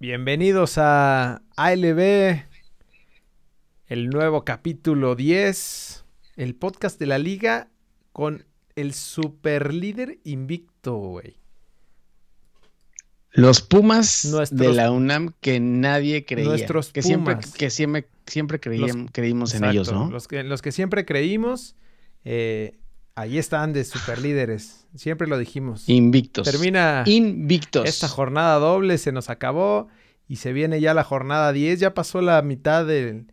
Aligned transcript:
Bienvenidos 0.00 0.76
a 0.76 1.42
ALB, 1.56 2.42
el 3.86 4.08
nuevo 4.10 4.44
capítulo 4.44 5.14
10, 5.14 6.04
el 6.36 6.54
podcast 6.54 6.98
de 6.98 7.06
la 7.06 7.18
liga 7.18 7.68
con 8.12 8.44
el 8.76 8.92
super 8.92 9.72
líder 9.72 10.18
invicto, 10.24 10.94
güey. 10.96 11.36
Los 13.30 13.62
Pumas 13.62 14.24
Nuestros- 14.26 14.60
de 14.60 14.72
la 14.74 14.90
UNAM 14.92 15.32
que 15.40 15.58
nadie 15.58 16.24
creía. 16.24 16.48
Nuestros 16.48 16.92
que 16.92 17.02
siempre, 17.02 17.36
Pumas. 17.36 17.52
que 17.54 17.70
siempre, 17.70 18.08
siempre 18.26 18.60
creíam- 18.60 19.02
Los- 19.04 19.10
creímos 19.12 19.54
en 19.54 19.64
Exacto, 19.64 19.72
ellos, 19.72 19.92
¿no? 19.92 20.10
Los 20.10 20.28
que, 20.28 20.42
los 20.44 20.62
que 20.62 20.70
siempre 20.70 21.04
creímos, 21.04 21.76
eh, 22.24 22.78
ahí 23.14 23.38
están 23.38 23.72
de 23.72 23.84
super 23.84 24.20
líderes. 24.20 24.86
Siempre 24.94 25.26
lo 25.26 25.38
dijimos. 25.38 25.88
Invictos. 25.88 26.48
Termina 26.50 27.02
Invictos. 27.06 27.88
esta 27.88 28.08
jornada 28.08 28.58
doble, 28.58 28.98
se 28.98 29.12
nos 29.12 29.30
acabó 29.30 29.88
y 30.28 30.36
se 30.36 30.52
viene 30.52 30.80
ya 30.80 30.94
la 30.94 31.04
jornada 31.04 31.52
10. 31.52 31.80
Ya 31.80 31.94
pasó 31.94 32.20
la 32.20 32.40
mitad 32.42 32.86
del, 32.86 33.32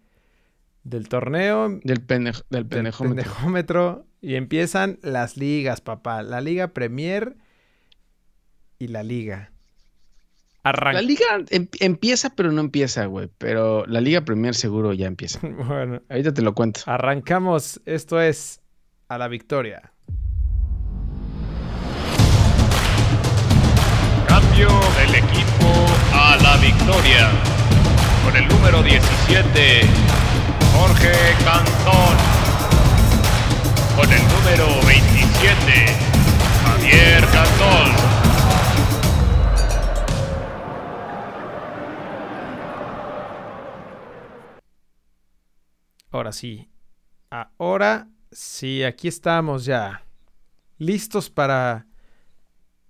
del 0.84 1.08
torneo. 1.10 1.80
Del, 1.84 2.02
pendejo, 2.02 2.42
del 2.50 2.64
del 2.64 2.68
pendejómetro. 2.68 3.24
pendejómetro, 3.24 4.06
Y 4.22 4.36
empiezan 4.36 5.00
las 5.02 5.38
ligas, 5.38 5.82
papá. 5.82 6.22
La 6.24 6.42
Liga 6.42 6.70
Premier 6.70 7.36
y 8.80 8.88
la 8.88 9.04
Liga. 9.04 9.52
Arranca. 10.64 11.02
La 11.02 11.08
liga 11.08 11.26
em- 11.50 11.68
empieza, 11.80 12.30
pero 12.36 12.52
no 12.52 12.62
empieza, 12.62 13.06
güey. 13.08 13.30
Pero 13.40 13.84
la 13.88 14.00
Liga 14.00 14.22
Premier 14.22 14.54
seguro 14.54 14.94
ya 14.94 15.08
empieza. 15.08 15.40
bueno, 15.68 16.02
Ahorita 16.10 16.34
te 16.34 16.42
lo 16.44 16.54
cuento. 16.54 16.82
arrancamos. 16.86 17.82
Esto 17.86 18.22
es 18.22 18.61
a 19.12 19.18
la 19.18 19.28
victoria. 19.28 19.92
Cambio 24.26 24.70
del 24.70 25.16
equipo 25.16 25.68
a 26.14 26.38
la 26.38 26.56
victoria. 26.56 27.30
Con 28.24 28.38
el 28.38 28.48
número 28.48 28.82
17, 28.82 29.82
Jorge 30.74 31.12
Cantón. 31.44 32.16
Con 33.98 34.14
el 34.14 34.22
número 34.30 34.86
27, 34.88 35.86
Javier 36.64 37.26
Cantón. 37.34 37.92
Ahora 46.12 46.32
sí. 46.32 46.70
Ahora 47.30 48.08
sí, 48.32 48.84
aquí 48.84 49.08
estamos 49.08 49.66
ya. 49.66 50.06
Listos 50.78 51.30
para 51.30 51.88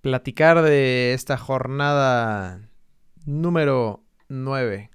platicar 0.01 0.61
de 0.61 1.13
esta 1.13 1.37
jornada 1.37 2.69
número 3.25 4.03
9. 4.29 4.89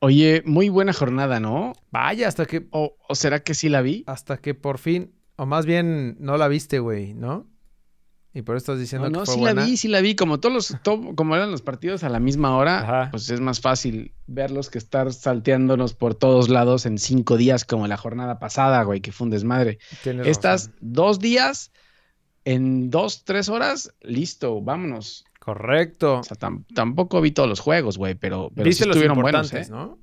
Oye, 0.00 0.42
muy 0.46 0.68
buena 0.68 0.92
jornada, 0.92 1.40
¿no? 1.40 1.72
Vaya, 1.90 2.28
hasta 2.28 2.46
que 2.46 2.66
¿O, 2.70 2.96
o 3.08 3.14
será 3.14 3.42
que 3.42 3.54
sí 3.54 3.68
la 3.68 3.82
vi? 3.82 4.04
hasta 4.06 4.38
que 4.38 4.54
por 4.54 4.78
fin, 4.78 5.14
o 5.36 5.46
más 5.46 5.66
bien 5.66 6.16
no 6.20 6.36
la 6.36 6.48
viste, 6.48 6.78
güey, 6.78 7.14
¿no? 7.14 7.46
Y 8.36 8.42
por 8.42 8.56
eso 8.56 8.64
estás 8.64 8.80
diciendo 8.80 9.08
No, 9.08 9.12
que 9.12 9.18
no, 9.20 9.24
fue 9.26 9.34
sí 9.34 9.40
buena. 9.40 9.60
la 9.60 9.66
vi, 9.66 9.76
sí 9.76 9.86
la 9.88 10.00
vi. 10.00 10.16
Como 10.16 10.40
todos 10.40 10.52
los, 10.52 10.76
como 11.14 11.36
eran 11.36 11.52
los 11.52 11.62
partidos 11.62 12.02
a 12.02 12.08
la 12.08 12.18
misma 12.18 12.56
hora, 12.56 12.80
Ajá. 12.80 13.10
pues 13.12 13.30
es 13.30 13.40
más 13.40 13.60
fácil 13.60 14.12
verlos 14.26 14.70
que 14.70 14.78
estar 14.78 15.12
salteándonos 15.12 15.94
por 15.94 16.16
todos 16.16 16.48
lados 16.48 16.84
en 16.84 16.98
cinco 16.98 17.36
días, 17.36 17.64
como 17.64 17.86
la 17.86 17.96
jornada 17.96 18.40
pasada, 18.40 18.82
güey, 18.82 19.00
que 19.00 19.12
fue 19.12 19.26
un 19.26 19.30
desmadre. 19.30 19.78
Tienes 20.02 20.26
Estas 20.26 20.66
razón. 20.66 20.78
dos 20.80 21.18
días, 21.20 21.70
en 22.44 22.90
dos, 22.90 23.24
tres 23.24 23.48
horas, 23.48 23.92
listo, 24.02 24.60
vámonos. 24.60 25.24
Correcto. 25.38 26.18
O 26.18 26.24
sea, 26.24 26.36
tam- 26.36 26.64
tampoco 26.74 27.20
vi 27.20 27.30
todos 27.30 27.48
los 27.48 27.60
juegos, 27.60 27.98
güey, 27.98 28.14
pero, 28.16 28.50
pero 28.54 28.64
sí 28.64 28.68
Viste 28.70 28.86
los 28.86 28.96
estuvieron 28.96 29.20
buenos, 29.22 29.52
¿eh? 29.52 29.66
¿no? 29.70 29.98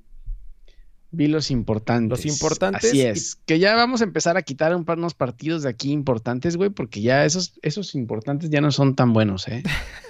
Vi 1.14 1.28
los 1.28 1.50
importantes. 1.50 2.24
Los 2.24 2.26
importantes 2.26 2.90
Así 2.90 2.98
y- 2.98 3.02
es. 3.02 3.36
Que 3.46 3.58
ya 3.58 3.74
vamos 3.76 4.00
a 4.00 4.04
empezar 4.04 4.36
a 4.36 4.42
quitar 4.42 4.74
un 4.74 4.84
par 4.84 4.98
unos 4.98 5.14
partidos 5.14 5.62
de 5.62 5.68
aquí 5.68 5.92
importantes, 5.92 6.56
güey, 6.56 6.70
porque 6.70 7.02
ya 7.02 7.24
esos, 7.24 7.58
esos 7.62 7.94
importantes 7.94 8.48
ya 8.50 8.60
no 8.62 8.72
son 8.72 8.94
tan 8.96 9.12
buenos, 9.12 9.46
¿eh? 9.48 9.62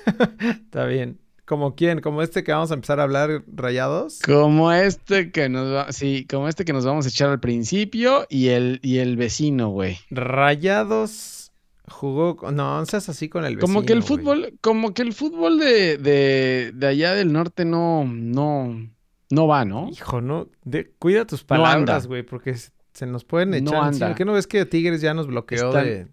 Está 0.65 0.87
bien. 0.87 1.19
¿Como 1.45 1.75
quién? 1.75 2.01
¿Como 2.01 2.23
este 2.23 2.45
que 2.45 2.53
vamos 2.53 2.71
a 2.71 2.75
empezar 2.75 3.01
a 3.01 3.03
hablar 3.03 3.43
rayados? 3.53 4.21
Como 4.25 4.73
este 4.73 5.33
que 5.33 5.49
nos 5.49 5.73
va, 5.75 5.93
sí, 5.93 6.25
como 6.31 6.49
este 6.49 6.65
que 6.65 6.73
nos 6.73 6.85
vamos 6.87 7.05
a 7.05 7.09
echar 7.09 7.29
al 7.31 7.41
principio 7.41 8.27
y 8.31 8.49
el, 8.49 8.79
y 8.83 8.99
el 8.99 9.17
vecino, 9.17 9.69
güey. 9.69 9.99
Rayados 10.09 11.51
jugó. 11.89 12.39
No, 12.53 12.79
no 12.79 12.87
seas 12.87 13.09
así 13.09 13.29
con 13.29 13.45
el 13.45 13.57
vecino. 13.57 13.67
Como 13.75 13.85
que 13.85 13.93
el 13.93 14.01
güey. 14.01 14.09
fútbol, 14.09 14.55
como 14.61 14.95
que 14.95 15.03
el 15.03 15.13
fútbol 15.13 15.59
de, 15.59 15.99
de, 15.99 16.73
de 16.75 16.87
allá 16.87 17.13
del 17.13 17.33
norte 17.33 17.65
no, 17.65 18.05
no, 18.07 18.89
no 19.33 19.47
va, 19.47 19.65
¿no? 19.65 19.89
Hijo, 19.91 20.21
no. 20.21 20.49
de- 20.65 20.93
cuida 20.99 21.27
tus 21.27 21.41
No 21.43 21.47
palabras, 21.47 22.07
güey, 22.07 22.23
porque 22.23 22.55
se, 22.55 23.07
nos 23.07 23.25
pueden 23.25 23.51
No 23.51 23.57
echar. 23.57 23.87
encima. 23.89 24.07
anda. 24.07 24.15
¿Qué 24.15 24.25
no 24.25 24.33
ves 24.35 24.47
que 24.47 24.67
Tigres 24.67 25.01
ya 25.01 25.15
nos 25.15 25.27
bloqueó 25.27 25.69
Están- 25.69 25.85
de. 25.85 26.07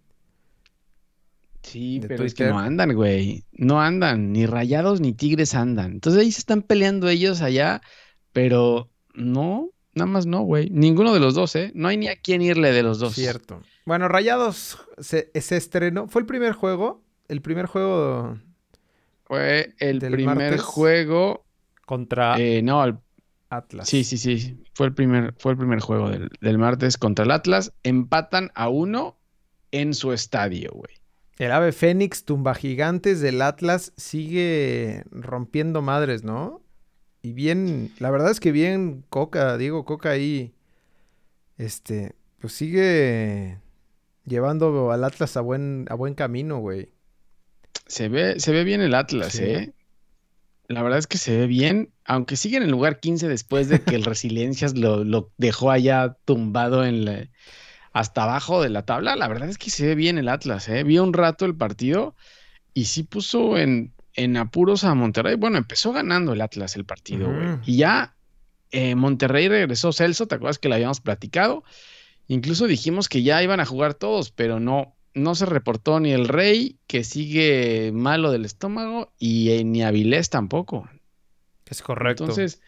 Sí, 1.61 1.99
de 1.99 2.07
pero 2.07 2.23
es 2.23 2.33
que 2.33 2.45
no 2.47 2.57
andan, 2.57 2.93
güey. 2.93 3.43
No 3.51 3.81
andan, 3.81 4.31
ni 4.31 4.45
rayados 4.45 5.01
ni 5.01 5.11
tigres 5.13 5.53
andan. 5.55 5.91
Entonces 5.91 6.21
ahí 6.21 6.31
se 6.31 6.39
están 6.39 6.61
peleando 6.61 7.09
ellos 7.09 7.41
allá, 7.41 7.81
pero 8.31 8.89
no, 9.13 9.69
nada 9.93 10.09
más 10.09 10.25
no, 10.25 10.41
güey. 10.41 10.69
Ninguno 10.69 11.13
de 11.13 11.19
los 11.19 11.35
dos, 11.35 11.55
¿eh? 11.57 11.71
No 11.75 11.89
hay 11.89 11.97
ni 11.97 12.07
a 12.07 12.15
quién 12.15 12.41
irle 12.41 12.71
de 12.71 12.81
los 12.81 12.99
dos. 12.99 13.13
Cierto. 13.13 13.61
Bueno, 13.85 14.07
Rayados 14.07 14.79
se, 14.99 15.29
se 15.35 15.57
estrenó. 15.57 16.07
¿Fue 16.07 16.21
el 16.21 16.25
primer 16.25 16.53
juego? 16.53 17.03
El 17.27 17.41
primer 17.41 17.65
juego 17.65 18.37
Fue 19.25 19.73
el 19.79 19.99
Del 19.99 20.13
primer 20.13 20.35
martes. 20.37 20.61
juego. 20.61 21.45
contra 21.85 22.39
eh, 22.39 22.61
no, 22.63 22.83
el- 22.85 22.97
Atlas. 23.49 23.89
sí, 23.89 24.03
sí, 24.03 24.17
sí. 24.17 24.61
Fue 24.73 24.87
el 24.87 24.93
primer, 24.93 25.33
fue 25.39 25.53
el 25.53 25.57
primer 25.57 25.79
juego 25.79 26.09
del, 26.09 26.29
del 26.39 26.57
martes 26.57 26.97
contra 26.97 27.25
el 27.25 27.31
Atlas. 27.31 27.73
Empatan 27.83 28.51
a 28.55 28.69
uno 28.69 29.17
en 29.71 29.93
su 29.93 30.13
estadio, 30.13 30.71
güey. 30.73 30.93
El 31.37 31.51
ave 31.51 31.71
Fénix, 31.71 32.25
tumba 32.25 32.53
gigantes 32.53 33.21
del 33.21 33.41
Atlas, 33.41 33.93
sigue 33.97 35.03
rompiendo 35.11 35.81
madres, 35.81 36.23
¿no? 36.23 36.61
Y 37.21 37.33
bien, 37.33 37.91
la 37.99 38.11
verdad 38.11 38.31
es 38.31 38.39
que 38.39 38.51
bien 38.51 39.03
Coca, 39.09 39.57
Diego 39.57 39.85
Coca 39.85 40.09
ahí, 40.09 40.53
este, 41.57 42.15
pues 42.39 42.53
sigue 42.53 43.57
llevando 44.25 44.91
al 44.91 45.03
Atlas 45.03 45.37
a 45.37 45.41
buen, 45.41 45.85
a 45.89 45.95
buen 45.95 46.13
camino, 46.13 46.59
güey. 46.59 46.89
Se 47.87 48.09
ve, 48.09 48.39
se 48.39 48.51
ve 48.51 48.63
bien 48.63 48.81
el 48.81 48.93
Atlas, 48.93 49.33
Sí. 49.33 49.43
¿eh? 49.43 49.73
La 50.69 50.83
verdad 50.83 50.99
es 50.99 51.07
que 51.07 51.17
se 51.17 51.35
ve 51.35 51.47
bien, 51.47 51.91
aunque 52.05 52.35
sigue 52.37 52.57
en 52.57 52.63
el 52.63 52.69
lugar 52.69 52.99
15 52.99 53.27
después 53.27 53.67
de 53.69 53.81
que 53.81 53.95
el 53.95 54.03
Resiliencias 54.05 54.77
lo, 54.77 55.03
lo 55.03 55.31
dejó 55.37 55.71
allá 55.71 56.15
tumbado 56.25 56.85
en 56.85 57.05
la- 57.05 57.27
hasta 57.91 58.23
abajo 58.23 58.61
de 58.61 58.69
la 58.69 58.85
tabla. 58.85 59.15
La 59.15 59.27
verdad 59.27 59.49
es 59.49 59.57
que 59.57 59.71
se 59.71 59.87
ve 59.87 59.95
bien 59.95 60.19
el 60.19 60.29
Atlas, 60.29 60.69
¿eh? 60.69 60.83
Vi 60.83 60.99
un 60.99 61.11
rato 61.13 61.45
el 61.45 61.55
partido 61.55 62.15
y 62.75 62.85
sí 62.85 63.01
puso 63.03 63.57
en, 63.57 63.93
en 64.13 64.37
apuros 64.37 64.83
a 64.83 64.93
Monterrey. 64.93 65.35
Bueno, 65.35 65.57
empezó 65.57 65.91
ganando 65.91 66.33
el 66.33 66.41
Atlas 66.41 66.75
el 66.75 66.85
partido, 66.85 67.33
güey. 67.33 67.47
Y 67.65 67.77
ya 67.77 68.15
eh, 68.71 68.93
Monterrey 68.93 69.47
regresó 69.47 69.91
Celso, 69.91 70.27
¿te 70.27 70.35
acuerdas 70.35 70.59
que 70.59 70.69
lo 70.69 70.75
habíamos 70.75 71.01
platicado? 71.01 71.63
Incluso 72.27 72.67
dijimos 72.67 73.09
que 73.09 73.23
ya 73.23 73.41
iban 73.41 73.59
a 73.59 73.65
jugar 73.65 73.95
todos, 73.95 74.29
pero 74.29 74.59
no, 74.59 74.95
no 75.19 75.35
se 75.35 75.45
reportó 75.45 75.99
ni 75.99 76.11
el 76.11 76.27
Rey, 76.27 76.79
que 76.87 77.03
sigue 77.03 77.91
malo 77.93 78.31
del 78.31 78.45
estómago, 78.45 79.13
y 79.19 79.51
eh, 79.51 79.63
ni 79.63 79.83
Avilés 79.83 80.29
tampoco. 80.29 80.89
Es 81.65 81.81
correcto. 81.81 82.23
Entonces, 82.23 82.61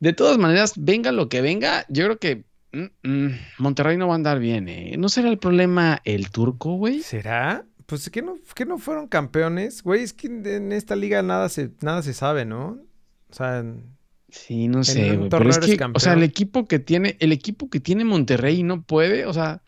de 0.00 0.12
todas 0.12 0.38
maneras, 0.38 0.74
venga 0.76 1.12
lo 1.12 1.28
que 1.28 1.40
venga, 1.40 1.86
yo 1.88 2.04
creo 2.04 2.18
que 2.18 2.44
mm, 2.72 3.08
mm, 3.08 3.38
Monterrey 3.58 3.96
no 3.96 4.08
va 4.08 4.14
a 4.14 4.16
andar 4.16 4.38
bien, 4.38 4.68
¿eh? 4.68 4.96
¿No 4.98 5.08
será 5.08 5.28
el 5.28 5.38
problema 5.38 6.00
el 6.04 6.30
turco, 6.30 6.74
güey? 6.74 7.02
¿Será? 7.02 7.64
Pues 7.86 8.10
que 8.10 8.20
no, 8.20 8.36
que 8.54 8.66
no 8.66 8.78
fueron 8.78 9.06
campeones, 9.06 9.82
güey, 9.82 10.02
es 10.02 10.12
que 10.12 10.26
en 10.26 10.72
esta 10.72 10.96
liga 10.96 11.22
nada 11.22 11.48
se, 11.48 11.70
nada 11.80 12.02
se 12.02 12.12
sabe, 12.12 12.44
¿no? 12.44 12.78
O 13.30 13.34
sea, 13.34 13.64
Sí, 14.28 14.68
no 14.68 14.82
sé, 14.84 15.16
güey. 15.16 15.30
es 15.48 15.58
que, 15.58 15.78
o 15.94 16.00
sea, 16.00 16.14
el 16.14 16.22
equipo 16.22 16.66
que 16.66 16.78
tiene, 16.78 17.16
el 17.20 17.32
equipo 17.32 17.70
que 17.70 17.80
tiene 17.80 18.04
Monterrey 18.04 18.62
no 18.62 18.82
puede, 18.82 19.24
o 19.24 19.32
sea, 19.32 19.62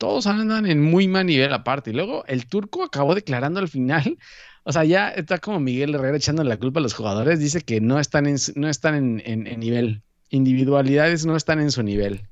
todos 0.00 0.26
andan 0.26 0.64
en 0.64 0.80
muy 0.82 1.06
mal 1.08 1.26
nivel 1.26 1.52
aparte. 1.52 1.90
Y 1.90 1.92
luego 1.92 2.24
el 2.26 2.46
turco 2.46 2.82
acabó 2.82 3.14
declarando 3.14 3.60
al 3.60 3.68
final, 3.68 4.16
o 4.64 4.72
sea, 4.72 4.84
ya 4.84 5.10
está 5.10 5.38
como 5.38 5.60
Miguel 5.60 5.94
Herrera 5.94 6.16
echando 6.16 6.42
la 6.42 6.56
culpa 6.56 6.80
a 6.80 6.82
los 6.82 6.94
jugadores, 6.94 7.38
dice 7.38 7.60
que 7.60 7.80
no 7.82 8.00
están 8.00 8.26
en, 8.26 8.36
no 8.54 8.68
están 8.70 8.94
en, 8.94 9.22
en- 9.26 9.46
en 9.46 9.60
nivel, 9.60 10.02
individualidades 10.30 11.26
no 11.26 11.36
están 11.36 11.60
en 11.60 11.70
su 11.70 11.82
nivel. 11.82 12.22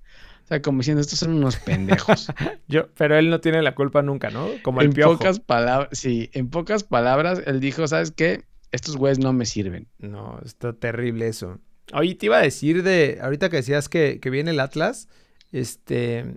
O 0.44 0.48
sea, 0.48 0.62
como 0.62 0.78
diciendo, 0.78 1.02
estos 1.02 1.18
son 1.18 1.34
unos 1.34 1.56
pendejos. 1.56 2.28
yo, 2.68 2.88
pero 2.96 3.18
él 3.18 3.28
no 3.28 3.40
tiene 3.40 3.60
la 3.60 3.74
culpa 3.74 4.00
nunca, 4.00 4.30
¿no? 4.30 4.48
Como 4.62 4.80
el 4.80 4.86
en 4.86 4.92
piojo. 4.94 5.18
pocas 5.18 5.40
palabras, 5.40 5.90
sí, 5.92 6.30
en 6.32 6.48
pocas 6.48 6.84
palabras, 6.84 7.42
él 7.44 7.60
dijo, 7.60 7.86
¿sabes 7.86 8.12
qué? 8.12 8.44
Estos 8.72 8.96
güeyes 8.96 9.18
no 9.18 9.34
me 9.34 9.44
sirven. 9.44 9.88
No, 9.98 10.40
está 10.44 10.72
terrible 10.72 11.28
eso. 11.28 11.58
Oye, 11.92 12.14
te 12.14 12.26
iba 12.26 12.38
a 12.38 12.42
decir 12.42 12.82
de, 12.82 13.18
ahorita 13.20 13.50
que 13.50 13.56
decías 13.56 13.90
que, 13.90 14.20
que 14.20 14.30
viene 14.30 14.52
el 14.52 14.60
Atlas, 14.60 15.08
este, 15.52 16.36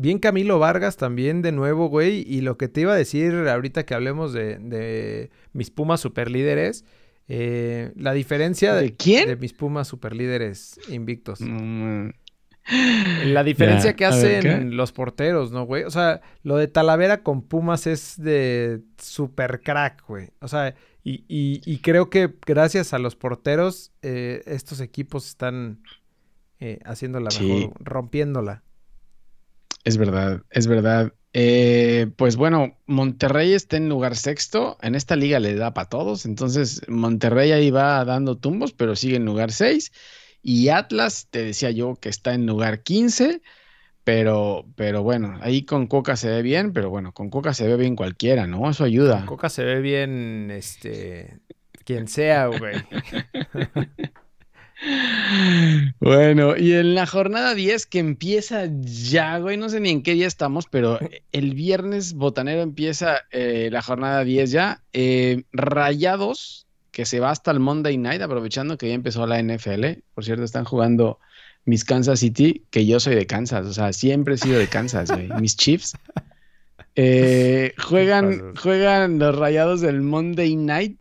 bien 0.00 0.18
Camilo 0.18 0.58
Vargas 0.58 0.96
también 0.96 1.42
de 1.42 1.52
nuevo, 1.52 1.88
güey, 1.88 2.24
y 2.26 2.40
lo 2.40 2.56
que 2.56 2.68
te 2.68 2.80
iba 2.82 2.92
a 2.92 2.96
decir 2.96 3.34
ahorita 3.34 3.84
que 3.84 3.94
hablemos 3.94 4.32
de, 4.32 4.58
de 4.58 5.30
mis 5.52 5.70
Pumas 5.70 6.00
superlíderes, 6.00 6.84
Eh, 7.30 7.92
la 7.94 8.14
diferencia 8.14 8.72
¿De 8.74 8.96
quién? 8.96 9.28
de 9.28 9.36
mis 9.36 9.52
Pumas 9.52 9.86
superlíderes 9.86 10.80
invictos. 10.88 11.42
Mm, 11.42 12.08
La 13.26 13.44
diferencia 13.44 13.96
que 13.96 14.04
ver, 14.04 14.12
hacen 14.14 14.76
los 14.76 14.92
porteros, 14.92 15.52
¿no, 15.52 15.64
güey? 15.64 15.84
O 15.84 15.90
sea, 15.90 16.20
lo 16.42 16.56
de 16.56 16.68
Talavera 16.68 17.22
con 17.22 17.42
Pumas 17.42 17.86
es 17.86 18.14
de 18.18 18.80
super 18.98 19.60
crack, 19.60 20.06
güey. 20.08 20.30
O 20.40 20.48
sea, 20.48 20.74
y, 21.04 21.24
y- 21.28 21.60
y 21.66 21.78
creo 21.78 22.08
que 22.10 22.30
gracias 22.46 22.92
a 22.94 22.98
los 22.98 23.14
porteros, 23.16 23.92
eh, 24.02 24.42
estos 24.46 24.80
equipos 24.80 25.26
están 25.28 25.80
eh, 26.60 26.78
haciéndola 26.84 27.30
Sí. 27.30 27.44
mejor, 27.46 27.72
rompiéndola. 27.80 28.62
Es 29.84 29.96
verdad, 29.96 30.42
es 30.50 30.66
verdad. 30.66 31.12
Eh, 31.32 32.10
pues 32.16 32.36
bueno, 32.36 32.76
Monterrey 32.86 33.52
está 33.52 33.76
en 33.76 33.88
lugar 33.88 34.16
sexto. 34.16 34.78
En 34.82 34.94
esta 34.94 35.16
liga 35.16 35.40
le 35.40 35.54
da 35.54 35.74
para 35.74 35.88
todos. 35.88 36.26
Entonces, 36.26 36.82
Monterrey 36.88 37.52
ahí 37.52 37.70
va 37.70 38.04
dando 38.04 38.36
tumbos, 38.36 38.72
pero 38.72 38.96
sigue 38.96 39.16
en 39.16 39.24
lugar 39.24 39.52
6. 39.52 39.92
Y 40.42 40.68
Atlas, 40.68 41.28
te 41.30 41.44
decía 41.44 41.70
yo 41.70 41.96
que 41.96 42.08
está 42.08 42.34
en 42.34 42.46
lugar 42.46 42.82
15. 42.82 43.42
Pero, 44.04 44.64
pero 44.74 45.02
bueno, 45.02 45.38
ahí 45.42 45.64
con 45.66 45.86
Coca 45.86 46.16
se 46.16 46.30
ve 46.30 46.40
bien, 46.40 46.72
pero 46.72 46.88
bueno, 46.88 47.12
con 47.12 47.28
Coca 47.28 47.52
se 47.52 47.66
ve 47.66 47.76
bien 47.76 47.94
cualquiera, 47.94 48.46
¿no? 48.46 48.70
Eso 48.70 48.84
ayuda. 48.84 49.26
Coca 49.26 49.50
se 49.50 49.64
ve 49.64 49.82
bien, 49.82 50.50
este, 50.50 51.40
quien 51.84 52.08
sea, 52.08 52.46
güey. 52.46 52.76
Bueno, 56.00 56.56
y 56.56 56.72
en 56.74 56.94
la 56.94 57.06
jornada 57.06 57.54
10 57.54 57.86
que 57.86 57.98
empieza 57.98 58.68
ya, 58.80 59.38
güey, 59.38 59.56
no 59.56 59.68
sé 59.68 59.80
ni 59.80 59.90
en 59.90 60.02
qué 60.02 60.14
día 60.14 60.26
estamos, 60.26 60.66
pero 60.70 60.98
el 61.32 61.54
viernes 61.54 62.14
botanero 62.14 62.62
empieza 62.62 63.22
eh, 63.30 63.68
la 63.72 63.82
jornada 63.82 64.24
10 64.24 64.50
ya. 64.50 64.82
Eh, 64.92 65.42
Rayados, 65.52 66.66
que 66.92 67.04
se 67.06 67.20
va 67.20 67.30
hasta 67.30 67.50
el 67.50 67.60
Monday 67.60 67.98
Night, 67.98 68.22
aprovechando 68.22 68.78
que 68.78 68.88
ya 68.88 68.94
empezó 68.94 69.26
la 69.26 69.42
NFL. 69.42 70.00
Por 70.14 70.24
cierto, 70.24 70.44
están 70.44 70.64
jugando 70.64 71.18
mis 71.64 71.84
Kansas 71.84 72.20
City, 72.20 72.64
que 72.70 72.86
yo 72.86 72.98
soy 73.00 73.14
de 73.14 73.26
Kansas, 73.26 73.66
o 73.66 73.72
sea, 73.72 73.92
siempre 73.92 74.34
he 74.34 74.38
sido 74.38 74.58
de 74.58 74.68
Kansas, 74.68 75.10
güey. 75.10 75.28
Mis 75.40 75.56
Chiefs. 75.56 75.96
Eh, 77.00 77.74
juegan, 77.78 78.56
juegan 78.56 79.20
los 79.20 79.38
Rayados 79.38 79.80
del 79.80 80.00
Monday 80.00 80.56
Night 80.56 80.97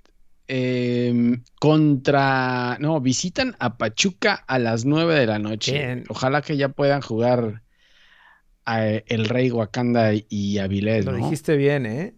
eh, 0.48 1.40
contra, 1.60 2.78
no, 2.80 3.00
visitan 3.02 3.56
a 3.60 3.78
Pachuca 3.78 4.36
a 4.48 4.60
las 4.60 4.86
9 4.86 5.16
de 5.16 5.26
la 5.28 5.40
noche. 5.40 5.74
Bien. 5.74 6.04
Ojalá 6.10 6.42
que 6.42 6.58
ya 6.58 6.70
puedan 6.70 7.02
jugar 7.02 7.64
a 8.66 8.86
el 8.86 9.26
Rey 9.30 9.50
Wakanda 9.52 10.12
y 10.14 10.58
Avilés, 10.58 11.06
Lo 11.06 11.12
¿no? 11.14 11.18
dijiste 11.18 11.56
bien, 11.56 11.86
¿eh? 11.86 12.16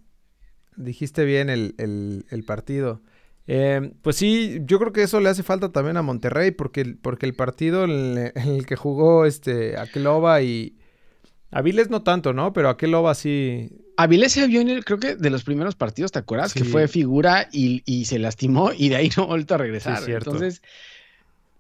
Dijiste 0.76 1.26
bien 1.26 1.50
el, 1.50 1.76
el- 1.78 2.26
el 2.30 2.44
partido. 2.44 3.02
Eh, 3.48 3.92
pues 4.02 4.16
sí, 4.16 4.60
yo 4.66 4.80
creo 4.80 4.94
que 4.94 5.04
eso 5.04 5.20
le 5.20 5.30
hace 5.30 5.44
falta 5.44 5.72
también 5.72 5.98
a 5.98 6.02
Monterrey, 6.02 6.52
porque, 6.52 6.82
el- 6.82 6.98
porque 6.98 7.26
el 7.26 7.34
partido 7.36 7.84
en 7.84 7.90
el, 7.92 8.32
en 8.36 8.50
el 8.56 8.66
que 8.66 8.76
jugó 8.76 9.26
este 9.26 9.78
Aqueloba 9.78 10.42
y 10.42 10.78
Aviles 11.52 11.90
no 11.90 12.02
tanto, 12.04 12.34
¿no? 12.34 12.54
Pero 12.54 12.70
Aqueloba 12.70 13.16
sí. 13.16 13.70
Avilés 13.98 14.32
se 14.34 14.48
vio 14.48 14.62
en 14.62 14.70
el, 14.70 14.86
creo 14.86 15.00
que 15.00 15.16
de 15.16 15.30
los 15.30 15.44
primeros 15.44 15.76
partidos, 15.76 16.12
¿te 16.12 16.20
acuerdas? 16.20 16.54
Que 16.54 16.64
fue 16.64 16.88
figura 16.88 17.50
y, 17.52 17.82
y 17.86 18.06
se 18.06 18.18
lastimó 18.20 18.72
y 18.76 18.90
de 18.90 18.96
ahí 18.96 19.10
no 19.18 19.24
ha 19.24 19.28
vuelto 19.28 19.56
a 19.56 19.58
regresar. 19.58 19.98
Sí, 20.00 20.06
cierto. 20.06 20.32
Entonces, 20.32 20.62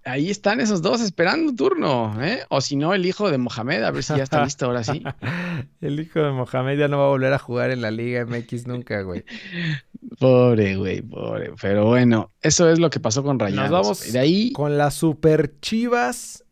ahí 0.05 0.29
están 0.29 0.61
esos 0.61 0.81
dos 0.81 1.01
esperando 1.01 1.53
turno, 1.53 2.15
¿eh? 2.23 2.43
O 2.49 2.61
si 2.61 2.75
no, 2.77 2.93
el 2.93 3.05
hijo 3.05 3.29
de 3.29 3.37
Mohamed, 3.39 3.83
a 3.83 3.91
ver 3.91 4.03
si 4.03 4.15
ya 4.15 4.23
está 4.23 4.43
listo 4.45 4.67
ahora 4.67 4.83
sí. 4.85 5.03
El 5.81 5.99
hijo 5.99 6.19
de 6.21 6.31
Mohamed 6.31 6.77
ya 6.79 6.87
no 6.87 6.97
va 6.99 7.05
a 7.05 7.09
volver 7.09 7.33
a 7.33 7.39
jugar 7.39 7.71
en 7.71 7.81
la 7.81 7.91
Liga 7.91 8.25
MX 8.25 8.67
nunca, 8.67 9.01
güey. 9.01 9.25
Pobre, 10.19 10.77
güey, 10.77 11.01
pobre. 11.01 11.51
Pero 11.61 11.87
bueno, 11.87 12.31
eso 12.41 12.69
es 12.69 12.79
lo 12.79 12.89
que 12.89 13.01
pasó 13.01 13.21
con 13.21 13.37
Rayados. 13.37 13.69
vamos 13.69 14.07
Y 14.07 14.11
de 14.11 14.19
ahí 14.19 14.53
Con 14.53 14.77
las 14.77 14.93
Super 14.93 15.59
Chivas. 15.59 16.45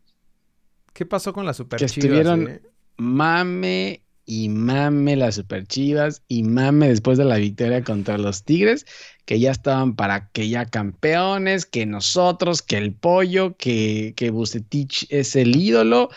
¿Qué 0.92 1.06
pasó 1.06 1.32
con 1.32 1.46
las 1.46 1.56
Super 1.56 1.78
Que 1.78 1.86
Chivas? 1.86 2.04
estuvieron- 2.20 2.48
eh? 2.48 2.60
Mame 2.98 4.02
y 4.26 4.50
mame 4.50 5.16
las 5.16 5.36
Super 5.36 5.66
Chivas 5.66 6.22
y 6.28 6.42
mame 6.42 6.88
después 6.90 7.16
de 7.16 7.24
la 7.24 7.36
victoria 7.36 7.82
contra 7.82 8.18
los 8.18 8.44
Tigres, 8.44 8.84
que 9.24 9.40
ya 9.40 9.50
estaban 9.50 9.96
para 9.96 10.28
que 10.28 10.48
ya 10.50 10.66
campeones, 10.66 11.64
que 11.64 11.86
nosotros, 11.86 12.60
que 12.60 12.76
el 12.76 12.92
pollo, 12.92 13.56
que, 13.56 14.12
que 14.16 14.30
Bucetich 14.30 15.06
es 15.10 15.34
el 15.36 15.56
ídolo. 15.56 16.10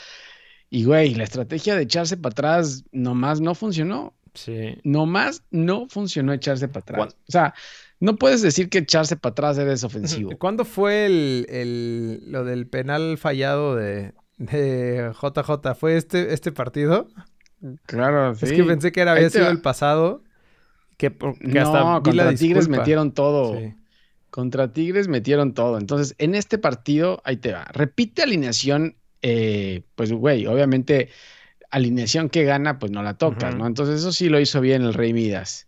Y 0.70 0.84
güey, 0.84 1.16
la 1.16 1.24
estrategia 1.24 1.76
de 1.76 1.84
echarse 1.84 2.18
para 2.18 2.32
atrás 2.34 2.84
nomás 2.92 3.40
no 3.40 3.56
funcionó. 3.56 4.14
Sí. 4.34 4.78
Nomás 4.84 5.44
no 5.52 5.88
funcionó 5.90 6.34
echarse 6.34 6.68
para 6.68 6.82
atrás. 6.82 7.16
O 7.28 7.32
sea, 7.32 7.54
no 8.00 8.16
puedes 8.18 8.42
decir 8.42 8.70
que 8.70 8.80
echarse 8.80 9.16
para 9.16 9.32
atrás 9.32 9.58
eres 9.58 9.84
ofensivo. 9.84 10.38
¿Cuándo 10.38 10.66
fue 10.66 11.06
el, 11.06 11.46
el- 11.50 12.24
lo 12.32 12.44
del 12.46 12.68
penal 12.68 13.18
fallado 13.18 13.76
de, 13.76 14.14
de 14.38 15.12
JJ? 15.14 15.76
¿Fue 15.76 15.98
este, 15.98 16.34
este 16.34 16.52
partido? 16.52 17.08
Claro, 17.86 18.32
Es 18.32 18.52
que 18.52 18.64
pensé 18.64 18.92
que 18.92 19.02
era, 19.02 19.12
había 19.14 19.30
sido 19.30 19.50
el 19.50 19.62
pasado. 19.62 20.24
Que, 20.98 21.12
que 21.12 21.36
No, 21.42 21.62
hasta 21.62 22.02
contra 22.02 22.34
Tigres 22.36 22.40
disculpa. 22.40 22.78
metieron 22.78 23.12
todo. 23.12 23.58
Sí. 23.58 23.76
Contra 24.30 24.72
Tigres 24.72 25.08
metieron 25.08 25.54
todo. 25.54 25.78
Entonces, 25.78 26.16
en 26.18 26.36
este 26.36 26.58
partido, 26.58 27.22
ahí 27.26 27.38
te 27.38 27.52
va. 27.52 27.66
Repite 27.74 28.24
alineación, 28.24 28.96
eh, 29.22 29.84
pues, 29.96 30.12
güey, 30.12 30.48
obviamente, 30.48 31.10
alineación 31.70 32.30
que 32.30 32.44
gana, 32.44 32.80
pues 32.80 32.92
no 32.92 33.04
la 33.04 33.18
tocas. 33.18 33.56
¿no? 33.56 33.68
Entonces, 33.68 34.00
eso 34.00 34.12
sí 34.12 34.30
lo 34.30 34.40
hizo 34.40 34.62
bien 34.62 34.84
el 34.84 34.94
Rey 34.94 35.14
Midas. 35.14 35.68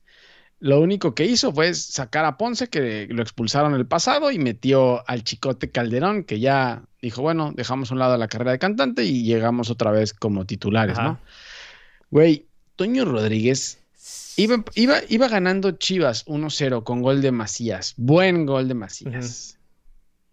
Lo 0.64 0.80
único 0.80 1.14
que 1.14 1.26
hizo 1.26 1.52
fue 1.52 1.74
sacar 1.74 2.24
a 2.24 2.38
Ponce, 2.38 2.70
que 2.70 3.06
lo 3.10 3.22
expulsaron 3.22 3.74
el 3.74 3.86
pasado, 3.86 4.32
y 4.32 4.40
metió 4.40 5.06
al 5.10 5.26
Chicote 5.26 5.70
Calderón, 5.70 6.24
que 6.24 6.40
ya 6.40 6.84
dijo, 7.02 7.22
bueno, 7.22 7.52
dejamos 7.54 7.92
a 7.92 7.96
un 7.96 8.00
lado 8.00 8.16
la 8.16 8.30
carrera 8.30 8.54
de 8.54 8.60
cantante 8.60 9.04
y 9.04 9.24
llegamos 9.24 9.70
otra 9.70 9.92
vez 9.92 10.14
como 10.14 10.46
titulares, 10.46 10.98
Ajá. 10.98 11.04
¿no? 11.04 11.20
Güey, 12.12 12.46
Toño 12.78 13.04
Rodríguez 13.04 13.78
Iba, 14.38 14.64
iba, 14.76 15.00
iba 15.10 15.28
ganando 15.28 15.72
Chivas 15.72 16.26
1-0 16.28 16.84
con 16.86 17.02
gol 17.02 17.22
de 17.22 17.34
Macías. 17.34 17.94
Buen 17.98 18.46
gol 18.46 18.70
de 18.70 18.74
Macías. 18.74 19.60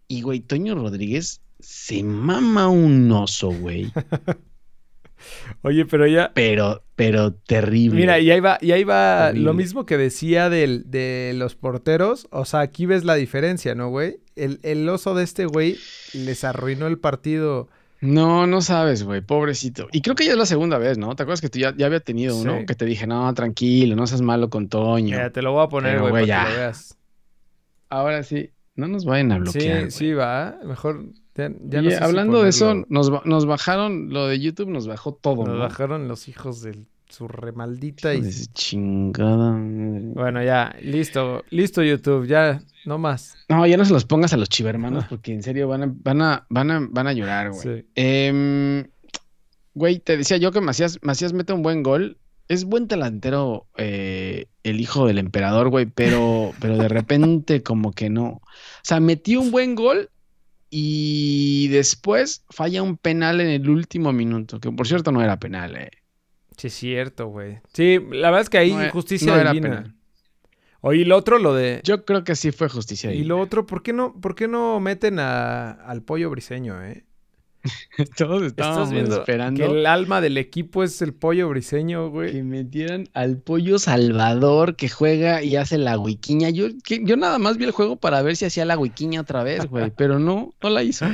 Y, 0.06 0.22
güey, 0.22 0.38
Toño 0.38 0.76
Rodríguez 0.76 1.40
se 1.58 2.04
mama 2.04 2.68
un 2.68 3.10
oso, 3.10 3.50
güey. 3.50 3.92
Oye, 5.62 5.84
pero 5.86 6.06
ya. 6.06 6.32
Pero, 6.34 6.82
pero 6.96 7.32
terrible. 7.32 8.00
Mira, 8.00 8.18
y 8.18 8.30
ahí 8.30 8.40
va, 8.40 8.58
y 8.60 8.72
ahí 8.72 8.84
va 8.84 9.32
lo 9.32 9.54
mismo 9.54 9.86
que 9.86 9.96
decía 9.96 10.50
del, 10.50 10.90
de 10.90 11.32
los 11.34 11.54
porteros. 11.54 12.28
O 12.30 12.44
sea, 12.44 12.60
aquí 12.60 12.86
ves 12.86 13.04
la 13.04 13.14
diferencia, 13.14 13.74
¿no, 13.74 13.88
güey? 13.88 14.20
El, 14.36 14.60
el 14.62 14.88
oso 14.88 15.14
de 15.14 15.24
este 15.24 15.46
güey 15.46 15.76
les 16.14 16.44
arruinó 16.44 16.86
el 16.86 16.98
partido. 16.98 17.68
No, 18.00 18.46
no 18.46 18.62
sabes, 18.62 19.02
güey, 19.02 19.20
pobrecito. 19.20 19.88
Y 19.92 20.00
creo 20.00 20.16
que 20.16 20.24
ya 20.24 20.32
es 20.32 20.38
la 20.38 20.46
segunda 20.46 20.78
vez, 20.78 20.96
¿no? 20.96 21.14
¿Te 21.14 21.22
acuerdas 21.22 21.42
que 21.42 21.50
tú 21.50 21.58
ya, 21.58 21.74
ya 21.76 21.86
había 21.86 22.00
tenido 22.00 22.34
uno? 22.36 22.64
Que 22.66 22.74
te 22.74 22.86
dije, 22.86 23.06
no, 23.06 23.32
tranquilo, 23.34 23.94
no 23.94 24.06
seas 24.06 24.22
malo 24.22 24.48
con 24.48 24.68
Toño. 24.68 25.16
Mira, 25.16 25.30
te 25.30 25.42
lo 25.42 25.52
voy 25.52 25.64
a 25.64 25.68
poner, 25.68 26.00
güey, 26.00 26.12
para 26.12 26.24
ya. 26.24 26.44
que 26.44 26.50
lo 26.50 26.56
veas. 26.56 26.96
Ahora 27.90 28.22
sí, 28.22 28.50
no 28.74 28.88
nos 28.88 29.04
vayan 29.04 29.32
a 29.32 29.38
bloquear. 29.38 29.90
Sí, 29.90 29.98
sí, 29.98 30.12
va. 30.14 30.58
Mejor. 30.64 31.04
Ya, 31.36 31.48
ya 31.48 31.80
no 31.82 31.88
Oye, 31.88 31.90
sé 31.92 31.98
si 31.98 32.04
hablando 32.04 32.42
de 32.42 32.48
eso, 32.50 32.84
nos, 32.88 33.10
nos 33.24 33.46
bajaron, 33.46 34.10
lo 34.12 34.26
de 34.26 34.40
YouTube 34.40 34.68
nos 34.68 34.86
bajó 34.86 35.14
todo, 35.14 35.44
Nos 35.44 35.54
¿no? 35.54 35.58
bajaron 35.58 36.08
los 36.08 36.28
hijos 36.28 36.60
de 36.62 36.84
su 37.08 37.28
remaldita 37.28 38.14
y 38.14 38.22
chingada. 38.54 39.52
madre. 39.52 40.00
Bueno, 40.14 40.42
ya, 40.44 40.74
listo, 40.82 41.44
listo 41.50 41.82
YouTube, 41.82 42.26
ya, 42.26 42.62
no 42.84 42.98
más. 42.98 43.36
No, 43.48 43.66
ya 43.66 43.76
no 43.76 43.84
se 43.84 43.92
los 43.92 44.04
pongas 44.04 44.32
a 44.32 44.36
los 44.36 44.48
chivermanos 44.48 45.04
porque 45.08 45.32
en 45.32 45.42
serio 45.42 45.68
van 45.68 45.82
a, 45.82 45.92
van 45.92 46.22
a, 46.22 46.46
van 46.50 46.70
a, 46.70 46.88
van 46.90 47.06
a 47.06 47.12
llorar, 47.12 47.50
güey. 47.50 47.60
Sí. 47.62 47.86
Em, 47.94 48.86
güey, 49.74 49.98
te 49.98 50.16
decía 50.16 50.36
yo 50.36 50.52
que 50.52 50.60
Macías, 50.60 50.98
Macías 51.02 51.32
mete 51.32 51.52
un 51.52 51.62
buen 51.62 51.82
gol. 51.82 52.18
Es 52.48 52.64
buen 52.64 52.88
delantero 52.88 53.66
eh, 53.76 54.46
el 54.64 54.80
hijo 54.80 55.06
del 55.06 55.18
emperador, 55.18 55.68
güey, 55.68 55.86
pero, 55.86 56.52
pero 56.60 56.76
de 56.76 56.88
repente 56.88 57.62
como 57.62 57.92
que 57.92 58.10
no. 58.10 58.26
O 58.26 58.42
sea, 58.82 58.98
metió 58.98 59.40
un 59.40 59.52
buen 59.52 59.76
gol 59.76 60.10
y 60.70 61.68
después 61.68 62.44
falla 62.50 62.82
un 62.82 62.96
penal 62.96 63.40
en 63.40 63.48
el 63.48 63.68
último 63.68 64.12
minuto, 64.12 64.60
que 64.60 64.70
por 64.70 64.86
cierto 64.86 65.10
no 65.12 65.22
era 65.22 65.38
penal, 65.38 65.76
eh. 65.76 65.90
Sí, 66.56 66.68
es 66.68 66.74
cierto, 66.74 67.26
güey. 67.28 67.58
Sí, 67.72 67.98
la 68.12 68.28
verdad 68.30 68.42
es 68.42 68.50
que 68.50 68.58
ahí 68.58 68.72
No 68.72 68.82
e- 68.82 68.90
justicia 68.90 69.32
no 69.34 69.40
era 69.40 69.52
divina. 69.52 69.68
penal. 69.76 69.94
Oye, 70.82 71.04
lo 71.04 71.16
otro, 71.16 71.38
lo 71.38 71.54
de... 71.54 71.80
Yo 71.84 72.04
creo 72.04 72.24
que 72.24 72.34
sí 72.36 72.52
fue 72.52 72.68
justicia. 72.68 73.10
Y 73.10 73.14
divina. 73.16 73.28
lo 73.34 73.40
otro, 73.40 73.66
¿por 73.66 73.82
qué 73.82 73.92
no, 73.92 74.18
por 74.20 74.34
qué 74.34 74.48
no 74.48 74.80
meten 74.80 75.18
a, 75.18 75.70
al 75.72 76.02
pollo 76.02 76.30
briseño, 76.30 76.82
eh? 76.84 77.04
Todos 78.16 78.42
estábamos 78.42 78.90
viendo 78.90 79.18
esperando 79.18 79.64
que 79.64 79.70
el 79.70 79.86
alma 79.86 80.20
del 80.20 80.38
equipo 80.38 80.82
es 80.82 81.00
el 81.02 81.12
pollo 81.14 81.48
briseño, 81.48 82.08
güey. 82.10 82.32
que 82.32 82.42
metieran 82.42 83.08
al 83.12 83.36
pollo 83.38 83.78
Salvador 83.78 84.76
que 84.76 84.88
juega 84.88 85.42
y 85.42 85.56
hace 85.56 85.76
la 85.78 85.98
huiquiña. 85.98 86.50
Yo, 86.50 86.68
que, 86.84 87.04
yo 87.04 87.16
nada 87.16 87.38
más 87.38 87.58
vi 87.58 87.64
el 87.64 87.70
juego 87.72 87.96
para 87.96 88.22
ver 88.22 88.36
si 88.36 88.44
hacía 88.46 88.64
la 88.64 88.78
huiquiña 88.78 89.20
otra 89.20 89.42
vez, 89.42 89.66
güey, 89.66 89.90
pero 89.96 90.18
no, 90.18 90.54
no 90.62 90.70
la 90.70 90.82
hizo. 90.82 91.06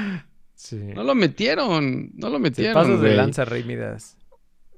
Sí. 0.54 0.76
No 0.76 1.02
lo 1.04 1.14
metieron, 1.14 2.10
no 2.14 2.28
lo 2.28 2.36
Te 2.36 2.42
metieron. 2.42 2.74
pasas 2.74 3.00
de 3.00 3.06
güey. 3.08 3.16
lanza, 3.16 3.44
Rey 3.44 3.64
Midas. 3.64 4.16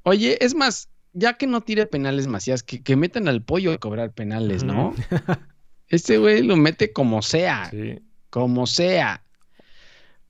Oye, 0.03 0.43
es 0.45 0.55
más, 0.55 0.89
ya 1.13 1.35
que 1.35 1.47
no 1.47 1.61
tire 1.61 1.87
penales 1.87 2.27
Macías, 2.27 2.63
que, 2.63 2.83
que 2.83 2.97
metan 2.97 3.29
al 3.29 3.43
pollo 3.43 3.73
a 3.73 3.79
cobrar 3.79 4.13
penales, 4.13 4.65
¿no? 4.65 4.95
Este 5.91 6.19
güey 6.19 6.43
lo 6.43 6.57
mete 6.57 6.93
como 6.93 7.23
sea, 7.23 7.71
Sí. 7.71 7.99
como 8.29 8.67
sea. 8.67 9.25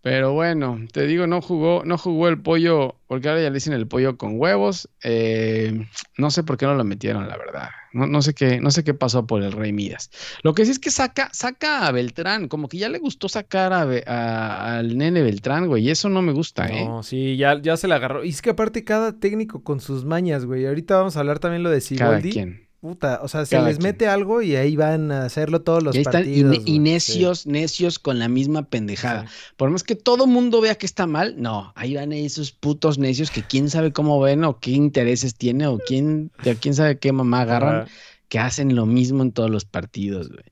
Pero 0.09 0.33
bueno, 0.33 0.79
te 0.93 1.07
digo, 1.07 1.27
no 1.27 1.41
jugó, 1.43 1.83
no 1.85 1.99
jugó 1.99 2.29
el 2.29 2.41
pollo, 2.41 2.97
porque 3.07 3.29
ahora 3.29 3.43
ya 3.43 3.49
le 3.50 3.55
dicen 3.55 3.73
el 3.73 3.87
pollo 3.87 4.17
con 4.17 4.38
huevos. 4.41 4.88
Eh, 5.03 5.87
no 6.17 6.31
sé 6.31 6.43
por 6.45 6.57
qué 6.57 6.67
no 6.67 6.75
lo 6.75 6.85
metieron, 6.85 7.29
la 7.29 7.37
verdad. 7.37 7.69
No, 7.93 8.07
no 8.07 8.21
sé 8.23 8.35
qué, 8.35 8.61
no 8.61 8.71
sé 8.71 8.85
qué 8.85 8.95
pasó 8.95 9.27
por 9.27 9.43
el 9.43 9.53
Rey 9.53 9.73
Midas. 9.73 10.11
Lo 10.43 10.55
que 10.55 10.65
sí 10.65 10.71
es 10.71 10.79
que 10.79 10.91
saca, 10.91 11.31
saca 11.33 11.87
a 11.87 11.93
Beltrán, 11.93 12.49
como 12.49 12.69
que 12.69 12.79
ya 12.79 12.88
le 12.88 12.99
gustó 12.99 13.29
sacar 13.29 13.73
a 13.73 13.83
a- 14.07 14.79
al 14.79 14.97
nene 14.99 15.23
Beltrán, 15.23 15.67
güey, 15.69 15.85
y 15.87 15.91
eso 15.91 16.09
no 16.09 16.21
me 16.23 16.33
gusta, 16.33 16.69
¿eh? 16.69 16.85
No, 16.85 17.03
sí, 17.03 17.37
ya, 17.37 17.61
ya 17.61 17.77
se 17.77 17.88
la 17.88 17.97
agarró. 17.97 18.25
Y 18.25 18.29
es 18.31 18.43
que 18.43 18.50
aparte 18.50 18.85
cada 18.85 19.19
técnico 19.19 19.62
con 19.62 19.81
sus 19.81 20.05
mañas, 20.05 20.45
güey. 20.45 20.67
Ahorita 20.67 20.97
vamos 20.97 21.17
a 21.17 21.21
hablar 21.21 21.38
también 21.38 21.62
lo 21.62 21.71
de 21.71 21.81
Cada 21.97 22.19
Siboldi. 22.21 22.31
quien. 22.33 22.67
Puta, 22.80 23.18
o 23.25 23.28
sea, 23.28 23.44
se 23.44 23.56
Cada 23.56 23.66
les 23.68 23.78
quien. 23.78 23.88
mete 23.88 24.06
algo 24.06 24.40
y 24.40 24.54
ahí 24.54 24.76
van 24.76 25.11
a 25.11 25.25
hacerlo 25.25 25.62
todos 25.62 25.82
los 25.82 25.94
Y 25.97 25.99
ahí 25.99 26.02
están, 26.02 26.23
y, 26.23 26.42
partidos. 26.42 26.50
ne- 26.50 26.62
y 26.64 26.78
necios, 26.78 27.47
necios 27.47 27.99
con 27.99 28.20
la 28.20 28.28
misma 28.28 28.62
pendejada. 28.68 29.26
Sí. 29.26 29.35
Por 29.56 29.70
más 29.70 29.82
que 29.82 29.97
todo 29.97 30.28
mundo 30.28 30.61
vea 30.61 30.76
que 30.76 30.87
está 30.87 31.06
mal, 31.08 31.35
no, 31.42 31.73
ahí 31.75 31.94
van 31.97 32.12
esos 32.12 32.52
putos 32.52 32.97
necios 32.99 33.32
que 33.32 33.42
quién 33.42 33.68
sabe 33.68 33.92
cómo 33.92 34.20
ven 34.20 34.44
o 34.44 34.61
qué 34.61 34.70
intereses 34.70 35.35
tiene 35.35 35.66
o 35.66 35.78
quién, 35.78 36.30
ya 36.44 36.54
quién 36.54 36.75
sabe 36.75 36.99
qué 36.99 37.11
mamá 37.11 37.40
agarran, 37.40 37.76
Ajá. 37.82 37.90
que 38.28 38.38
hacen 38.38 38.76
lo 38.76 38.87
mismo 38.87 39.23
en 39.25 39.32
todos 39.32 39.50
los 39.50 39.64
partidos, 39.64 40.28
güey. 40.28 40.44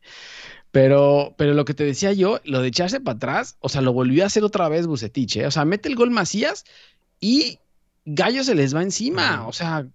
Pero, 0.73 1.35
pero 1.39 1.55
lo 1.55 1.65
que 1.65 1.75
te 1.75 1.85
decía 1.85 2.13
yo, 2.13 2.41
lo 2.45 2.61
de 2.61 2.69
echarse 2.69 3.01
para 3.01 3.17
atrás, 3.17 3.57
o 3.61 3.69
sea, 3.69 3.81
lo 3.81 3.93
volvió 3.93 4.25
a 4.25 4.27
hacer 4.27 4.45
otra 4.45 4.69
vez 4.69 4.87
Bucetich, 4.87 5.37
¿eh? 5.37 5.47
O 5.47 5.51
sea, 5.51 5.65
mete 5.65 5.89
el 5.89 5.95
gol 5.97 6.11
Macías 6.11 6.65
y 7.21 7.61
Gallo 8.05 8.45
se 8.45 8.55
les 8.55 8.75
va 8.75 8.83
encima. 8.83 9.47
O 9.49 9.53
sea, 9.53 9.87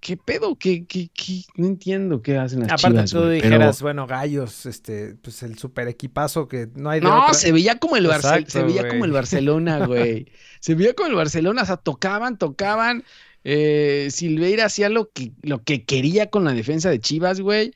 ¿qué 0.00 0.16
pedo? 0.16 0.56
¿Qué, 0.56 0.84
qué, 0.86 1.08
qué? 1.14 1.42
No 1.56 1.66
entiendo 1.66 2.22
qué 2.22 2.36
hacen 2.38 2.60
las 2.60 2.68
Aparte 2.72 2.88
chivas, 2.98 3.10
tú 3.10 3.18
pero- 3.18 3.28
dijeras, 3.30 3.82
bueno, 3.82 4.06
gallos, 4.06 4.66
este, 4.66 5.14
pues 5.16 5.42
el 5.42 5.58
super 5.58 5.86
equipazo 5.88 6.48
que 6.48 6.68
no 6.74 6.90
hay 6.90 7.00
de 7.00 7.06
No, 7.06 7.22
otra. 7.22 7.34
se 7.34 7.52
veía 7.52 7.78
como 7.78 7.96
el 7.96 8.06
Barcelona, 8.06 8.46
se 8.48 8.62
veía 8.62 8.88
como 8.88 9.04
el 9.04 9.12
Barcelona, 9.12 9.78
güey. 9.86 10.26
se 10.60 10.74
veía 10.74 10.94
como 10.94 11.08
el 11.08 11.14
Barcelona, 11.14 11.62
o 11.62 11.66
sea, 11.66 11.76
tocaban, 11.76 12.38
tocaban. 12.38 13.04
Eh, 13.44 14.08
Silveira 14.10 14.66
hacía 14.66 14.88
lo 14.90 15.10
que, 15.10 15.32
lo 15.42 15.62
que 15.62 15.84
quería 15.84 16.28
con 16.28 16.44
la 16.44 16.52
defensa 16.52 16.90
de 16.90 17.00
Chivas, 17.00 17.40
güey. 17.40 17.72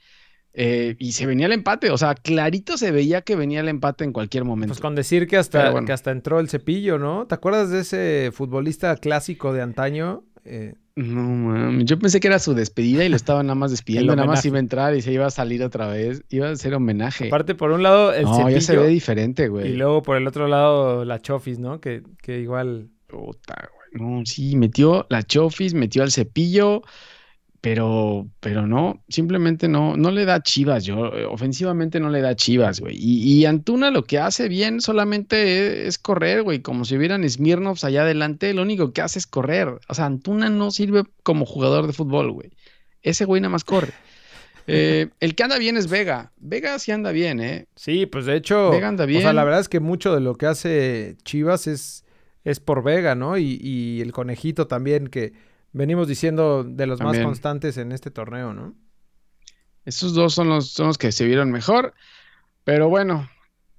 eh, 0.57 0.95
y 0.99 1.13
se 1.13 1.27
venía 1.27 1.47
el 1.47 1.53
empate, 1.53 1.91
o 1.91 1.99
sea, 1.99 2.15
clarito 2.15 2.77
se 2.79 2.91
veía 2.93 3.23
que 3.23 3.35
venía 3.35 3.61
el 3.61 3.69
empate 3.69 4.05
en 4.05 4.13
cualquier 4.13 4.45
momento. 4.45 4.73
Pues 4.73 4.81
con 4.81 4.95
decir 4.95 5.27
que 5.27 5.37
hasta, 5.37 5.71
bueno. 5.71 5.87
que 5.87 5.93
hasta 5.93 6.11
entró 6.13 6.39
el 6.39 6.49
cepillo, 6.49 6.99
¿no? 6.99 7.27
¿Te 7.27 7.35
acuerdas 7.35 7.71
de 7.71 7.81
ese 7.81 8.31
futbolista 8.33 8.95
clásico 8.99 9.53
de 9.53 9.63
antaño? 9.63 10.23
Eh, 10.45 10.75
No, 10.97 11.23
mames, 11.23 11.87
yo 11.87 11.99
pensé 11.99 12.21
que 12.21 12.29
era 12.29 12.39
su 12.39 12.55
despedida 12.55 13.05
y 13.05 13.09
lo 13.09 13.17
estaban 13.17 13.47
nada 13.47 13.57
más 13.57 13.71
despidiendo, 13.73 14.15
nada 14.15 14.29
más 14.29 14.45
iba 14.45 14.59
a 14.59 14.61
entrar 14.61 14.95
y 14.95 15.03
se 15.03 15.13
iba 15.13 15.27
a 15.27 15.31
salir 15.31 15.63
otra 15.65 15.89
vez, 15.89 16.23
iba 16.31 16.49
a 16.49 16.53
hacer 16.53 16.73
homenaje. 16.75 17.27
aparte, 17.27 17.55
por 17.55 17.73
un 17.73 17.83
lado, 17.83 18.13
el 18.15 18.25
no, 18.25 18.49
ya 18.49 18.61
se 18.61 18.67
cepillo 18.69 18.83
ve 18.83 18.89
diferente, 18.89 19.49
güey. 19.49 19.73
y 19.73 19.77
luego 19.77 20.03
por 20.03 20.17
el 20.17 20.27
otro 20.27 20.47
lado 20.47 21.05
la 21.05 21.21
Chofis, 21.21 21.59
¿no? 21.59 21.81
Que, 21.81 22.03
que 22.23 22.41
igual... 22.41 22.91
Puta, 23.09 23.69
güey. 23.73 24.19
No, 24.19 24.25
sí, 24.25 24.57
metió 24.57 25.07
la 25.09 25.23
Chofis, 25.23 25.75
metió 25.75 26.03
al 26.03 26.11
cepillo, 26.11 26.83
pero, 27.65 28.29
pero 28.41 28.67
no, 28.67 29.03
simplemente 29.09 29.69
no, 29.69 29.97
no 29.97 30.11
le 30.11 30.27
da 30.27 30.43
chivas. 30.43 30.85
Yo, 30.85 31.07
eh, 31.17 31.25
ofensivamente 31.25 31.99
no 31.99 32.11
le 32.11 32.21
da 32.21 32.37
chivas, 32.37 32.79
güey. 32.79 32.95
Y, 32.95 33.39
y 33.39 33.47
Antuna 33.47 33.91
lo 33.91 34.05
que 34.05 34.19
hace 34.19 34.51
bien 34.51 34.83
solamente 34.83 35.87
es, 35.87 35.89
es 35.89 35.99
correr, 35.99 36.43
güey. 36.43 36.61
Como 36.61 36.85
si 36.85 36.95
hubieran 36.95 37.27
Smirnovs 37.27 37.83
allá 37.83 38.03
adelante, 38.03 38.53
lo 38.53 38.61
único 38.61 38.93
que 38.93 39.01
hace 39.01 39.19
es 39.19 39.27
correr. 39.27 39.79
O 39.89 39.95
sea, 39.95 40.05
Antuna 40.05 40.51
no 40.51 40.71
sirve 40.73 41.05
como 41.23 41.47
jugador 41.47 41.87
de 41.87 41.95
fútbol, 41.95 42.33
güey. 42.33 42.51
Ese 43.01 43.25
güey 43.25 43.41
nada 43.41 43.53
más 43.53 43.65
corre. 43.65 43.93
Eh, 44.67 45.11
el 45.21 45.35
que 45.35 45.43
anda 45.43 45.59
bien 45.59 45.77
es 45.77 45.91
Vega. 45.91 46.33
Vega 46.39 46.79
sí 46.79 46.91
anda 46.91 47.13
bien, 47.13 47.39
¿eh? 47.39 47.67
Sí, 47.77 48.07
pues 48.07 48.25
de 48.25 48.35
hecho, 48.35 48.71
Vega 48.71 48.89
anda 48.89 49.05
o 49.05 49.07
sea, 49.07 49.19
bien. 49.19 49.37
la 49.37 49.45
verdad 49.45 49.61
es 49.61 49.69
que 49.69 49.79
mucho 49.79 50.15
de 50.15 50.23
lo 50.23 50.37
que 50.37 50.47
hace 50.47 51.19
Chivas 51.23 51.67
es, 51.67 52.07
es 52.45 52.61
por 52.61 52.83
Vega, 52.83 53.15
¿no? 53.15 53.37
Y, 53.37 53.61
y 53.63 54.01
el 54.01 54.13
conejito 54.13 54.67
también, 54.67 55.09
que 55.09 55.35
venimos 55.75 56.09
diciendo 56.09 56.65
de 56.65 56.87
los 56.87 56.99
También. 56.99 57.23
más 57.23 57.29
constantes 57.29 57.77
en 57.77 57.93
este 57.93 58.11
torneo, 58.11 58.55
¿no? 58.55 58.75
Esos 59.85 60.15
dos 60.15 60.33
son 60.33 60.49
los, 60.49 60.71
son 60.71 60.87
los 60.87 60.97
que 60.97 61.13
se 61.13 61.27
vieron 61.27 61.51
mejor. 61.51 61.93
Pero 62.65 62.89
bueno, 62.89 63.29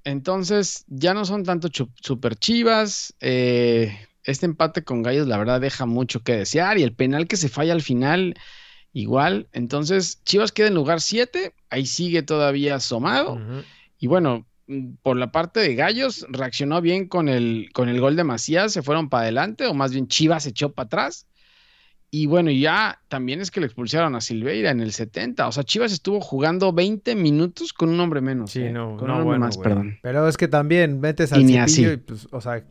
entonces 0.03 0.85
ya 0.87 1.15
no 1.15 1.25
son 1.25 1.43
tanto 1.43 1.69
super 2.01 2.35
chivas. 2.35 3.15
eh, 3.19 3.97
este 4.23 4.45
empate 4.45 4.83
con 4.83 5.03
Gallos, 5.03 5.27
la 5.27 5.37
verdad, 5.37 5.61
deja 5.61 5.85
mucho 5.85 6.21
que 6.21 6.35
desear. 6.35 6.77
Y 6.77 6.83
el 6.83 6.93
penal 6.93 7.27
que 7.27 7.37
se 7.37 7.49
falla 7.49 7.73
al 7.73 7.81
final, 7.81 8.35
igual. 8.91 9.47
Entonces, 9.51 10.23
Chivas 10.23 10.51
queda 10.51 10.67
en 10.67 10.73
lugar 10.73 10.99
7. 11.01 11.53
Ahí 11.69 11.85
sigue 11.85 12.23
todavía 12.23 12.75
asomado. 12.75 13.39
Y 13.99 14.07
bueno, 14.07 14.47
por 15.03 15.17
la 15.17 15.31
parte 15.31 15.59
de 15.59 15.75
Gallos, 15.75 16.25
reaccionó 16.29 16.81
bien 16.81 17.07
con 17.07 17.29
el, 17.29 17.69
con 17.71 17.87
el 17.87 18.01
gol 18.01 18.15
de 18.15 18.23
Macías, 18.23 18.73
se 18.73 18.81
fueron 18.81 19.09
para 19.09 19.23
adelante, 19.23 19.67
o 19.67 19.75
más 19.75 19.91
bien 19.91 20.07
Chivas 20.07 20.43
se 20.43 20.49
echó 20.49 20.73
para 20.73 20.87
atrás. 20.87 21.27
Y 22.11 22.27
bueno, 22.27 22.49
ya 22.51 23.01
también 23.09 23.41
es 23.41 23.51
que 23.51 23.59
le 23.59 23.65
expulsaron 23.65 24.15
a 24.15 24.21
Silveira 24.21 24.71
en 24.71 24.79
el 24.79 24.93
70. 24.93 25.47
O 25.47 25.51
sea, 25.51 25.63
Chivas 25.63 25.91
estuvo 25.91 26.21
jugando 26.21 26.71
20 26.71 27.13
minutos 27.15 27.73
con 27.73 27.89
un 27.89 27.99
hombre 27.99 28.21
menos. 28.21 28.51
Sí, 28.51 28.61
¿eh? 28.61 28.71
no, 28.71 28.95
con 28.95 29.07
no, 29.07 29.15
un 29.15 29.21
hombre 29.21 29.23
bueno, 29.25 29.45
más, 29.45 29.57
güey. 29.57 29.67
perdón. 29.67 29.97
Pero 30.01 30.27
es 30.27 30.37
que 30.37 30.47
también 30.47 31.01
metes 31.01 31.33
al 31.33 31.41
Y 31.41 31.45
cepillo 31.47 31.63
así. 31.63 31.85
y 31.85 31.97
pues, 31.97 32.27
o 32.31 32.39
sea, 32.39 32.63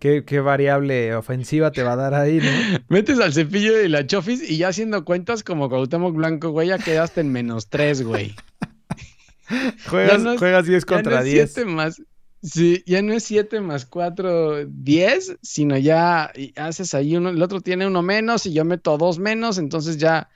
¿qué, 0.00 0.24
qué 0.24 0.40
variable 0.40 1.14
ofensiva 1.14 1.70
te 1.70 1.84
va 1.84 1.92
a 1.92 1.96
dar 1.96 2.14
ahí, 2.14 2.38
¿no? 2.38 2.78
Metes 2.88 3.20
al 3.20 3.32
cepillo 3.32 3.80
y 3.80 3.88
la 3.88 4.06
chofis 4.08 4.50
y 4.50 4.56
ya 4.56 4.68
haciendo 4.68 5.04
cuentas 5.04 5.44
como 5.44 5.68
Cuauhtémoc 5.68 6.16
Blanco, 6.16 6.50
güey, 6.50 6.68
ya 6.68 6.78
quedaste 6.78 7.20
en 7.20 7.30
menos 7.30 7.68
3, 7.68 8.02
güey. 8.02 8.34
Juegas, 9.88 10.22
no 10.22 10.32
es- 10.32 10.38
juegas 10.38 10.66
10 10.66 10.84
Ya 10.84 10.90
no 10.90 10.96
contra 11.02 11.18
es 11.20 11.24
10. 11.26 11.52
siete 11.52 11.70
más. 11.70 12.02
Sí, 12.42 12.82
ya 12.86 13.02
no 13.02 13.12
es 13.12 13.24
7 13.24 13.60
más 13.60 13.84
4, 13.86 14.66
10, 14.66 15.38
sino 15.42 15.76
ya 15.76 16.32
haces 16.56 16.94
ahí 16.94 17.16
uno, 17.16 17.28
el 17.30 17.42
otro 17.42 17.60
tiene 17.60 17.86
uno 17.86 18.02
menos 18.02 18.46
y 18.46 18.52
yo 18.54 18.64
meto 18.64 18.96
dos 18.96 19.18
menos, 19.18 19.58
entonces 19.58 19.98
ya 19.98 20.30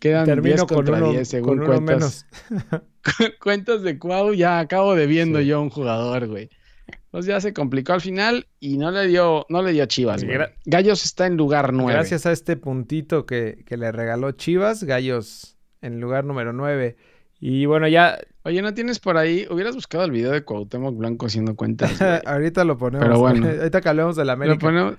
quedan 0.00 0.24
10 0.24 0.34
Termino 0.36 0.66
con 0.66 0.76
contra 0.78 0.96
uno, 0.96 1.10
10 1.12 1.28
según 1.28 1.58
con 1.58 1.58
uno 1.58 1.66
cuentas. 1.84 2.26
menos. 2.48 2.82
cuentas 3.42 3.82
de 3.82 3.98
Cuau, 3.98 4.32
ya 4.32 4.60
acabo 4.60 4.94
debiendo 4.94 5.40
Sí. 5.40 5.46
yo 5.46 5.58
a 5.58 5.60
un 5.60 5.70
jugador, 5.70 6.26
güey. 6.28 6.48
Entonces 7.04 7.28
ya 7.28 7.40
se 7.42 7.52
complicó 7.52 7.92
al 7.92 8.00
final 8.00 8.46
y 8.58 8.78
no 8.78 8.90
le 8.90 9.06
dio, 9.06 9.44
no 9.50 9.62
le 9.62 9.72
dio 9.72 9.84
Chivas, 9.84 10.24
güey. 10.24 10.38
Gallos 10.64 11.04
está 11.04 11.26
en 11.26 11.36
lugar 11.36 11.74
9. 11.74 11.92
Gracias 11.92 12.24
a 12.24 12.32
este 12.32 12.56
puntito 12.56 13.26
que, 13.26 13.62
que 13.66 13.76
le 13.76 13.92
regaló 13.92 14.32
Chivas, 14.32 14.84
Gallos 14.84 15.58
en 15.82 16.00
lugar 16.00 16.24
número 16.24 16.54
9. 16.54 16.96
Y 17.38 17.66
bueno, 17.66 17.86
ya 17.88 18.18
Oye, 18.44 18.60
¿no 18.62 18.74
tienes 18.74 18.98
por 18.98 19.16
ahí? 19.16 19.46
Hubieras 19.50 19.74
buscado 19.74 20.04
el 20.04 20.10
video 20.10 20.32
de 20.32 20.42
Cuauhtémoc 20.44 20.96
Blanco 20.96 21.26
haciendo 21.26 21.54
cuentas. 21.54 22.00
ahorita 22.26 22.64
lo 22.64 22.76
ponemos. 22.76 23.06
Pero 23.06 23.18
bueno. 23.20 23.46
ahorita 23.48 23.80
que 23.80 23.88
hablemos 23.88 24.16
de 24.16 24.24
la 24.24 24.32
Lo 24.34 24.42
América. 24.42 24.58
ponemos- 24.66 24.96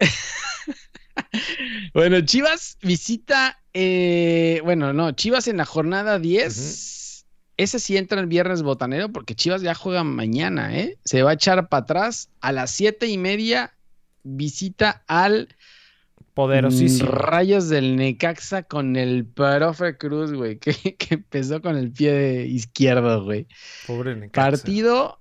bueno, 1.94 2.20
Chivas 2.22 2.78
visita, 2.82 3.58
eh, 3.74 4.60
bueno, 4.64 4.92
no, 4.92 5.12
Chivas 5.12 5.46
en 5.48 5.58
la 5.58 5.64
jornada 5.64 6.18
10. 6.18 7.24
Ese 7.58 7.78
sí 7.78 7.96
entra 7.96 8.18
el 8.20 8.26
viernes 8.26 8.62
botanero 8.62 9.10
porque 9.12 9.34
Chivas 9.34 9.60
ya 9.62 9.74
juega 9.74 10.02
mañana, 10.02 10.76
¿eh? 10.76 10.98
Se 11.04 11.22
va 11.22 11.30
a 11.30 11.34
echar 11.34 11.68
para 11.68 11.82
atrás 11.82 12.30
a 12.40 12.50
las 12.52 12.70
siete 12.70 13.06
y 13.08 13.18
media. 13.18 13.74
Visita 14.24 15.02
al 15.06 15.48
Poderosísimo. 16.34 17.10
mm, 17.10 17.12
Rayos 17.14 17.68
del 17.68 17.96
Necaxa 17.96 18.62
con 18.62 18.96
el 18.96 19.26
profe 19.26 19.96
Cruz, 19.98 20.32
güey, 20.32 20.58
que, 20.60 20.72
que 20.96 21.14
empezó 21.14 21.60
con 21.60 21.76
el 21.76 21.90
pie 21.92 22.46
izquierdo, 22.46 23.24
güey. 23.24 23.46
Pobre 23.86 24.16
Necaxa. 24.16 24.50
Partido 24.50 25.18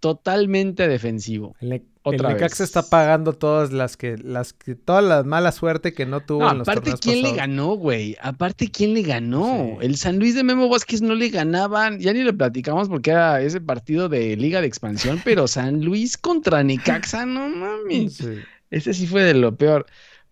totalmente 0.00 0.88
defensivo. 0.88 1.56
El, 1.60 1.68
Ne- 1.70 1.76
el 1.76 2.14
otra 2.14 2.28
Necaxa 2.30 2.62
vez. 2.62 2.68
está 2.70 2.82
pagando 2.84 3.32
todas 3.34 3.72
las 3.72 3.96
que, 3.96 4.16
las 4.16 4.52
que, 4.52 4.74
toda 4.76 5.02
la 5.02 5.22
mala 5.24 5.52
suerte 5.52 5.92
que 5.92 6.06
no 6.06 6.20
tuvo 6.20 6.40
No, 6.44 6.52
en 6.52 6.58
los 6.58 6.68
aparte, 6.68 6.94
¿quién 7.00 7.22
le 7.22 7.32
ganó, 7.32 7.74
güey? 7.74 8.16
Aparte, 8.22 8.70
¿quién 8.70 8.94
le 8.94 9.02
ganó? 9.02 9.76
Sí. 9.80 9.86
El 9.86 9.96
San 9.96 10.18
Luis 10.18 10.34
de 10.34 10.44
Memo 10.44 10.68
Vázquez 10.68 11.02
no 11.02 11.14
le 11.14 11.28
ganaban, 11.28 11.98
ya 11.98 12.12
ni 12.12 12.22
lo 12.22 12.34
platicamos 12.36 12.88
porque 12.88 13.10
era 13.10 13.42
ese 13.42 13.60
partido 13.60 14.08
de 14.08 14.36
Liga 14.36 14.60
de 14.60 14.66
Expansión, 14.68 15.20
pero 15.24 15.46
San 15.48 15.84
Luis 15.84 16.16
contra 16.16 16.62
Necaxa, 16.62 17.26
no 17.26 17.48
mames. 17.48 18.14
Sí. 18.14 18.38
Ese 18.70 18.94
sí 18.94 19.06
fue 19.06 19.22
de 19.24 19.34
lo 19.34 19.56
peor. 19.56 19.86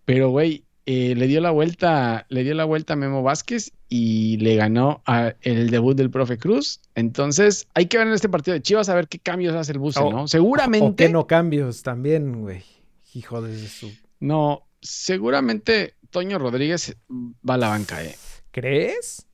Pero, 0.07 0.29
güey, 0.29 0.63
eh, 0.85 1.15
le 1.17 1.27
dio 1.27 1.41
la 1.41 1.51
vuelta, 1.51 2.25
le 2.29 2.45
dio 2.45 2.53
la 2.53 2.63
vuelta 2.63 2.93
a 2.93 2.95
Memo 2.95 3.23
Vázquez 3.23 3.73
y 3.89 4.37
le 4.37 4.55
ganó 4.55 5.01
a 5.05 5.33
el 5.41 5.69
debut 5.69 5.97
del 5.97 6.09
profe 6.09 6.37
Cruz. 6.37 6.79
Entonces, 6.95 7.67
hay 7.73 7.87
que 7.87 7.97
ver 7.97 8.07
en 8.07 8.13
este 8.13 8.29
partido 8.29 8.53
de 8.53 8.61
Chivas 8.61 8.87
a 8.87 8.95
ver 8.95 9.09
qué 9.09 9.19
cambios 9.19 9.53
hace 9.53 9.73
el 9.73 9.79
buce, 9.79 9.99
O- 9.99 10.09
¿no? 10.09 10.23
O 10.23 10.27
Seguramente. 10.29 11.03
que 11.07 11.11
no 11.11 11.27
cambios 11.27 11.83
también, 11.83 12.41
güey. 12.41 12.63
Hijo 13.13 13.41
de 13.41 13.67
su... 13.67 13.91
No, 14.21 14.65
seguramente 14.81 15.95
Toño 16.09 16.39
Rodríguez 16.39 16.95
va 17.47 17.55
a 17.55 17.57
la 17.57 17.67
banca, 17.67 18.01
eh. 18.01 18.15
¿Crees? 18.51 19.27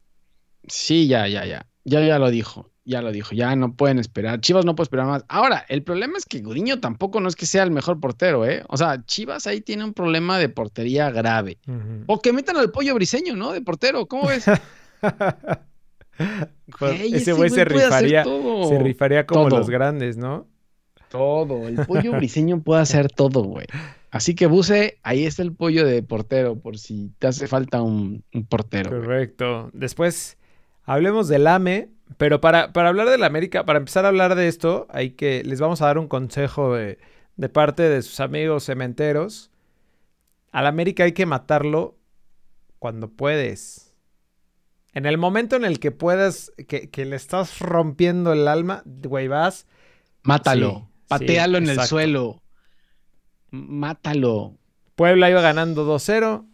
Sí, 0.68 1.08
ya, 1.08 1.28
ya, 1.28 1.46
ya. 1.46 1.68
Ya, 1.84 2.02
ya 2.04 2.18
lo 2.18 2.32
dijo. 2.32 2.72
Ya 2.86 3.02
lo 3.02 3.12
dijo. 3.12 3.34
Ya 3.34 3.56
no 3.56 3.74
pueden 3.76 3.98
esperar. 4.00 4.42
Chivas 4.42 4.66
no 4.66 4.76
puede 4.76 4.86
esperar 4.86 5.06
más. 5.08 5.24
Ahora, 5.30 5.66
el 5.70 5.84
problema 5.84 6.18
es 6.18 6.26
que 6.26 6.42
Gudiño 6.42 6.80
tampoco 6.82 7.22
no 7.22 7.30
es 7.30 7.36
que 7.36 7.46
sea 7.46 7.64
el 7.64 7.72
mejor 7.72 8.00
portero, 8.02 8.46
¿eh? 8.46 8.64
O 8.68 8.76
sea, 8.76 9.06
Chivas 9.06 9.48
ahí 9.48 9.62
tiene 9.62 9.86
un 9.86 9.94
problema 9.94 10.38
de 10.38 10.50
portería 10.50 11.10
grave. 11.10 11.58
O 12.08 12.22
que 12.22 12.34
metan 12.34 12.58
al 12.58 12.72
pollo 12.72 12.94
briseño, 12.96 13.36
¿no? 13.36 13.54
De 13.54 13.62
portero. 13.62 14.06
¿Cómo 14.06 14.28
ves? 14.28 14.46
Güey, 16.80 17.16
ese 17.16 17.34
güey 17.34 17.50
se 17.50 17.66
rifaría, 17.66 18.24
se 18.24 18.80
rifaría 18.80 19.26
como 19.26 19.48
Todo. 19.50 19.60
los 19.60 19.70
grandes, 19.70 20.16
¿no? 20.18 20.48
Todo. 21.10 21.68
El 21.68 21.86
pollo 21.86 22.12
briseño 22.14 22.62
puede 22.62 22.82
hacer 22.82 23.10
todo, 23.10 23.42
güey. 23.44 23.66
Así 24.12 24.36
que 24.36 24.46
Buse, 24.46 25.00
ahí 25.02 25.26
está 25.26 25.42
el 25.42 25.54
pollo 25.54 25.86
de 25.86 26.04
portero, 26.04 26.60
por 26.60 26.78
si 26.78 27.12
te 27.18 27.28
hace 27.28 27.48
falta 27.48 27.82
un, 27.82 28.24
un 28.34 28.46
portero. 28.46 28.92
güey. 28.92 29.02
Correcto. 29.02 29.70
Después 29.74 30.38
hablemos 30.86 31.28
del 31.28 31.48
AME, 31.48 31.90
pero 32.18 32.42
para, 32.42 32.74
para 32.74 32.90
hablar 32.90 33.10
del 33.10 33.24
América, 33.24 33.66
para 33.66 33.80
empezar 33.80 34.06
a 34.06 34.10
hablar 34.10 34.36
de 34.36 34.48
esto, 34.48 34.88
hay 34.90 35.12
que 35.12 35.44
les 35.44 35.60
vamos 35.60 35.82
a 35.82 35.88
dar 35.88 35.98
un 35.98 36.08
consejo 36.08 36.76
de, 36.76 37.00
de 37.36 37.50
parte 37.50 37.84
de 37.84 38.02
sus 38.02 38.20
amigos 38.20 38.66
cementeros. 38.66 39.52
Al 40.52 40.68
América 40.68 41.04
hay 41.04 41.14
que 41.14 41.26
matarlo 41.26 41.98
cuando 42.80 43.10
puedes. 43.10 43.96
En 44.94 45.06
el 45.06 45.18
momento 45.18 45.56
en 45.56 45.66
el 45.66 45.80
que 45.80 45.92
puedas, 45.92 46.52
que, 46.68 46.90
que 46.90 47.06
le 47.06 47.16
estás 47.16 47.60
rompiendo 47.60 48.34
el 48.34 48.48
alma, 48.48 48.84
güey, 48.86 49.28
vas. 49.28 49.66
Mátalo. 50.22 50.90
Sí, 50.90 51.06
patealo 51.08 51.58
sí, 51.58 51.64
en 51.64 51.70
el 51.70 51.80
suelo. 51.82 52.44
Mátalo. 53.50 54.58
Puebla 54.96 55.30
iba 55.30 55.42
ganando 55.42 55.86
2-0 55.92 56.46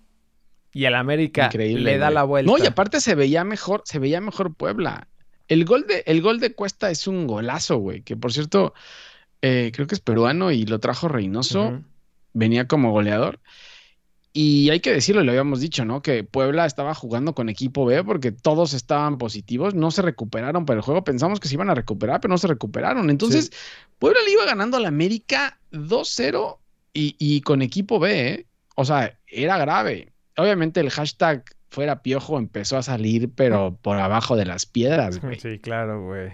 y 0.72 0.86
el 0.86 0.96
América 0.96 1.46
Increíble. 1.46 1.84
le 1.84 1.98
da 1.98 2.08
güey. 2.08 2.16
la 2.16 2.24
vuelta. 2.24 2.52
No, 2.52 2.58
y 2.58 2.66
aparte 2.66 3.02
se 3.02 3.16
veía 3.16 3.44
mejor, 3.44 3.82
se 3.86 4.00
veía 4.00 4.22
mejor 4.22 4.54
Puebla. 4.54 5.08
El 5.50 5.66
gol 5.66 5.86
de, 5.88 6.04
el 6.06 6.22
gol 6.22 6.40
de 6.40 6.54
Cuesta 6.54 6.90
es 6.92 7.08
un 7.08 7.28
golazo, 7.28 7.78
güey. 7.78 8.02
Que 8.04 8.16
por 8.16 8.32
cierto, 8.32 8.74
eh, 9.42 9.72
creo 9.74 9.88
que 9.88 9.96
es 9.96 10.02
peruano 10.02 10.52
y 10.52 10.66
lo 10.66 10.80
trajo 10.80 11.08
Reynoso. 11.08 11.82
Venía 12.34 12.68
como 12.68 12.92
goleador. 12.92 13.40
Y 14.32 14.70
hay 14.70 14.80
que 14.80 14.94
decirlo, 14.94 15.24
lo 15.24 15.32
habíamos 15.32 15.60
dicho, 15.60 15.86
¿no? 15.86 16.04
Que 16.04 16.24
Puebla 16.24 16.68
estaba 16.68 16.94
jugando 16.94 17.34
con 17.34 17.50
equipo 17.50 17.84
B 17.84 18.04
porque 18.04 18.32
todos 18.32 18.74
estaban 18.74 19.18
positivos, 19.18 19.74
no 19.74 19.90
se 19.90 20.04
recuperaron 20.04 20.66
para 20.66 20.78
el 20.78 20.84
juego. 20.84 21.04
Pensamos 21.04 21.40
que 21.40 21.48
se 21.48 21.56
iban 21.56 21.72
a 21.72 21.76
recuperar, 21.76 22.22
pero 22.22 22.32
no 22.32 22.38
se 22.38 22.48
recuperaron. 22.48 23.10
Entonces, 23.10 23.52
Puebla 23.98 24.20
le 24.24 24.32
iba 24.32 24.46
ganando 24.46 24.78
al 24.78 24.86
América 24.86 25.60
2-0 25.72 26.60
y, 26.94 27.16
y 27.18 27.42
con 27.42 27.64
equipo 27.64 28.00
B, 28.00 28.28
¿eh? 28.28 28.46
O 28.76 28.86
sea, 28.86 29.18
era 29.26 29.58
grave. 29.58 30.14
Obviamente 30.38 30.80
el 30.80 30.92
hashtag 30.92 31.44
fuera 31.70 32.02
piojo 32.02 32.38
empezó 32.38 32.78
a 32.78 32.84
salir, 32.84 33.30
pero 33.36 33.78
por 33.82 33.98
abajo 33.98 34.36
de 34.36 34.46
las 34.46 34.66
piedras, 34.66 35.20
güey. 35.22 35.40
Sí, 35.40 35.60
claro, 35.60 36.06
güey. 36.06 36.32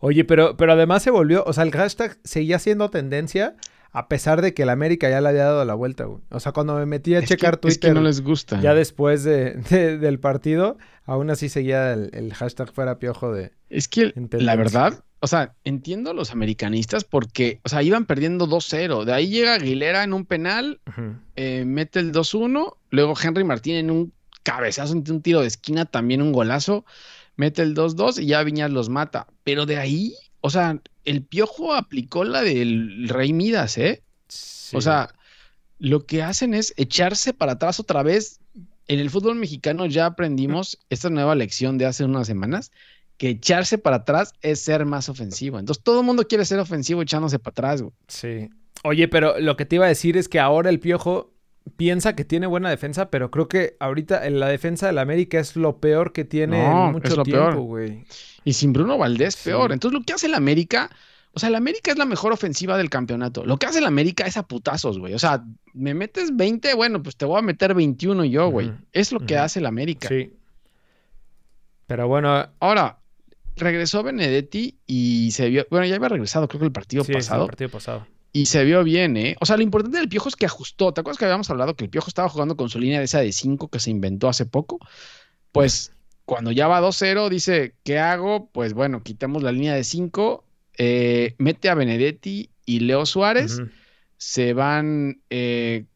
Oye, 0.00 0.24
pero, 0.24 0.56
pero 0.56 0.72
además 0.72 1.02
se 1.02 1.10
volvió, 1.10 1.42
o 1.46 1.52
sea, 1.52 1.64
el 1.64 1.72
hashtag 1.72 2.18
seguía 2.24 2.58
siendo 2.58 2.88
tendencia 2.90 3.56
a 3.90 4.06
pesar 4.06 4.42
de 4.42 4.52
que 4.54 4.62
el 4.64 4.68
América 4.68 5.08
ya 5.08 5.20
le 5.20 5.30
había 5.30 5.44
dado 5.44 5.64
la 5.64 5.74
vuelta, 5.74 6.04
güey. 6.04 6.20
O 6.30 6.40
sea, 6.40 6.52
cuando 6.52 6.74
me 6.76 6.84
metí 6.86 7.14
a 7.14 7.20
Es 7.20 7.24
checar 7.28 7.58
que, 7.58 7.68
es 7.68 7.74
Twitter 7.80 7.90
que 7.90 7.94
no 7.94 8.02
les 8.06 8.20
gusta. 8.22 8.60
ya 8.60 8.74
después 8.74 9.24
de, 9.24 9.54
de- 9.70 9.96
del 9.98 10.20
partido, 10.20 10.76
aún 11.04 11.30
así 11.30 11.48
seguía 11.48 11.94
el, 11.94 12.10
el 12.12 12.34
hashtag 12.34 12.70
fuera 12.72 12.98
piojo 12.98 13.32
de... 13.32 13.50
Es 13.70 13.88
que 13.88 14.12
la 14.32 14.56
verdad, 14.56 15.02
o 15.20 15.26
sea, 15.26 15.54
entiendo 15.64 16.10
a 16.10 16.14
los 16.14 16.32
americanistas 16.32 17.04
porque, 17.04 17.60
o 17.64 17.68
sea, 17.70 17.82
iban 17.82 18.04
perdiendo 18.04 18.46
2-0. 18.46 19.04
De 19.04 19.12
ahí 19.14 19.28
llega 19.30 19.54
Aguilera 19.54 20.04
en 20.04 20.12
un 20.12 20.26
penal, 20.26 20.80
eh, 21.36 21.64
mete 21.66 21.98
el 21.98 22.12
2-1. 22.12 22.76
Luego 22.90 23.14
Henry 23.20 23.42
Martín 23.44 23.74
en 23.76 23.90
un 23.90 24.12
cabezazo, 24.48 24.94
en 24.94 25.04
un 25.10 25.20
tiro 25.22 25.42
de 25.42 25.46
esquina, 25.46 25.84
también 25.84 26.22
un 26.22 26.32
golazo, 26.32 26.84
mete 27.36 27.62
el 27.62 27.74
2-2 27.74 28.22
y 28.22 28.26
ya 28.26 28.42
Viñas 28.42 28.70
los 28.70 28.88
mata. 28.88 29.26
Pero 29.44 29.66
de 29.66 29.76
ahí, 29.76 30.14
o 30.40 30.48
sea, 30.48 30.80
el 31.04 31.22
piojo 31.22 31.74
aplicó 31.74 32.24
la 32.24 32.42
del 32.42 33.08
Rey 33.08 33.32
Midas, 33.32 33.76
¿eh? 33.76 34.02
O 34.72 34.80
sea, 34.80 35.14
lo 35.78 36.06
que 36.06 36.22
hacen 36.22 36.54
es 36.54 36.72
echarse 36.76 37.34
para 37.34 37.52
atrás 37.52 37.78
otra 37.78 38.02
vez. 38.02 38.40
En 38.86 39.00
el 39.00 39.10
fútbol 39.10 39.34
mexicano 39.34 39.84
ya 39.84 40.06
aprendimos 40.06 40.78
esta 40.88 41.10
nueva 41.10 41.34
lección 41.34 41.76
de 41.76 41.84
hace 41.84 42.04
unas 42.04 42.26
semanas, 42.26 42.72
que 43.18 43.30
echarse 43.30 43.76
para 43.76 43.96
atrás 43.96 44.32
es 44.40 44.60
ser 44.60 44.86
más 44.86 45.10
ofensivo. 45.10 45.58
Entonces 45.58 45.84
todo 45.84 46.00
el 46.00 46.06
mundo 46.06 46.26
quiere 46.26 46.46
ser 46.46 46.58
ofensivo 46.58 47.02
echándose 47.02 47.38
para 47.38 47.52
atrás, 47.52 47.82
güey. 47.82 47.92
Sí. 48.06 48.48
Oye, 48.82 49.08
pero 49.08 49.38
lo 49.40 49.56
que 49.56 49.66
te 49.66 49.76
iba 49.76 49.84
a 49.84 49.88
decir 49.88 50.16
es 50.16 50.28
que 50.28 50.40
ahora 50.40 50.70
el 50.70 50.80
piojo 50.80 51.34
piensa 51.76 52.14
que 52.16 52.24
tiene 52.24 52.46
buena 52.46 52.70
defensa, 52.70 53.10
pero 53.10 53.30
creo 53.30 53.48
que 53.48 53.76
ahorita 53.80 54.26
en 54.26 54.40
la 54.40 54.48
defensa 54.48 54.86
del 54.86 54.98
América 54.98 55.38
es 55.38 55.56
lo 55.56 55.78
peor 55.78 56.12
que 56.12 56.24
tiene 56.24 56.62
No, 56.62 56.86
en 56.86 56.92
mucho 56.92 57.08
es 57.08 57.16
lo 57.16 57.22
tiempo, 57.22 57.62
güey. 57.62 58.04
Y 58.44 58.52
sin 58.54 58.72
Bruno 58.72 58.96
Valdés, 58.98 59.34
Sí. 59.34 59.50
peor. 59.50 59.72
Entonces 59.72 59.98
lo 59.98 60.04
que 60.04 60.12
hace 60.12 60.26
el 60.26 60.34
América, 60.34 60.90
o 61.32 61.38
sea, 61.40 61.48
el 61.48 61.54
América 61.54 61.90
es 61.90 61.98
la 61.98 62.04
mejor 62.06 62.32
ofensiva 62.32 62.76
del 62.78 62.90
campeonato. 62.90 63.44
Lo 63.44 63.56
que 63.58 63.66
hace 63.66 63.78
el 63.78 63.86
América 63.86 64.26
es 64.26 64.36
a 64.36 64.42
putazos, 64.46 64.98
güey. 64.98 65.14
O 65.14 65.18
sea, 65.18 65.44
me 65.74 65.94
metes 65.94 66.34
20, 66.36 66.74
bueno, 66.74 67.02
pues 67.02 67.16
te 67.16 67.24
voy 67.24 67.38
a 67.38 67.42
meter 67.42 67.74
21 67.74 68.24
yo, 68.24 68.48
güey. 68.48 68.72
Es 68.92 69.12
lo 69.12 69.20
que 69.20 69.36
hace 69.36 69.58
el 69.60 69.66
América. 69.66 70.08
Sí. 70.08 70.32
Pero 71.86 72.06
bueno, 72.08 72.48
Ahora, 72.60 72.98
regresó 73.56 74.02
Benedetti 74.02 74.78
y 74.86 75.30
se 75.32 75.48
vio, 75.48 75.66
bueno, 75.70 75.86
ya 75.86 75.96
había 75.96 76.08
regresado, 76.08 76.46
creo 76.48 76.60
que 76.60 76.66
el 76.66 76.72
partido 76.72 77.02
sí, 77.04 77.12
es 77.12 77.16
el 77.16 77.20
pasado. 77.22 77.46
partido 77.46 77.70
pasado. 77.70 78.06
Y 78.32 78.46
se 78.46 78.64
vio 78.64 78.84
bien, 78.84 79.16
¿eh? 79.16 79.36
O 79.40 79.46
sea, 79.46 79.56
lo 79.56 79.62
importante 79.62 79.98
del 79.98 80.08
Piojo 80.08 80.28
es 80.28 80.36
que 80.36 80.46
ajustó. 80.46 80.92
¿Te 80.92 81.00
acuerdas 81.00 81.18
que 81.18 81.24
habíamos 81.24 81.48
hablado 81.50 81.76
que 81.76 81.84
el 81.84 81.90
Piojo 81.90 82.08
estaba 82.08 82.28
jugando 82.28 82.56
con 82.56 82.68
su 82.68 82.78
línea 82.78 82.98
de 82.98 83.06
esa 83.06 83.20
de 83.20 83.32
5 83.32 83.68
que 83.68 83.80
se 83.80 83.90
inventó 83.90 84.28
hace 84.28 84.44
poco? 84.46 84.78
Pues 85.52 85.92
cuando 86.28 86.52
ya 86.52 86.68
va 86.68 86.82
2-0, 86.82 87.30
dice, 87.30 87.74
¿qué 87.84 87.98
hago? 87.98 88.50
Pues 88.52 88.74
bueno, 88.74 89.02
quitamos 89.02 89.42
la 89.42 89.50
línea 89.50 89.74
de 89.74 89.82
5, 89.82 90.44
mete 91.38 91.68
a 91.70 91.74
Benedetti 91.74 92.50
y 92.66 92.80
Leo 92.80 93.06
Suárez, 93.06 93.62
se 94.18 94.52
van 94.52 95.22
eh, 95.30 95.86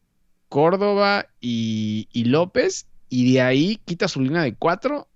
Córdoba 0.49 1.27
y, 1.39 2.07
y 2.11 2.25
López, 2.25 2.87
y 3.09 3.33
de 3.33 3.41
ahí 3.41 3.79
quita 3.85 4.07
su 4.07 4.21
línea 4.21 4.41
de 4.41 4.55
4 4.55 5.07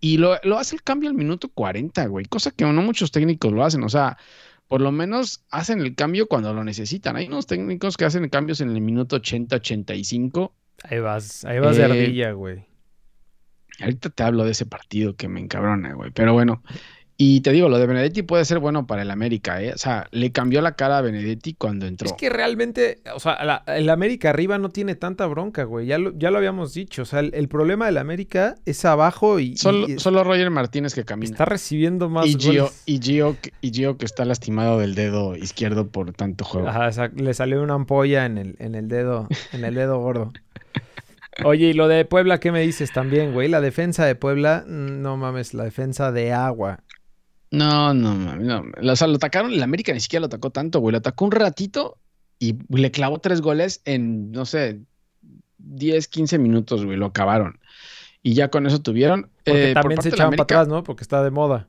y 0.00 0.18
lo, 0.18 0.38
lo 0.42 0.58
hace 0.58 0.76
el 0.76 0.82
cambio 0.82 1.08
al 1.08 1.16
minuto 1.16 1.48
40, 1.48 2.06
güey, 2.08 2.26
cosa 2.26 2.50
que 2.50 2.66
no 2.66 2.82
muchos 2.82 3.10
técnicos 3.10 3.52
lo 3.52 3.64
hacen, 3.64 3.82
o 3.84 3.88
sea, 3.88 4.18
por 4.68 4.80
lo 4.80 4.92
menos 4.92 5.44
hacen 5.50 5.80
el 5.80 5.94
cambio 5.94 6.26
cuando 6.26 6.52
lo 6.52 6.64
necesitan. 6.64 7.16
Hay 7.16 7.26
unos 7.26 7.46
técnicos 7.46 7.96
que 7.96 8.04
hacen 8.04 8.28
cambios 8.28 8.60
en 8.60 8.70
el 8.70 8.80
minuto 8.80 9.16
80, 9.16 9.56
85. 9.56 10.54
Ahí 10.84 11.00
vas, 11.00 11.44
ahí 11.44 11.58
vas 11.58 11.76
de 11.76 11.82
Eh, 11.82 11.86
ardilla, 11.86 12.32
güey. 12.32 12.64
Ahorita 13.80 14.10
te 14.10 14.22
hablo 14.22 14.44
de 14.44 14.52
ese 14.52 14.66
partido 14.66 15.16
que 15.16 15.28
me 15.28 15.40
encabrona, 15.40 15.94
güey. 15.94 16.10
Pero 16.12 16.32
bueno, 16.32 16.62
y 17.16 17.42
te 17.42 17.52
digo, 17.52 17.68
lo 17.68 17.78
de 17.78 17.86
Benedetti 17.86 18.22
puede 18.22 18.44
ser 18.44 18.58
bueno 18.58 18.86
para 18.88 19.02
el 19.02 19.10
América, 19.12 19.62
¿eh? 19.62 19.72
O 19.72 19.78
sea, 19.78 20.08
le 20.10 20.32
cambió 20.32 20.60
la 20.60 20.74
cara 20.74 20.98
a 20.98 21.00
Benedetti 21.00 21.54
cuando 21.54 21.86
entró. 21.86 22.06
Es 22.08 22.12
que 22.14 22.28
realmente, 22.28 22.98
o 23.14 23.20
sea, 23.20 23.44
la- 23.44 23.62
el 23.68 23.88
América 23.88 24.30
arriba 24.30 24.58
no 24.58 24.70
tiene 24.70 24.96
tanta 24.96 25.26
bronca, 25.26 25.62
güey. 25.64 25.86
Ya 25.86 25.98
lo, 25.98 26.12
ya 26.18 26.30
lo 26.32 26.38
habíamos 26.38 26.74
dicho. 26.74 27.02
O 27.02 27.04
sea, 27.04 27.20
el, 27.20 27.30
el 27.34 27.46
problema 27.48 27.86
del 27.86 27.98
América 27.98 28.56
es 28.66 28.84
abajo 28.84 29.38
y, 29.38 29.56
Solo, 29.56 29.86
solo 29.98 30.24
Roger 30.24 30.50
Martínez 30.50 30.92
que 30.94 31.04
camina. 31.04 31.30
está 31.30 31.44
recibiendo 31.44 32.08
más 32.08 32.26
Y 32.26 32.34
Gio, 32.36 32.62
goles. 32.64 32.82
y, 32.86 33.00
Gio, 33.00 33.36
y 33.60 33.70
Gio 33.72 33.96
que 33.96 34.06
está 34.06 34.24
lastimado 34.24 34.80
del 34.80 34.94
dedo 34.96 35.36
izquierdo 35.36 35.86
por 35.86 36.12
tanto 36.14 36.44
juego. 36.44 36.68
Ajá, 36.68 36.88
o 36.88 36.92
sea, 36.92 37.12
le 37.14 37.32
salió 37.34 37.62
una 37.62 37.74
ampolla 37.74 38.26
en 38.26 38.38
el, 38.38 38.56
en 38.58 38.74
el 38.74 38.88
dedo, 38.88 39.28
en 39.52 39.64
el 39.64 39.74
dedo 39.76 39.98
gordo. 40.00 40.32
Oye, 41.44 41.66
y 41.66 41.72
lo 41.72 41.88
de 41.88 42.04
Puebla, 42.04 42.38
¿qué 42.38 42.52
me 42.52 42.60
dices 42.60 42.92
también, 42.92 43.32
güey? 43.32 43.48
La 43.48 43.60
defensa 43.60 44.04
de 44.06 44.14
Puebla, 44.14 44.64
no 44.68 45.16
mames, 45.16 45.52
la 45.52 45.64
defensa 45.64 46.12
de 46.12 46.32
agua. 46.32 46.83
No, 47.54 47.94
no, 47.94 48.14
mami, 48.14 48.44
no. 48.44 48.64
O 48.92 48.96
sea, 48.96 49.06
lo 49.06 49.16
atacaron, 49.16 49.52
el 49.52 49.62
América 49.62 49.92
ni 49.92 50.00
siquiera 50.00 50.20
lo 50.20 50.26
atacó 50.26 50.50
tanto, 50.50 50.80
güey. 50.80 50.92
Lo 50.92 50.98
atacó 50.98 51.24
un 51.24 51.30
ratito 51.30 51.98
y 52.38 52.56
le 52.68 52.90
clavó 52.90 53.18
tres 53.18 53.40
goles 53.40 53.80
en, 53.84 54.32
no 54.32 54.44
sé, 54.44 54.80
10, 55.58 56.08
15 56.08 56.38
minutos, 56.38 56.84
güey. 56.84 56.96
Lo 56.96 57.06
acabaron. 57.06 57.58
Y 58.22 58.34
ya 58.34 58.48
con 58.48 58.66
eso 58.66 58.80
tuvieron. 58.80 59.30
Porque 59.44 59.70
Eh, 59.70 59.74
también 59.74 60.02
se 60.02 60.08
echaban 60.08 60.32
para 60.32 60.44
atrás, 60.44 60.68
¿no? 60.68 60.82
Porque 60.82 61.02
está 61.02 61.22
de 61.22 61.30
moda. 61.30 61.68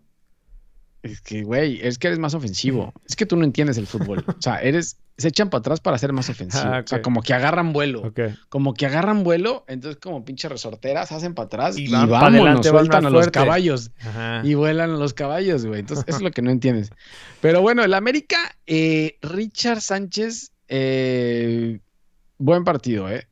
Es 1.05 1.21
que, 1.21 1.43
güey, 1.43 1.79
es 1.81 1.99
que 1.99 2.07
eres 2.07 2.19
más 2.19 2.33
ofensivo. 2.33 2.93
Es 3.07 3.15
que 3.15 3.25
tú 3.25 3.35
no 3.35 3.43
entiendes 3.43 3.77
el 3.77 3.85
fútbol. 3.85 4.25
O 4.27 4.41
sea, 4.41 4.57
eres, 4.57 4.97
se 5.17 5.27
echan 5.27 5.49
para 5.49 5.59
atrás 5.59 5.79
para 5.79 5.97
ser 5.97 6.11
más 6.11 6.29
ofensivo. 6.29 6.63
Ah, 6.65 6.81
O 6.83 6.87
sea, 6.87 7.01
como 7.01 7.21
que 7.21 7.33
agarran 7.33 7.71
vuelo. 7.71 8.11
Como 8.49 8.73
que 8.73 8.87
agarran 8.87 9.23
vuelo, 9.23 9.63
entonces 9.67 10.01
como 10.01 10.25
pinche 10.25 10.49
resorteras 10.49 11.11
hacen 11.11 11.35
para 11.35 11.45
atrás 11.45 11.77
Y 11.77 11.85
y, 11.85 11.87
van 11.91 12.09
vámonos, 12.09 12.41
adelante, 12.41 12.71
van 12.71 12.79
sueltan 12.79 13.03
más 13.03 13.13
a 13.13 13.15
los 13.15 13.27
caballos. 13.27 13.91
Ajá. 13.99 14.41
Y 14.43 14.55
vuelan 14.55 14.99
los 14.99 15.13
caballos, 15.13 15.65
güey. 15.65 15.81
Entonces, 15.81 16.05
eso 16.07 16.17
es 16.17 16.23
lo 16.23 16.31
que 16.31 16.41
no 16.41 16.49
entiendes. 16.49 16.89
Pero 17.41 17.61
bueno, 17.61 17.83
el 17.83 17.93
América, 17.93 18.37
eh, 18.65 19.17
Richard 19.21 19.81
Sánchez, 19.81 20.51
eh, 20.67 21.79
buen 22.39 22.63
partido, 22.63 23.09
¿eh? 23.09 23.27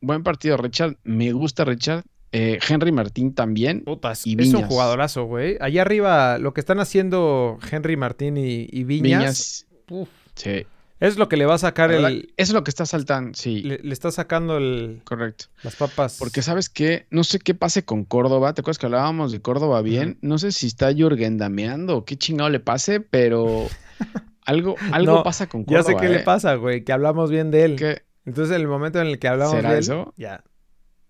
Buen 0.00 0.22
partido, 0.22 0.56
Richard. 0.56 0.96
Me 1.02 1.32
gusta 1.32 1.64
Richard. 1.64 2.04
Eh, 2.32 2.58
Henry 2.68 2.92
Martín 2.92 3.34
también. 3.34 3.82
Putas, 3.84 4.26
y 4.26 4.32
es 4.40 4.48
un 4.48 4.52
Viñas. 4.54 4.68
jugadorazo, 4.68 5.24
güey. 5.24 5.56
Allá 5.60 5.82
arriba, 5.82 6.38
lo 6.38 6.52
que 6.54 6.60
están 6.60 6.78
haciendo 6.80 7.58
Henry 7.70 7.96
Martín 7.96 8.36
y, 8.36 8.66
y 8.70 8.84
Viñas, 8.84 9.20
Viñas. 9.20 9.66
uf, 9.90 10.08
Sí. 10.34 10.66
es 11.00 11.16
lo 11.16 11.28
que 11.28 11.36
le 11.38 11.46
va 11.46 11.54
a 11.54 11.58
sacar 11.58 11.88
verdad, 11.90 12.10
el... 12.10 12.32
Es 12.36 12.52
lo 12.52 12.62
que 12.64 12.70
está 12.70 12.84
saltando, 12.86 13.32
sí. 13.34 13.62
Le, 13.62 13.78
le 13.78 13.92
está 13.92 14.10
sacando 14.10 14.58
el, 14.58 15.00
Correcto. 15.04 15.46
las 15.62 15.76
papas. 15.76 16.16
Porque 16.18 16.42
sabes 16.42 16.68
qué, 16.68 17.06
no 17.10 17.24
sé 17.24 17.38
qué 17.38 17.54
pase 17.54 17.84
con 17.84 18.04
Córdoba. 18.04 18.52
¿Te 18.52 18.60
acuerdas 18.60 18.78
que 18.78 18.86
hablábamos 18.86 19.32
de 19.32 19.40
Córdoba 19.40 19.80
bien? 19.82 20.18
No 20.20 20.36
sé 20.38 20.52
si 20.52 20.66
está 20.66 20.92
Jürgen 20.92 21.38
dameando 21.38 21.96
o 21.96 22.04
qué 22.04 22.16
chingado 22.18 22.50
le 22.50 22.60
pase, 22.60 23.00
pero 23.00 23.66
algo, 24.44 24.76
algo 24.92 25.16
No, 25.16 25.22
pasa 25.22 25.48
con 25.48 25.62
ya 25.64 25.78
Córdoba. 25.82 26.00
sé 26.00 26.06
qué 26.06 26.12
le 26.12 26.20
¿eh? 26.20 26.24
pasa, 26.24 26.54
güey, 26.56 26.84
que 26.84 26.92
hablamos 26.92 27.30
bien 27.30 27.50
de 27.50 27.64
él. 27.64 27.76
¿Qué? 27.76 28.02
Entonces, 28.26 28.54
en 28.54 28.60
el 28.60 28.68
momento 28.68 29.00
en 29.00 29.06
el 29.06 29.18
que 29.18 29.28
hablamos 29.28 29.54
¿Será 29.54 29.70
de 29.70 29.76
él, 29.76 29.80
eso? 29.84 30.12
ya. 30.18 30.44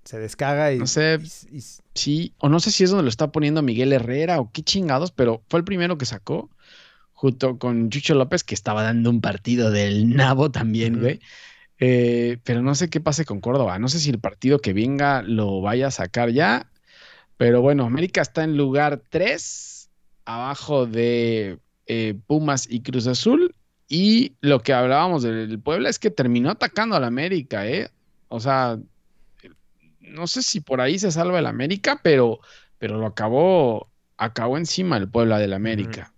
Se 0.08 0.18
descaga 0.18 0.72
y. 0.72 0.78
No 0.78 0.86
sé. 0.86 1.18
y- 1.52 1.58
y- 1.58 1.62
Sí, 1.94 2.32
o 2.38 2.48
no 2.48 2.60
sé 2.60 2.70
si 2.70 2.82
es 2.84 2.90
donde 2.90 3.02
lo 3.02 3.08
está 3.10 3.30
poniendo 3.30 3.60
Miguel 3.60 3.92
Herrera 3.92 4.40
o 4.40 4.50
qué 4.50 4.62
chingados, 4.62 5.10
pero 5.12 5.42
fue 5.50 5.58
el 5.58 5.64
primero 5.64 5.98
que 5.98 6.06
sacó, 6.06 6.48
junto 7.12 7.58
con 7.58 7.90
Chucho 7.90 8.14
López, 8.14 8.42
que 8.44 8.54
estaba 8.54 8.82
dando 8.82 9.10
un 9.10 9.20
partido 9.20 9.70
del 9.70 10.14
nabo 10.16 10.50
también, 10.50 10.98
güey. 11.00 11.20
Eh, 11.80 12.38
pero 12.44 12.62
no 12.62 12.74
sé 12.74 12.88
qué 12.88 13.00
pase 13.00 13.24
con 13.26 13.40
Córdoba. 13.40 13.78
No 13.78 13.88
sé 13.88 13.98
si 14.00 14.08
el 14.08 14.18
partido 14.18 14.60
que 14.60 14.72
venga 14.72 15.20
lo 15.22 15.60
vaya 15.60 15.88
a 15.88 15.90
sacar 15.90 16.30
ya. 16.30 16.70
Pero 17.36 17.60
bueno, 17.60 17.84
América 17.84 18.22
está 18.22 18.44
en 18.44 18.56
lugar 18.56 19.02
3, 19.10 19.90
abajo 20.24 20.86
de 20.86 21.58
eh, 21.86 22.14
Pumas 22.26 22.66
y 22.70 22.80
Cruz 22.80 23.06
Azul. 23.06 23.54
Y 23.88 24.32
lo 24.40 24.60
que 24.60 24.72
hablábamos 24.72 25.22
del 25.22 25.58
Puebla 25.60 25.88
es 25.90 25.98
que 25.98 26.10
terminó 26.10 26.50
atacando 26.50 26.96
al 26.96 27.04
América, 27.04 27.66
¿eh? 27.66 27.90
O 28.28 28.38
sea, 28.40 28.78
no 30.10 30.26
sé 30.26 30.42
si 30.42 30.60
por 30.60 30.80
ahí 30.80 30.98
se 30.98 31.10
salva 31.10 31.38
el 31.38 31.46
América, 31.46 32.00
pero, 32.02 32.40
pero 32.78 32.98
lo 32.98 33.06
acabó, 33.06 33.88
acabó 34.16 34.58
encima 34.58 34.96
el 34.96 35.08
Puebla 35.08 35.38
del 35.38 35.52
América. 35.52 36.12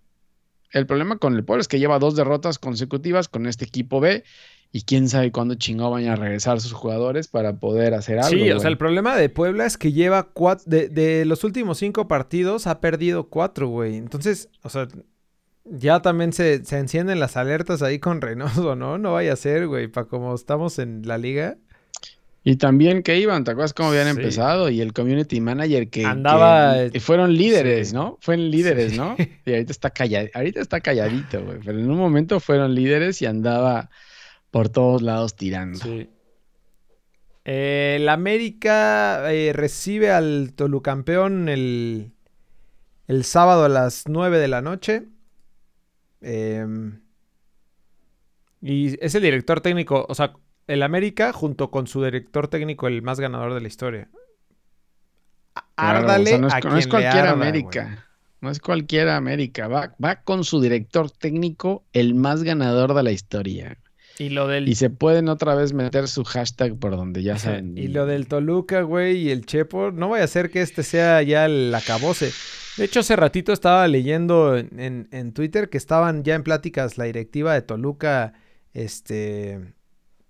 El 0.71 0.85
problema 0.85 1.17
con 1.17 1.35
el 1.35 1.43
Puebla 1.43 1.61
es 1.61 1.67
que 1.67 1.79
lleva 1.79 1.99
dos 1.99 2.15
derrotas 2.15 2.57
consecutivas 2.57 3.27
con 3.27 3.45
este 3.45 3.65
equipo 3.65 3.99
B 3.99 4.23
y 4.71 4.83
quién 4.83 5.09
sabe 5.09 5.31
cuándo 5.31 5.55
chingado 5.55 5.91
vayan 5.91 6.13
a 6.13 6.15
regresar 6.15 6.61
sus 6.61 6.71
jugadores 6.71 7.27
para 7.27 7.59
poder 7.59 7.93
hacer 7.93 8.19
algo. 8.19 8.29
Sí, 8.29 8.49
o 8.51 8.59
sea, 8.59 8.69
el 8.69 8.77
problema 8.77 9.17
de 9.17 9.27
Puebla 9.27 9.65
es 9.65 9.77
que 9.77 9.91
lleva 9.91 10.23
cuatro. 10.31 10.63
De, 10.67 10.87
de 10.87 11.25
los 11.25 11.43
últimos 11.43 11.77
cinco 11.77 12.07
partidos 12.07 12.67
ha 12.67 12.79
perdido 12.79 13.27
cuatro, 13.27 13.67
güey. 13.67 13.97
Entonces, 13.97 14.49
o 14.63 14.69
sea, 14.69 14.87
ya 15.65 16.01
también 16.01 16.31
se, 16.31 16.63
se 16.63 16.77
encienden 16.77 17.19
las 17.19 17.35
alertas 17.35 17.81
ahí 17.81 17.99
con 17.99 18.21
Reynoso, 18.21 18.75
¿no? 18.75 18.97
No 18.97 19.13
vaya 19.13 19.33
a 19.33 19.35
ser, 19.37 19.67
güey, 19.67 19.87
para 19.87 20.07
como 20.07 20.33
estamos 20.33 20.79
en 20.79 21.05
la 21.05 21.17
liga. 21.17 21.57
Y 22.43 22.55
también 22.55 23.03
que 23.03 23.19
iban, 23.19 23.43
¿te 23.43 23.51
acuerdas 23.51 23.73
cómo 23.73 23.89
habían 23.89 24.05
Sí. 24.15 24.19
empezado? 24.19 24.69
Y 24.69 24.81
el 24.81 24.93
community 24.93 25.39
manager 25.41 25.89
que, 25.89 26.05
Andaba- 26.05 26.89
que 26.89 26.99
fueron 26.99 27.35
líderes, 27.35 27.89
Sí. 27.89 27.93
¿no? 27.95 28.17
Fueron 28.21 28.49
líderes, 28.49 28.93
Sí. 28.93 28.97
¿no? 28.97 29.15
Y 29.45 29.51
ahorita 29.51 29.71
está 29.71 29.91
callado, 29.91 30.27
ahorita 30.33 30.59
está 30.59 30.81
calladito, 30.81 31.43
güey. 31.43 31.59
Pero 31.63 31.77
en 31.79 31.89
un 31.89 31.97
momento 31.97 32.39
fueron 32.39 32.73
líderes 32.73 33.21
y 33.21 33.27
andaba 33.27 33.89
por 34.49 34.69
todos 34.69 35.01
lados 35.03 35.35
tirando. 35.35 35.77
Sí. 35.79 36.09
Eh, 37.45 37.97
el 37.99 38.09
América 38.09 39.31
eh, 39.33 39.51
recibe 39.53 40.09
al 40.11 40.53
Tolucampeón 40.55 41.47
el, 41.49 42.11
el 43.07 43.23
sábado 43.23 43.65
a 43.65 43.69
las 43.69 44.05
9 44.07 44.39
de 44.39 44.47
la 44.47 44.61
noche. 44.61 45.03
Em, 46.21 47.01
y 48.61 49.03
es 49.03 49.15
el 49.15 49.23
director 49.23 49.61
técnico, 49.61 50.05
o 50.07 50.13
sea, 50.15 50.33
el 50.71 50.83
América 50.83 51.33
junto 51.33 51.69
con 51.71 51.87
su 51.87 52.03
director 52.03 52.47
técnico, 52.47 52.87
el 52.87 53.01
más 53.01 53.19
ganador 53.19 53.53
de 53.53 53.61
la 53.61 53.67
historia. 53.67 54.09
A- 55.55 55.65
Claro, 55.75 55.99
o 55.99 56.01
Árdale 56.03 56.25
sea, 56.29 56.37
no 56.39 56.47
es, 56.47 56.53
a 56.53 56.57
no 56.57 56.61
quien 56.61 56.77
es 56.77 56.85
le 56.85 56.89
cualquier 56.89 57.13
arda, 57.23 57.31
América. 57.31 57.83
güey. 57.83 57.95
No 58.41 58.49
es 58.49 58.59
cualquier 58.59 59.09
América. 59.09 59.67
Va, 59.67 59.95
va 60.03 60.15
con 60.23 60.43
su 60.43 60.61
director 60.61 61.11
técnico, 61.11 61.83
el 61.93 62.15
más 62.15 62.43
ganador 62.43 62.93
de 62.95 63.03
la 63.03 63.11
historia. 63.11 63.77
Y 64.17 64.29
lo 64.29 64.47
del 64.47 64.67
Y 64.67 64.75
se 64.75 64.89
pueden 64.89 65.29
otra 65.29 65.55
vez 65.55 65.73
meter 65.73 66.07
su 66.07 66.23
hashtag 66.23 66.77
por 66.77 66.91
donde 66.95 67.23
ya 67.23 67.37
saben. 67.37 67.77
Y 67.77 67.87
lo 67.87 68.05
del 68.05 68.27
Toluca, 68.27 68.81
güey, 68.81 69.17
y 69.17 69.29
el 69.31 69.45
Chepo, 69.45 69.91
no 69.91 70.09
vaya 70.09 70.23
a 70.25 70.27
ser 70.27 70.49
que 70.51 70.61
este 70.61 70.83
sea 70.83 71.21
ya 71.21 71.45
el 71.45 71.73
acabose. 71.73 72.31
De 72.77 72.85
hecho, 72.85 72.99
hace 73.01 73.15
ratito 73.15 73.53
estaba 73.53 73.87
leyendo 73.87 74.57
en, 74.57 74.79
en- 74.79 75.07
en 75.11 75.33
Twitter 75.33 75.69
que 75.69 75.77
estaban 75.77 76.23
ya 76.23 76.35
en 76.35 76.43
pláticas 76.43 76.97
la 76.97 77.05
directiva 77.05 77.53
de 77.53 77.61
Toluca, 77.61 78.33
este, 78.73 79.73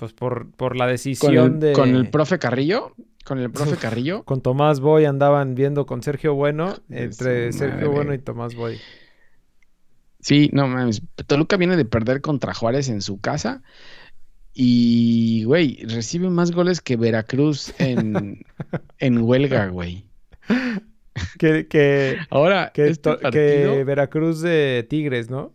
pues 0.02 0.14
por, 0.14 0.50
por 0.54 0.76
la 0.76 0.86
con 0.86 0.92
decisión 0.94 1.54
el, 1.54 1.60
de... 1.60 1.74
con 1.74 1.96
el 1.96 2.10
profe 2.10 2.40
Carrillo. 2.40 2.96
Con 3.24 3.38
el 3.38 3.52
profe 3.52 3.78
Carrillo. 3.78 4.24
con 4.24 4.42
Tomás 4.42 4.80
Boy 4.80 5.06
andaban 5.06 5.54
viendo 5.54 5.86
con 5.86 6.02
Sergio 6.02 6.34
Bueno, 6.34 6.74
De 6.88 7.04
entre 7.04 7.54
Sergio 7.54 7.76
madre. 7.76 7.88
Bueno 7.90 8.14
y 8.16 8.18
Tomás 8.18 8.56
Boy. 8.56 8.80
Sí, 10.20 10.50
no 10.54 10.68
mames. 10.68 11.04
Toluca 11.28 11.56
viene 11.56 11.78
de 11.78 11.86
perder 11.86 12.22
contra 12.22 12.56
Juárez 12.56 12.90
en 12.90 13.04
su 13.04 13.22
casa. 13.22 13.62
Y, 14.56 15.44
güey, 15.44 15.84
recibe 15.86 16.32
más 16.32 16.50
goles 16.50 16.82
que 16.82 16.98
Veracruz 16.98 17.72
en, 17.78 18.44
en 18.98 19.18
huelga, 19.20 19.68
güey. 19.68 20.06
Que, 21.38 21.68
que, 21.68 22.18
Ahora, 22.32 22.72
que, 22.74 22.88
este 22.88 23.18
que 23.32 23.84
Veracruz 23.84 24.42
de 24.42 24.84
Tigres, 24.90 25.30
¿no? 25.30 25.54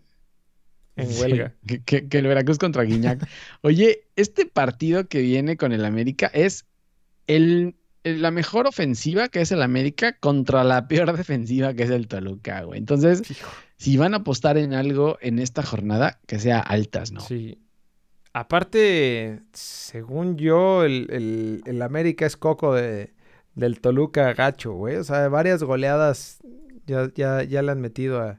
En 1.17 1.21
huelga. 1.21 1.55
que, 1.67 1.83
que- 1.83 2.09
que 2.09 2.19
el 2.19 2.27
Veracruz 2.27 2.59
contra 2.59 2.83
Guiñac. 2.85 3.29
Oye, 3.63 4.05
este 4.17 4.47
partido 4.47 5.09
que 5.09 5.21
viene 5.21 5.57
con 5.57 5.73
el 5.73 5.85
América 5.85 6.31
es 6.33 6.65
el, 7.27 7.75
el- 8.05 8.23
la 8.23 8.31
mejor 8.31 8.67
ofensiva 8.67 9.29
que 9.29 9.41
es 9.43 9.53
el 9.53 9.63
América 9.63 10.17
contra 10.19 10.65
la 10.65 10.89
peor 10.89 11.17
defensiva 11.17 11.75
que 11.75 11.83
es 11.83 11.91
el 11.91 12.09
Toluca, 12.09 12.63
güey. 12.63 12.79
Entonces, 12.79 13.31
Hijo. 13.31 13.51
si 13.77 13.97
van 13.97 14.15
a 14.15 14.19
apostar 14.19 14.57
en 14.59 14.73
algo 14.75 15.19
en 15.21 15.39
esta 15.39 15.63
jornada, 15.63 16.19
que 16.27 16.39
sea 16.39 16.61
altas, 16.61 17.13
¿no? 17.13 17.21
Sí. 17.21 17.59
Aparte, 18.33 19.41
según 19.53 20.37
yo, 20.37 20.85
el, 20.85 21.07
el- 21.11 21.63
el 21.65 21.83
América 21.83 22.27
es 22.27 22.37
coco 22.37 22.75
de, 22.75 23.13
del 23.55 23.81
Toluca 23.81 24.35
gacho, 24.35 24.73
güey. 24.73 24.97
O 24.97 25.05
sea, 25.05 25.29
varias 25.29 25.63
goleadas 25.63 26.39
ya, 26.87 27.11
ya, 27.15 27.43
ya 27.43 27.63
le 27.63 27.73
han 27.73 27.81
metido 27.81 28.21
a, 28.21 28.39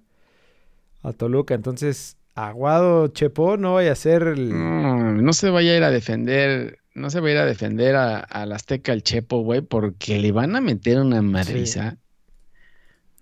a 1.02 1.13
Toluca. 1.13 1.56
Entonces, 1.56 2.16
Aguado 2.38 3.08
Chepo 3.08 3.58
no 3.58 3.73
vaya 3.73 3.93
a 3.93 3.95
ser. 3.95 4.38
No, 4.38 5.12
no 5.13 5.34
se 5.34 5.50
vaya 5.50 5.71
a 5.71 5.78
ir 5.78 5.84
a 5.84 5.89
defender, 5.89 6.78
no 6.93 7.10
se 7.10 7.19
va 7.19 7.30
a 7.30 7.32
ir 7.32 7.38
a 7.38 7.45
defender 7.45 7.95
a, 7.95 8.19
al 8.19 8.52
Azteca 8.52 8.93
el 8.93 9.02
Chepo, 9.02 9.41
güey, 9.41 9.62
porque 9.62 10.19
le 10.19 10.32
van 10.32 10.56
a 10.56 10.62
meter 10.62 11.00
una 11.00 11.23
madriza. 11.23 11.97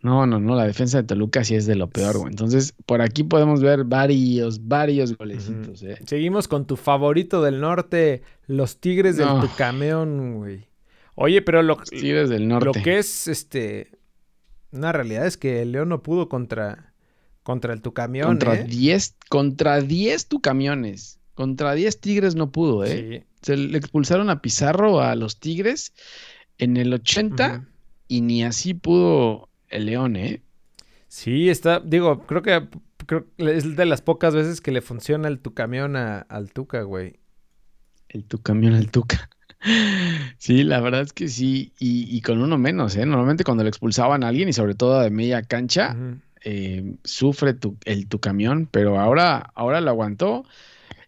No, 0.01 0.27
no, 0.27 0.41
no, 0.41 0.55
la 0.55 0.67
defensa 0.67 0.97
de 0.97 1.07
Toluca 1.07 1.45
sí 1.45 1.55
es 1.55 1.65
de 1.65 1.75
lo 1.75 1.89
peor, 1.89 2.17
güey. 2.17 2.29
Entonces, 2.29 2.75
por 2.85 3.01
aquí 3.01 3.23
podemos 3.23 3.61
ver 3.61 3.85
varios, 3.85 4.67
varios 4.67 5.17
golecitos, 5.17 5.81
eh. 5.83 5.97
Seguimos 6.05 6.49
con 6.49 6.67
tu 6.67 6.75
favorito 6.75 7.41
del 7.41 7.61
norte, 7.61 8.21
los 8.47 8.81
Tigres 8.81 9.15
del. 9.15 9.29
Tucameón, 9.39 10.35
güey. 10.35 10.67
Oye, 11.15 11.41
pero 11.41 11.63
lo, 11.63 11.77
Los 11.77 11.89
Tigres 11.89 12.29
del 12.29 12.49
Norte. 12.49 12.65
lo 12.65 12.73
que 12.73 12.97
es, 12.97 13.29
este... 13.29 13.91
Una 14.73 14.91
realidad 14.91 15.25
es 15.25 15.37
que 15.37 15.61
el 15.61 15.71
León 15.71 15.87
no 15.87 16.03
pudo 16.03 16.27
contra, 16.27 16.93
contra 17.45 17.71
el 17.73 17.81
Tucamión, 17.81 18.27
contra 18.27 18.55
¿eh? 18.55 18.63
10, 18.65 19.15
contra 19.29 19.79
10 19.79 20.27
tu 20.27 20.41
camiones. 20.41 21.19
Contra 21.35 21.73
10 21.75 21.99
Tigres 22.01 22.33
no 22.35 22.51
pudo, 22.51 22.83
¿eh? 22.83 23.23
Sí. 23.23 23.27
Se 23.43 23.55
le 23.55 23.77
expulsaron 23.77 24.29
a 24.29 24.41
Pizarro 24.41 24.99
a 24.99 25.15
los 25.15 25.39
Tigres 25.39 25.93
en 26.57 26.75
el 26.75 26.91
80 26.93 27.57
Ujú. 27.57 27.65
y 28.07 28.21
ni 28.21 28.43
así 28.43 28.73
pudo 28.73 29.47
el 29.69 29.85
León, 29.85 30.15
¿eh? 30.15 30.41
Sí, 31.07 31.49
está, 31.49 31.79
digo, 31.79 32.25
creo 32.25 32.41
que 32.41 32.67
creo 33.05 33.27
que 33.37 33.55
es 33.55 33.75
de 33.75 33.85
las 33.85 34.01
pocas 34.01 34.33
veces 34.33 34.59
que 34.59 34.71
le 34.71 34.81
funciona 34.81 35.27
el 35.27 35.39
tu 35.39 35.53
camión 35.53 35.95
a- 35.95 36.19
al 36.21 36.51
Tuca, 36.51 36.81
güey. 36.81 37.19
El 38.09 38.23
tu 38.25 38.39
camión, 38.41 38.73
el 38.73 38.89
Tuca. 38.91 39.29
Sí, 40.37 40.63
la 40.63 40.79
verdad 40.79 41.01
es 41.01 41.11
que 41.13 41.27
sí, 41.27 41.73
y, 41.79 42.15
y 42.15 42.21
con 42.21 42.39
uno 42.41 42.57
menos, 42.57 42.95
¿eh? 42.95 43.05
Normalmente 43.05 43.43
cuando 43.43 43.63
le 43.63 43.69
expulsaban 43.69 44.23
a 44.23 44.27
alguien 44.27 44.47
y 44.49 44.53
sobre 44.53 44.75
todo 44.75 44.99
de 45.01 45.09
media 45.09 45.41
cancha. 45.41 45.95
Eh, 46.45 46.95
sufre 47.03 47.53
tu, 47.53 47.75
el 47.83 48.07
tu 48.07 48.19
camión, 48.19 48.67
pero 48.71 48.99
ahora, 48.99 49.51
ahora 49.55 49.81
lo 49.81 49.89
aguantó. 49.89 50.45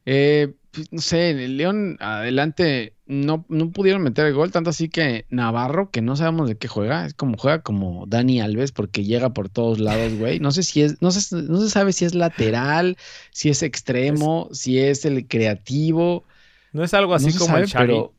Eh, 0.05 0.53
pues, 0.71 0.91
no 0.91 0.99
sé, 0.99 1.31
el 1.31 1.57
León 1.57 1.97
adelante 1.99 2.93
no, 3.05 3.45
no 3.49 3.71
pudieron 3.71 4.01
meter 4.03 4.25
el 4.25 4.33
gol, 4.33 4.51
tanto 4.51 4.69
así 4.69 4.89
que 4.89 5.25
Navarro, 5.29 5.89
que 5.91 6.01
no 6.01 6.15
sabemos 6.15 6.47
de 6.49 6.57
qué 6.57 6.67
juega, 6.67 7.05
es 7.05 7.13
como 7.13 7.37
juega 7.37 7.61
como 7.61 8.05
Dani 8.07 8.41
Alves, 8.41 8.71
porque 8.71 9.03
llega 9.05 9.29
por 9.33 9.47
todos 9.49 9.79
lados, 9.79 10.13
güey. 10.15 10.39
No 10.39 10.51
sé 10.51 10.63
si 10.63 10.81
es, 10.81 11.01
no 11.01 11.11
se, 11.11 11.35
no 11.35 11.59
se 11.61 11.69
sabe 11.69 11.93
si 11.93 12.03
es 12.05 12.15
lateral, 12.15 12.97
si 13.31 13.49
es 13.49 13.63
extremo, 13.63 14.49
si 14.51 14.79
es 14.79 15.05
el 15.05 15.27
creativo. 15.27 16.25
No 16.73 16.83
es 16.83 16.93
algo 16.93 17.13
así 17.13 17.27
no 17.27 17.33
como 17.39 17.45
sabe, 17.47 17.61
el 17.61 17.67
Shaggy. 17.67 17.85
pero. 17.87 18.13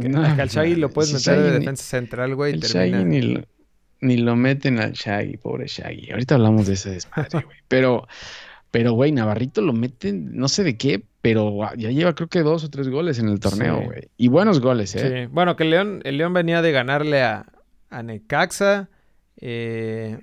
que, 0.00 0.08
No, 0.08 0.22
que 0.36 0.42
al 0.42 0.48
Shaggy 0.50 0.74
lo 0.76 0.90
puedes 0.90 1.10
si 1.10 1.16
meter 1.30 1.42
de 1.42 1.58
defensa 1.58 1.84
central, 1.84 2.34
güey. 2.34 2.52
y 2.52 2.54
El 2.56 2.60
termina- 2.62 2.98
Shaggy 2.98 3.04
ni 3.04 3.20
lo, 3.22 3.42
ni 4.02 4.18
lo 4.18 4.36
meten 4.36 4.78
al 4.78 4.92
Shaggy, 4.92 5.38
pobre 5.38 5.66
Shaggy. 5.66 6.10
Ahorita 6.10 6.34
hablamos 6.34 6.66
de 6.66 6.74
ese 6.74 6.90
desmadre, 6.90 7.42
güey. 7.44 7.56
Pero, 7.68 8.06
pero, 8.70 8.92
güey, 8.92 9.12
Navarrito 9.12 9.60
lo 9.62 9.72
meten, 9.72 10.34
no 10.36 10.48
sé 10.48 10.64
de 10.64 10.76
qué, 10.78 11.04
pero 11.20 11.58
ya 11.76 11.90
lleva 11.90 12.14
creo 12.14 12.28
que 12.28 12.40
dos 12.40 12.64
o 12.64 12.70
tres 12.70 12.88
goles 12.88 13.18
en 13.18 13.28
el 13.28 13.38
torneo, 13.40 13.78
Sí. 13.80 13.84
güey. 13.84 14.08
Y 14.16 14.28
buenos 14.28 14.60
goles, 14.60 14.94
¿eh? 14.96 15.24
Sí. 15.26 15.30
Bueno, 15.32 15.56
que 15.56 15.64
el 15.64 15.70
León, 15.70 16.00
el 16.04 16.16
León 16.18 16.32
venía 16.32 16.62
de 16.62 16.72
ganarle 16.72 17.22
a, 17.22 17.46
a 17.90 18.02
Necaxa. 18.02 18.88
eh, 19.36 20.18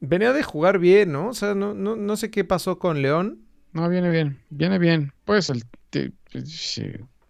venía 0.00 0.32
de 0.32 0.42
jugar 0.44 0.78
bien, 0.78 1.10
¿no? 1.12 1.28
O 1.28 1.34
sea, 1.34 1.54
no, 1.54 1.74
no, 1.74 1.96
no 1.96 2.16
sé 2.16 2.30
qué 2.30 2.44
pasó 2.44 2.78
con 2.78 3.02
León. 3.02 3.40
No, 3.72 3.88
viene 3.88 4.10
bien, 4.10 4.38
viene 4.50 4.78
bien. 4.78 5.12
Pues 5.24 5.50
el, 5.50 5.64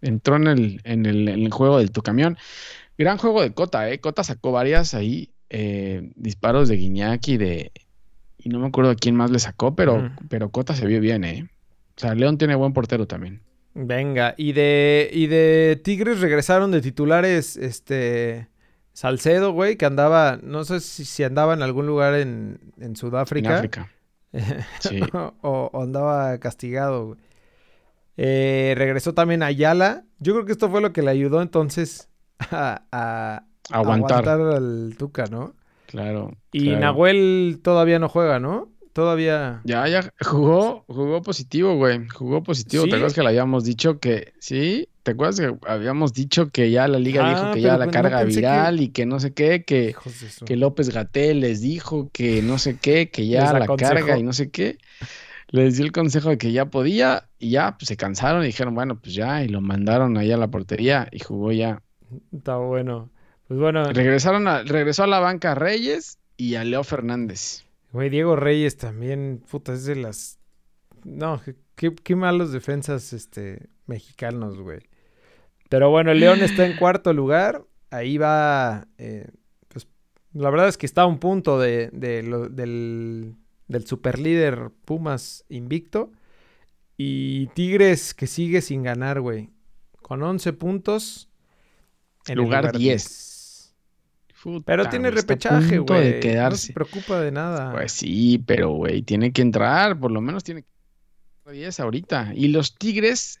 entró 0.01 0.35
en 0.35 0.47
el, 0.47 0.81
en 0.83 1.05
el, 1.05 1.27
en 1.29 1.43
el 1.43 1.51
juego 1.51 1.79
del 1.79 1.91
tu 1.91 2.01
camión. 2.01 2.37
Gran 2.97 3.17
juego 3.17 3.41
de 3.41 3.53
Cota, 3.53 3.89
¿eh? 3.89 3.99
Cota 3.99 4.23
sacó 4.23 4.51
varias 4.51 4.93
ahí, 4.93 5.31
eh, 5.53 6.11
disparos 6.15 6.67
de 6.67 6.75
Guiñac 6.77 7.27
y 7.29 7.37
de... 7.37 7.71
Y 8.37 8.49
no 8.49 8.59
me 8.59 8.67
acuerdo 8.67 8.91
a 8.91 8.95
quién 8.95 9.15
más 9.15 9.31
le 9.31 9.39
sacó, 9.39 9.75
pero, 9.75 10.11
pero 10.29 10.49
Cota 10.49 10.75
se 10.75 10.85
vio 10.85 10.99
bien, 10.99 11.23
¿eh? 11.23 11.49
O 11.95 11.99
sea, 11.99 12.15
León 12.15 12.37
tiene 12.37 12.55
buen 12.55 12.73
portero 12.73 13.07
también. 13.07 13.41
Venga, 13.75 14.35
y 14.37 14.53
de, 14.53 15.09
y 15.13 15.27
de 15.27 15.79
Tigres 15.83 16.19
regresaron 16.19 16.71
de 16.71 16.81
titulares, 16.81 17.57
este, 17.57 18.49
Salcedo, 18.93 19.53
güey, 19.53 19.77
que 19.77 19.85
andaba, 19.85 20.39
no 20.43 20.65
sé 20.65 20.79
si, 20.81 21.05
si 21.05 21.23
andaba 21.23 21.53
en 21.53 21.63
algún 21.63 21.87
lugar 21.87 22.15
en, 22.15 22.59
en 22.77 22.95
En 23.41 23.49
Sudáfrica. 23.51 23.55
África. 23.57 23.89
Sí. 24.79 24.99
o, 25.13 25.69
o 25.71 25.81
andaba 25.83 26.37
castigado, 26.39 27.05
güey. 27.07 27.19
Eh, 28.17 28.73
regresó 28.77 29.13
también 29.13 29.43
Ayala. 29.43 30.05
Yo 30.19 30.33
creo 30.33 30.45
que 30.45 30.51
esto 30.51 30.69
fue 30.69 30.81
lo 30.81 30.93
que 30.93 31.01
le 31.01 31.11
ayudó 31.11 31.41
entonces 31.41 32.09
a, 32.39 32.83
a 32.91 33.45
Aguantar. 33.71 34.27
aguantar 34.27 34.55
al 34.57 34.95
Tuca, 34.97 35.25
¿no? 35.25 35.53
Claro. 35.87 36.31
Y 36.51 36.63
claro. 36.65 36.79
Nahuel 36.79 37.59
todavía 37.63 37.99
no 37.99 38.09
juega, 38.09 38.39
¿no? 38.39 38.69
Todavía. 38.93 39.61
Ya, 39.63 39.87
ya 39.87 40.13
jugó, 40.21 40.83
jugó 40.87 41.21
positivo, 41.23 41.75
güey. 41.75 42.07
Jugó 42.09 42.43
positivo. 42.43 42.83
¿Sí? 42.83 42.89
¿Te 42.89 42.95
acuerdas 42.95 43.13
que 43.15 43.21
le 43.21 43.27
habíamos 43.29 43.63
dicho 43.63 43.99
que 43.99 44.33
sí? 44.39 44.87
¿Te 45.01 45.11
acuerdas 45.11 45.39
que 45.39 45.55
habíamos 45.67 46.13
dicho 46.13 46.49
que 46.49 46.69
ya 46.69 46.87
la 46.87 46.99
liga 46.99 47.25
Ah, 47.25 47.29
dijo 47.29 47.41
que 47.47 47.53
pero 47.53 47.63
ya 47.63 47.71
la 47.77 47.85
pues 47.85 47.87
no 47.87 47.91
carga 47.91 48.19
que- 48.19 48.25
viral 48.35 48.81
y 48.81 48.89
que 48.89 49.05
no 49.07 49.19
sé 49.19 49.33
qué, 49.33 49.63
que, 49.63 49.95
que 50.45 50.55
López 50.55 50.89
Gatel 50.93 51.39
les 51.41 51.59
dijo 51.61 52.09
que 52.13 52.41
no 52.43 52.57
sé 52.59 52.77
qué, 52.77 53.09
que 53.09 53.27
ya 53.27 53.51
la 53.53 53.65
carga 53.75 54.17
y 54.17 54.23
no 54.23 54.31
sé 54.31 54.51
qué. 54.51 54.77
Les 55.49 55.75
dio 55.77 55.85
el 55.85 55.91
consejo 55.91 56.29
de 56.29 56.37
que 56.37 56.51
ya 56.51 56.65
podía 56.65 57.27
y 57.39 57.49
ya 57.51 57.75
pues, 57.77 57.87
se 57.87 57.97
cansaron 57.97 58.43
y 58.43 58.47
dijeron, 58.47 58.75
bueno, 58.75 58.99
pues 58.99 59.13
ya, 59.15 59.43
y 59.43 59.47
lo 59.49 59.59
mandaron 59.61 60.17
allá 60.17 60.35
a 60.35 60.39
la 60.39 60.47
portería 60.49 61.07
y 61.11 61.19
jugó 61.19 61.51
ya. 61.51 61.81
Está 62.31 62.57
bueno. 62.57 63.09
Pues 63.53 63.61
bueno, 63.61 63.83
Regresaron 63.93 64.47
a, 64.47 64.63
regresó 64.63 65.03
a 65.03 65.07
la 65.07 65.19
banca 65.19 65.53
Reyes 65.53 66.17
y 66.37 66.55
a 66.55 66.63
Leo 66.63 66.83
Fernández. 66.83 67.63
güey, 67.91 68.09
Diego 68.09 68.35
Reyes 68.35 68.77
también, 68.77 69.43
puta, 69.47 69.73
es 69.73 69.85
de 69.85 69.95
las. 69.95 70.39
No, 71.03 71.39
qué- 71.75 72.15
malos 72.15 72.51
defensas 72.51 73.13
este, 73.13 73.69
mexicanos, 73.85 74.57
güey. 74.57 74.79
Pero 75.69 75.91
bueno, 75.91 76.09
el 76.11 76.19
León 76.19 76.41
está 76.41 76.65
en 76.65 76.77
cuarto 76.77 77.13
lugar. 77.13 77.63
Ahí 77.91 78.17
va. 78.17 78.87
eh, 78.97 79.27
pues 79.67 79.87
la 80.33 80.49
verdad 80.49 80.67
es 80.67 80.77
que 80.79 80.87
está 80.87 81.03
a 81.03 81.05
un 81.05 81.19
punto 81.19 81.59
de, 81.59 81.91
de 81.93 82.23
lo- 82.23 82.49
del, 82.49 83.35
del 83.67 83.85
superlíder 83.85 84.71
Pumas 84.83 85.45
invicto. 85.47 86.11
Y 86.97 87.47
Tigres 87.53 88.15
que 88.15 88.25
sigue 88.25 88.61
sin 88.61 88.81
ganar, 88.81 89.21
güey. 89.21 89.51
Con 90.01 90.23
11 90.23 90.53
puntos. 90.53 91.29
en 92.25 92.33
el 92.39 92.43
Lugar 92.45 92.75
10. 92.75 93.22
Pero 94.65 94.89
tiene 94.89 95.11
repechaje, 95.11 95.79
güey. 95.79 96.19
No 96.35 96.55
se 96.55 96.73
preocupa 96.73 97.19
de 97.21 97.31
nada. 97.31 97.71
Pues 97.71 97.91
sí, 97.93 98.41
pero 98.45 98.71
güey, 98.71 99.01
tiene 99.01 99.31
que 99.31 99.41
entrar, 99.41 99.99
por 99.99 100.11
lo 100.11 100.21
menos 100.21 100.43
tiene 100.43 100.63
que 100.63 100.67
entrar 101.39 101.55
10 101.55 101.79
ahorita. 101.79 102.31
Y 102.35 102.49
los 102.49 102.75
Tigres 102.75 103.39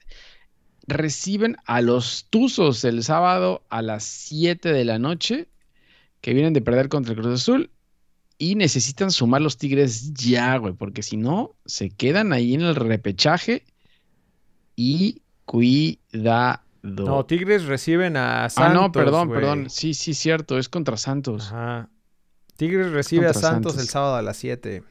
reciben 0.87 1.57
a 1.65 1.81
los 1.81 2.27
Tuzos 2.29 2.83
el 2.83 3.03
sábado 3.03 3.63
a 3.69 3.81
las 3.81 4.03
7 4.03 4.71
de 4.71 4.85
la 4.85 4.99
noche, 4.99 5.47
que 6.21 6.33
vienen 6.33 6.53
de 6.53 6.61
perder 6.61 6.89
contra 6.89 7.13
el 7.13 7.19
Cruz 7.19 7.41
Azul. 7.41 7.69
Y 8.37 8.55
necesitan 8.55 9.11
sumar 9.11 9.41
los 9.41 9.57
Tigres 9.57 10.13
ya, 10.13 10.57
güey, 10.57 10.73
porque 10.73 11.03
si 11.03 11.17
no, 11.17 11.55
se 11.65 11.89
quedan 11.91 12.33
ahí 12.33 12.55
en 12.55 12.61
el 12.61 12.75
repechaje. 12.75 13.63
Y 14.75 15.21
cuidado. 15.45 16.62
No, 16.83 17.25
Tigres 17.25 17.65
reciben 17.65 18.17
a 18.17 18.45
ah, 18.45 18.49
Santos. 18.49 18.81
no, 18.81 18.91
perdón, 18.91 19.29
perdón. 19.29 19.69
Sí, 19.69 19.93
sí, 19.93 20.13
cierto, 20.13 20.57
es 20.57 20.69
contra 20.69 20.97
Santos. 20.97 21.47
Ajá. 21.47 21.89
Tigres 22.57 22.91
recibe 22.91 23.25
a 23.27 23.33
Santos, 23.33 23.73
Santos. 23.73 23.77
el 23.79 23.87
sábado 23.87 24.15
a 24.15 24.21
las 24.21 24.37
7. 24.37 24.83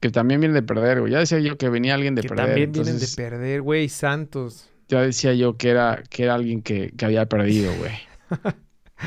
Que 0.00 0.10
también 0.10 0.40
viene 0.40 0.54
de 0.54 0.62
perder, 0.62 1.00
güey. 1.00 1.12
Ya 1.12 1.18
decía 1.18 1.38
yo 1.38 1.56
que 1.56 1.68
venía 1.68 1.94
alguien 1.94 2.14
de 2.14 2.22
Que 2.22 2.28
perder. 2.28 2.46
también 2.46 2.72
vienen 2.72 2.98
de 2.98 3.06
perder, 3.14 3.62
güey. 3.62 3.88
Santos. 3.88 4.70
Ya 4.88 5.02
decía 5.02 5.34
yo 5.34 5.56
que 5.56 5.68
era, 5.68 6.02
que 6.10 6.24
era 6.24 6.34
alguien 6.34 6.62
que, 6.62 6.92
que 6.96 7.04
había 7.04 7.26
perdido, 7.26 7.72
güey. 7.78 7.92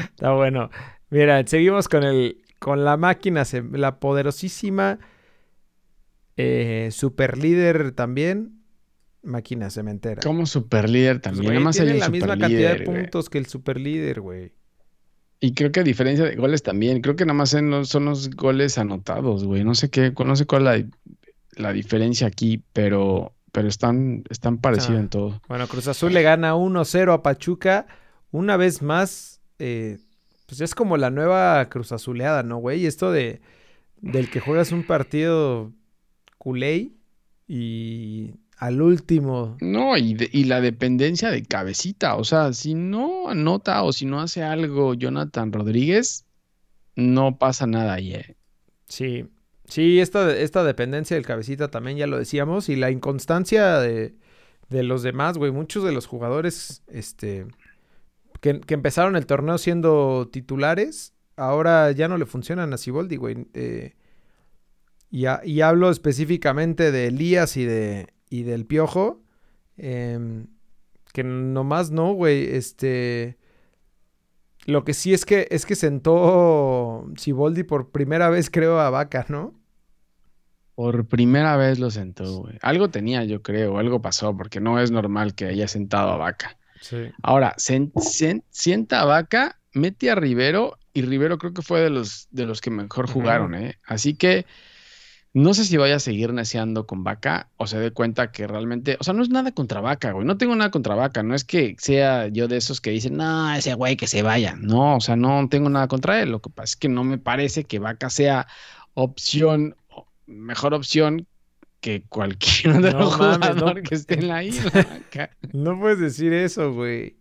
Está 0.09 0.31
bueno. 0.31 0.69
Mira, 1.09 1.45
seguimos 1.45 1.89
con 1.89 2.03
el 2.03 2.37
con 2.59 2.83
la 2.83 2.97
máquina, 2.97 3.43
la 3.73 3.99
poderosísima 3.99 4.99
eh, 6.37 6.89
super 6.91 7.37
líder 7.37 7.91
también, 7.91 8.64
máquina 9.25 9.69
cementera. 9.69 10.21
Como 10.21 10.45
superlíder 10.45 11.15
Pues, 11.15 11.21
también. 11.23 11.43
güey, 11.45 11.55
Nada 11.55 11.65
más 11.65 11.79
hay 11.79 11.85
tiene 11.85 11.93
un 11.97 11.99
la 11.99 12.09
misma 12.09 12.27
cantidad 12.37 12.47
de 12.49 12.55
superlíder, 12.55 12.85
güey. 12.85 13.01
puntos 13.01 13.29
que 13.29 13.37
el 13.37 13.45
super 13.47 13.79
líder, 13.79 14.21
güey. 14.21 14.51
Y 15.41 15.53
creo 15.53 15.71
que 15.71 15.81
a 15.81 15.83
diferencia 15.83 16.25
de 16.25 16.35
goles 16.35 16.63
también, 16.63 17.01
creo 17.01 17.15
que 17.15 17.25
nada 17.25 17.33
más 17.37 17.53
en 17.53 17.69
los- 17.69 17.89
son 17.89 18.05
los 18.05 18.29
goles 18.31 18.77
anotados, 18.77 19.43
güey. 19.43 19.63
No 19.63 19.75
sé 19.75 19.89
qué, 19.89 20.13
no 20.25 20.35
sé 20.35 20.45
cuál 20.45 20.67
es 20.67 20.85
la, 20.85 20.89
la 21.63 21.73
diferencia 21.73 22.25
aquí, 22.27 22.63
pero, 22.73 23.33
pero 23.51 23.67
están, 23.67 24.23
están 24.29 24.57
parecidos 24.59 24.97
Ah. 24.97 25.01
en 25.01 25.09
todo. 25.09 25.41
Bueno, 25.47 25.67
Cruz 25.67 25.87
Azul 25.87 26.13
le 26.13 26.21
gana 26.23 26.55
1-0 26.55 27.13
a 27.13 27.21
Pachuca. 27.21 27.85
Una 28.31 28.57
vez 28.57 28.81
más, 28.81 29.41
eh, 29.59 29.97
pues 30.47 30.61
es 30.61 30.73
como 30.75 30.97
la 30.97 31.09
nueva 31.09 31.67
Cruz 31.69 31.91
Azuleada, 31.91 32.43
¿no, 32.43 32.57
güey? 32.57 32.85
Esto 32.85 33.11
de 33.11 33.41
del 34.01 34.29
que 34.29 34.39
juegas 34.39 34.71
un 34.71 34.83
partido 34.83 35.71
culé 36.37 36.91
y 37.47 38.33
al 38.57 38.81
último. 38.81 39.57
No, 39.61 39.97
y, 39.97 40.13
de- 40.13 40.29
y 40.31 40.45
la 40.45 40.61
dependencia 40.61 41.29
de 41.31 41.43
cabecita. 41.43 42.15
O 42.15 42.23
sea, 42.23 42.53
si 42.53 42.73
no 42.73 43.29
anota 43.29 43.83
o 43.83 43.91
si 43.93 44.05
no 44.05 44.21
hace 44.21 44.43
algo 44.43 44.93
Jonathan 44.93 45.51
Rodríguez, 45.51 46.25
no 46.95 47.37
pasa 47.37 47.67
nada 47.67 47.93
ahí, 47.93 48.13
eh. 48.13 48.35
Sí, 48.87 49.25
sí, 49.65 49.99
esta, 49.99 50.35
esta 50.37 50.63
dependencia 50.63 51.15
del 51.15 51.25
cabecita 51.25 51.69
también 51.69 51.97
ya 51.97 52.07
lo 52.07 52.17
decíamos. 52.17 52.69
Y 52.69 52.75
la 52.75 52.91
inconstancia 52.91 53.79
de, 53.79 54.15
de 54.69 54.83
los 54.83 55.03
demás, 55.03 55.37
güey. 55.37 55.51
Muchos 55.51 55.83
de 55.83 55.91
los 55.91 56.05
jugadores, 56.05 56.83
este, 56.87 57.47
que, 58.41 58.61
que 58.61 58.73
empezaron 58.73 59.15
el 59.15 59.25
torneo 59.25 59.57
siendo 59.57 60.29
titulares, 60.31 61.13
ahora 61.35 61.91
ya 61.91 62.07
no 62.07 62.17
le 62.17 62.25
funcionan 62.25 62.71
a 62.73 62.77
Siboldi, 62.77 63.17
güey. 63.17 63.47
Eh, 63.53 63.95
y, 65.11 65.25
y 65.43 65.61
hablo 65.61 65.89
específicamente 65.91 66.91
de 66.91 67.07
Elías 67.07 67.57
y, 67.57 67.65
de, 67.65 68.07
y 68.29 68.43
del 68.43 68.65
Piojo. 68.65 69.21
em, 69.77 70.47
que 71.13 71.23
nomás 71.23 71.91
no, 71.91 72.13
güey. 72.13 72.55
Este. 72.55 73.37
Lo 74.65 74.83
que 74.83 74.93
sí 74.93 75.13
es 75.13 75.25
que 75.25 75.47
es 75.51 75.65
que 75.65 75.75
sentó 75.75 77.07
Siboldi 77.17 77.63
por 77.63 77.91
primera 77.91 78.29
vez, 78.29 78.49
creo, 78.49 78.79
a 78.79 78.89
Vaca, 78.89 79.25
¿no? 79.29 79.53
Por 80.75 81.05
primera 81.07 81.55
vez 81.55 81.79
lo 81.79 81.89
sentó, 81.91 82.39
güey. 82.39 82.57
Algo 82.61 82.89
tenía, 82.89 83.23
yo 83.23 83.41
creo, 83.41 83.77
algo 83.77 84.01
pasó, 84.01 84.35
porque 84.35 84.59
no 84.59 84.79
es 84.79 84.91
normal 84.91 85.33
que 85.35 85.45
haya 85.45 85.67
sentado 85.67 86.09
a 86.09 86.17
Vaca. 86.17 86.57
Sí. 86.81 86.97
Ahora, 87.23 87.53
sen- 87.57 87.93
sen- 87.93 88.43
sienta 88.49 89.01
a 89.01 89.05
Vaca, 89.05 89.59
mete 89.73 90.09
a 90.11 90.15
Rivero, 90.15 90.77
y 90.93 91.03
Rivero 91.03 91.37
creo 91.37 91.53
que 91.53 91.61
fue 91.61 91.79
de 91.81 91.89
los, 91.91 92.27
de 92.31 92.45
los 92.45 92.59
que 92.59 92.71
mejor 92.71 93.09
jugaron, 93.09 93.53
¿eh? 93.55 93.75
Así 93.85 94.15
que 94.15 94.45
no 95.35 95.53
sé 95.53 95.65
si 95.65 95.75
vaya 95.75 95.97
a 95.97 95.99
seguir 95.99 96.31
neceando 96.31 96.87
con 96.87 97.03
Vaca 97.03 97.49
o 97.57 97.67
se 97.67 97.77
dé 97.77 97.91
cuenta 97.91 98.31
que 98.31 98.47
realmente, 98.47 98.95
o 99.01 99.03
sea, 99.03 99.13
no 99.13 99.21
es 99.21 99.27
nada 99.27 99.51
contra 99.51 99.81
Vaca, 99.81 100.13
güey. 100.13 100.25
No 100.25 100.37
tengo 100.37 100.55
nada 100.55 100.71
contra 100.71 100.95
Vaca, 100.95 101.23
no 101.23 101.35
es 101.35 101.43
que 101.43 101.75
sea 101.77 102.29
yo 102.29 102.47
de 102.47 102.55
esos 102.55 102.79
que 102.79 102.91
dicen, 102.91 103.17
no, 103.17 103.53
ese 103.53 103.73
güey 103.73 103.97
que 103.97 104.07
se 104.07 104.21
vaya. 104.21 104.55
No, 104.57 104.95
o 104.95 105.01
sea, 105.01 105.17
no 105.17 105.49
tengo 105.49 105.69
nada 105.69 105.89
contra 105.89 106.21
él. 106.21 106.31
Lo 106.31 106.39
que 106.41 106.49
pasa 106.49 106.63
es 106.63 106.75
que 106.77 106.87
no 106.87 107.03
me 107.03 107.17
parece 107.17 107.65
que 107.65 107.79
Vaca 107.79 108.09
sea 108.09 108.47
opción, 108.93 109.75
mejor 110.25 110.73
opción 110.73 111.27
que 111.81 112.03
cualquier 112.07 112.69
otro 112.77 112.97
No 112.97 113.17
mames, 113.17 113.49
jugador 113.49 113.75
no. 113.75 113.83
que 113.83 113.95
esté 113.95 114.13
en 114.13 114.29
la 114.29 114.41
isla. 114.41 114.71
No 115.51 115.77
puedes 115.77 115.99
decir 115.99 116.31
eso, 116.31 116.73
güey. 116.73 117.17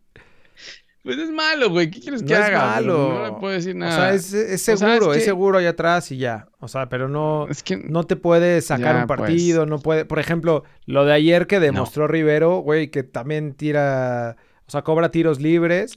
Pues 1.04 1.18
es 1.18 1.30
malo, 1.30 1.68
güey. 1.70 1.90
¿Qué 1.90 2.00
quieres 2.00 2.22
que 2.22 2.32
No 2.32 2.40
es 2.40 2.46
haga? 2.46 2.74
Pero 2.78 2.96
malo. 2.98 3.14
No 3.18 3.24
le 3.26 3.32
puedo 3.38 3.52
decir 3.52 3.74
O 3.76 3.78
nada. 3.78 3.94
sea, 3.94 4.14
es, 4.14 4.32
es 4.32 4.62
O 4.68 4.76
sea, 4.76 4.88
seguro, 4.88 5.12
es 5.12 5.18
es 5.18 5.22
que- 5.22 5.30
seguro 5.30 5.58
allá 5.58 5.68
atrás 5.70 6.10
y 6.10 6.16
ya. 6.16 6.48
O 6.60 6.66
sea, 6.68 6.88
pero 6.88 7.08
no, 7.08 7.46
Es 7.48 7.62
que 7.62 7.76
no 7.76 8.04
te 8.04 8.16
puede 8.16 8.60
sacar 8.62 8.94
Ya, 8.96 9.00
un 9.02 9.06
pues. 9.06 9.18
partido, 9.20 9.66
no 9.66 9.78
puede. 9.80 10.06
Por 10.06 10.18
ejemplo, 10.18 10.64
lo 10.86 11.04
de 11.04 11.12
ayer 11.12 11.46
que 11.46 11.60
demostró 11.60 12.08
Rivero, 12.08 12.58
güey, 12.60 12.88
que 12.90 13.02
también 13.02 13.52
tira, 13.54 14.36
o 14.66 14.70
sea, 14.70 14.80
cobra 14.82 15.10
tiros 15.10 15.40
libres. 15.40 15.92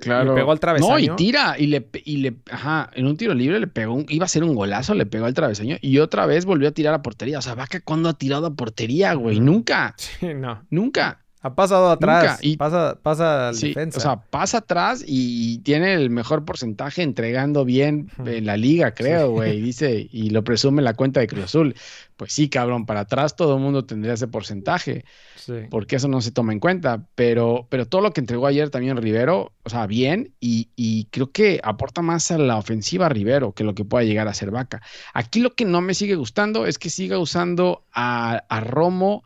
Claro. 0.00 0.30
Le 0.34 0.40
pegó 0.40 0.50
al 0.52 0.56
No, 0.56 0.60
travesaño. 0.60 1.12
y 1.14 1.16
tira, 1.16 1.54
y 1.58 1.66
le, 1.68 1.88
y 2.04 2.16
le, 2.18 2.34
ajá, 2.50 2.90
en 2.94 3.06
un 3.06 3.16
tiro 3.16 3.32
libre 3.32 3.58
le 3.60 3.66
pegó, 3.68 3.94
un- 3.94 4.06
iba 4.08 4.24
a 4.24 4.28
ser 4.28 4.42
un 4.44 4.54
golazo, 4.54 4.92
le 4.94 5.06
pegó 5.06 5.26
al 5.26 5.34
travesaño 5.34 5.76
y 5.80 5.98
otra 5.98 6.26
vez 6.26 6.44
volvió 6.44 6.68
a 6.68 6.72
tirar 6.72 6.94
a 6.94 7.02
portería. 7.02 7.38
O 7.38 7.42
sea, 7.42 7.54
Vaca, 7.54 7.80
¿cuándo 7.80 8.08
ha 8.08 8.14
tirado 8.14 8.46
a 8.46 8.54
portería, 8.54 9.14
güey? 9.14 9.38
Nunca, 9.40 9.94
Sí, 9.96 10.34
no. 10.34 10.62
nunca. 10.70 11.20
Ha 11.46 11.54
pasado 11.54 11.90
atrás. 11.90 12.38
y- 12.42 12.56
pasa, 12.56 12.98
pasa 13.02 13.48
al 13.48 13.54
Sí, 13.54 13.68
defensa. 13.68 13.98
o 13.98 14.00
sea, 14.00 14.16
pasa 14.16 14.58
atrás 14.58 15.04
y 15.06 15.58
tiene 15.58 15.92
el 15.94 16.08
mejor 16.08 16.44
porcentaje 16.46 17.02
entregando 17.02 17.64
bien 17.66 18.08
en 18.24 18.46
la 18.46 18.56
liga, 18.56 18.94
creo, 18.94 19.26
Sí. 19.26 19.32
güey. 19.32 19.60
Dice, 19.74 20.08
y 20.10 20.30
lo 20.30 20.42
presume 20.42 20.80
la 20.80 20.94
cuenta 20.94 21.20
de 21.20 21.26
Cruz 21.26 21.44
Azul. 21.44 21.74
Pues 22.16 22.32
sí, 22.32 22.48
cabrón, 22.48 22.86
para 22.86 23.00
atrás 23.00 23.36
todo 23.36 23.56
el 23.56 23.60
mundo 23.62 23.84
tendría 23.84 24.14
ese 24.14 24.26
porcentaje. 24.28 25.04
Sí. 25.36 25.52
porque 25.70 25.96
eso 25.96 26.08
no 26.08 26.22
se 26.22 26.30
toma 26.30 26.54
en 26.54 26.60
cuenta. 26.60 27.04
Pero, 27.14 27.66
pero 27.68 27.84
todo 27.86 28.00
lo 28.00 28.12
que 28.12 28.20
entregó 28.22 28.46
ayer 28.46 28.70
también 28.70 28.96
Rivero, 28.96 29.52
o 29.62 29.68
sea, 29.68 29.86
bien, 29.86 30.32
y, 30.40 30.70
y 30.74 31.04
creo 31.10 31.32
que 31.32 31.60
aporta 31.62 32.00
más 32.00 32.30
a 32.30 32.38
la 32.38 32.56
ofensiva 32.56 33.10
Rivero 33.10 33.52
que 33.52 33.62
lo 33.62 33.74
que 33.74 33.84
pueda 33.84 34.04
llegar 34.04 34.26
a 34.26 34.32
ser 34.32 34.50
Vaca. 34.50 34.80
Aquí 35.12 35.40
lo 35.40 35.54
que 35.54 35.66
no 35.66 35.82
me 35.82 35.92
sigue 35.92 36.14
gustando 36.14 36.64
es 36.64 36.78
que 36.78 36.88
siga 36.88 37.18
usando 37.18 37.84
a, 37.92 38.42
a 38.48 38.60
Romo 38.60 39.22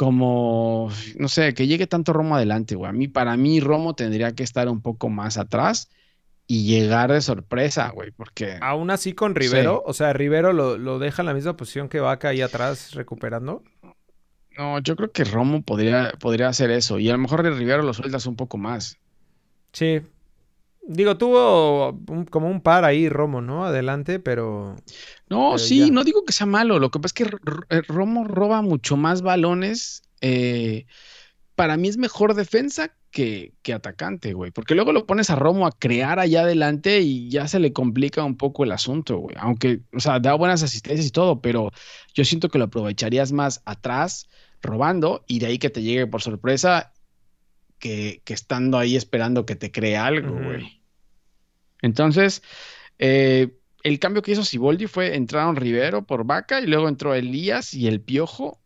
como, 0.00 0.90
no 1.18 1.28
sé, 1.28 1.52
que 1.52 1.66
llegue 1.66 1.86
tanto 1.86 2.14
Romo 2.14 2.34
adelante, 2.34 2.74
güey. 2.74 2.88
A 2.88 2.92
mí, 2.94 3.06
para 3.06 3.36
mí, 3.36 3.60
Romo 3.60 3.94
tendría 3.94 4.34
que 4.34 4.42
estar 4.42 4.66
un 4.70 4.80
poco 4.80 5.10
más 5.10 5.36
atrás 5.36 5.90
y 6.46 6.64
llegar 6.64 7.12
de 7.12 7.20
sorpresa, 7.20 7.90
güey, 7.90 8.10
porque... 8.10 8.56
Aún 8.62 8.90
así 8.90 9.12
con 9.12 9.34
Rivero, 9.34 9.82
o 9.84 9.92
sea, 9.92 10.14
Rivero 10.14 10.54
lo, 10.54 10.78
lo, 10.78 10.98
deja 10.98 11.20
en 11.20 11.26
la 11.26 11.34
misma 11.34 11.54
posición 11.54 11.90
que 11.90 12.00
Vaca 12.00 12.28
ahí 12.28 12.40
atrás 12.40 12.94
recuperando. 12.94 13.62
No, 14.56 14.78
yo 14.78 14.96
creo 14.96 15.12
que 15.12 15.24
Romo 15.24 15.60
podría, 15.60 16.14
podría 16.18 16.48
hacer 16.48 16.70
eso 16.70 16.98
y 16.98 17.10
a 17.10 17.12
lo 17.12 17.18
mejor 17.18 17.42
de 17.42 17.50
Rivero 17.50 17.82
lo 17.82 17.92
sueltas 17.92 18.24
un 18.24 18.36
poco 18.36 18.56
más. 18.56 18.96
Sí. 19.74 20.00
Digo, 20.82 21.16
tuvo 21.18 22.00
como 22.30 22.48
un 22.48 22.62
par 22.62 22.84
ahí 22.84 23.08
Romo, 23.08 23.40
¿no? 23.40 23.64
Adelante, 23.64 24.18
pero... 24.18 24.76
No, 25.28 25.58
sí, 25.58 25.90
no 25.90 26.04
digo 26.04 26.24
que 26.24 26.32
sea 26.32 26.46
malo, 26.46 26.78
lo 26.78 26.90
que 26.90 26.98
pasa 26.98 27.14
es 27.16 27.28
que 27.28 27.36
eh, 27.68 27.82
Romo 27.86 28.24
roba 28.24 28.62
mucho 28.62 28.96
más 28.96 29.22
balones. 29.22 30.02
Eh, 30.20 30.86
para 31.54 31.76
mí 31.76 31.88
es 31.88 31.98
mejor 31.98 32.34
defensa 32.34 32.92
que, 33.10 33.52
atacante, 33.74 34.32
güey. 34.32 34.50
Porque 34.50 34.74
luego 34.74 34.92
lo 34.92 35.06
pones 35.06 35.30
a 35.30 35.36
Romo 35.36 35.66
a 35.66 35.72
crear 35.72 36.18
allá 36.18 36.42
adelante 36.42 37.00
y 37.00 37.28
ya 37.28 37.48
se 37.48 37.58
le 37.58 37.72
complica 37.72 38.24
un 38.24 38.36
poco 38.36 38.64
el 38.64 38.72
asunto, 38.72 39.18
güey. 39.18 39.36
Aunque, 39.38 39.80
o 39.92 40.00
sea, 40.00 40.20
da 40.20 40.34
buenas 40.34 40.62
asistencias 40.62 41.06
y 41.06 41.10
todo, 41.10 41.40
pero 41.40 41.70
yo 42.14 42.24
siento 42.24 42.48
que 42.48 42.58
lo 42.58 42.64
aprovecharías 42.64 43.32
más 43.32 43.62
atrás, 43.64 44.28
robando, 44.62 45.24
y 45.26 45.38
de 45.38 45.46
ahí 45.46 45.58
que 45.58 45.70
te 45.70 45.82
llegue 45.82 46.06
por 46.06 46.22
sorpresa, 46.22 46.92
que, 47.80 48.22
estando 48.26 48.78
ahí 48.78 48.94
esperando 48.94 49.44
que 49.44 49.56
te 49.56 49.72
cree 49.72 49.96
algo, 49.96 50.32
güey. 50.32 50.80
Entonces, 51.82 52.42
eh, 52.98 53.48
el 53.82 53.98
cambio 53.98 54.22
que 54.22 54.32
hizo 54.32 54.44
Siboldi 54.44 54.86
fue 54.86 55.16
entraron 55.16 55.56
Rivero 55.56 56.04
por 56.04 56.24
Vaca 56.24 56.60
y 56.60 56.66
luego 56.66 56.88
entró 56.88 57.14
Elías 57.14 57.74
y 57.74 57.88
el 57.88 58.00
Piojo. 58.00 58.60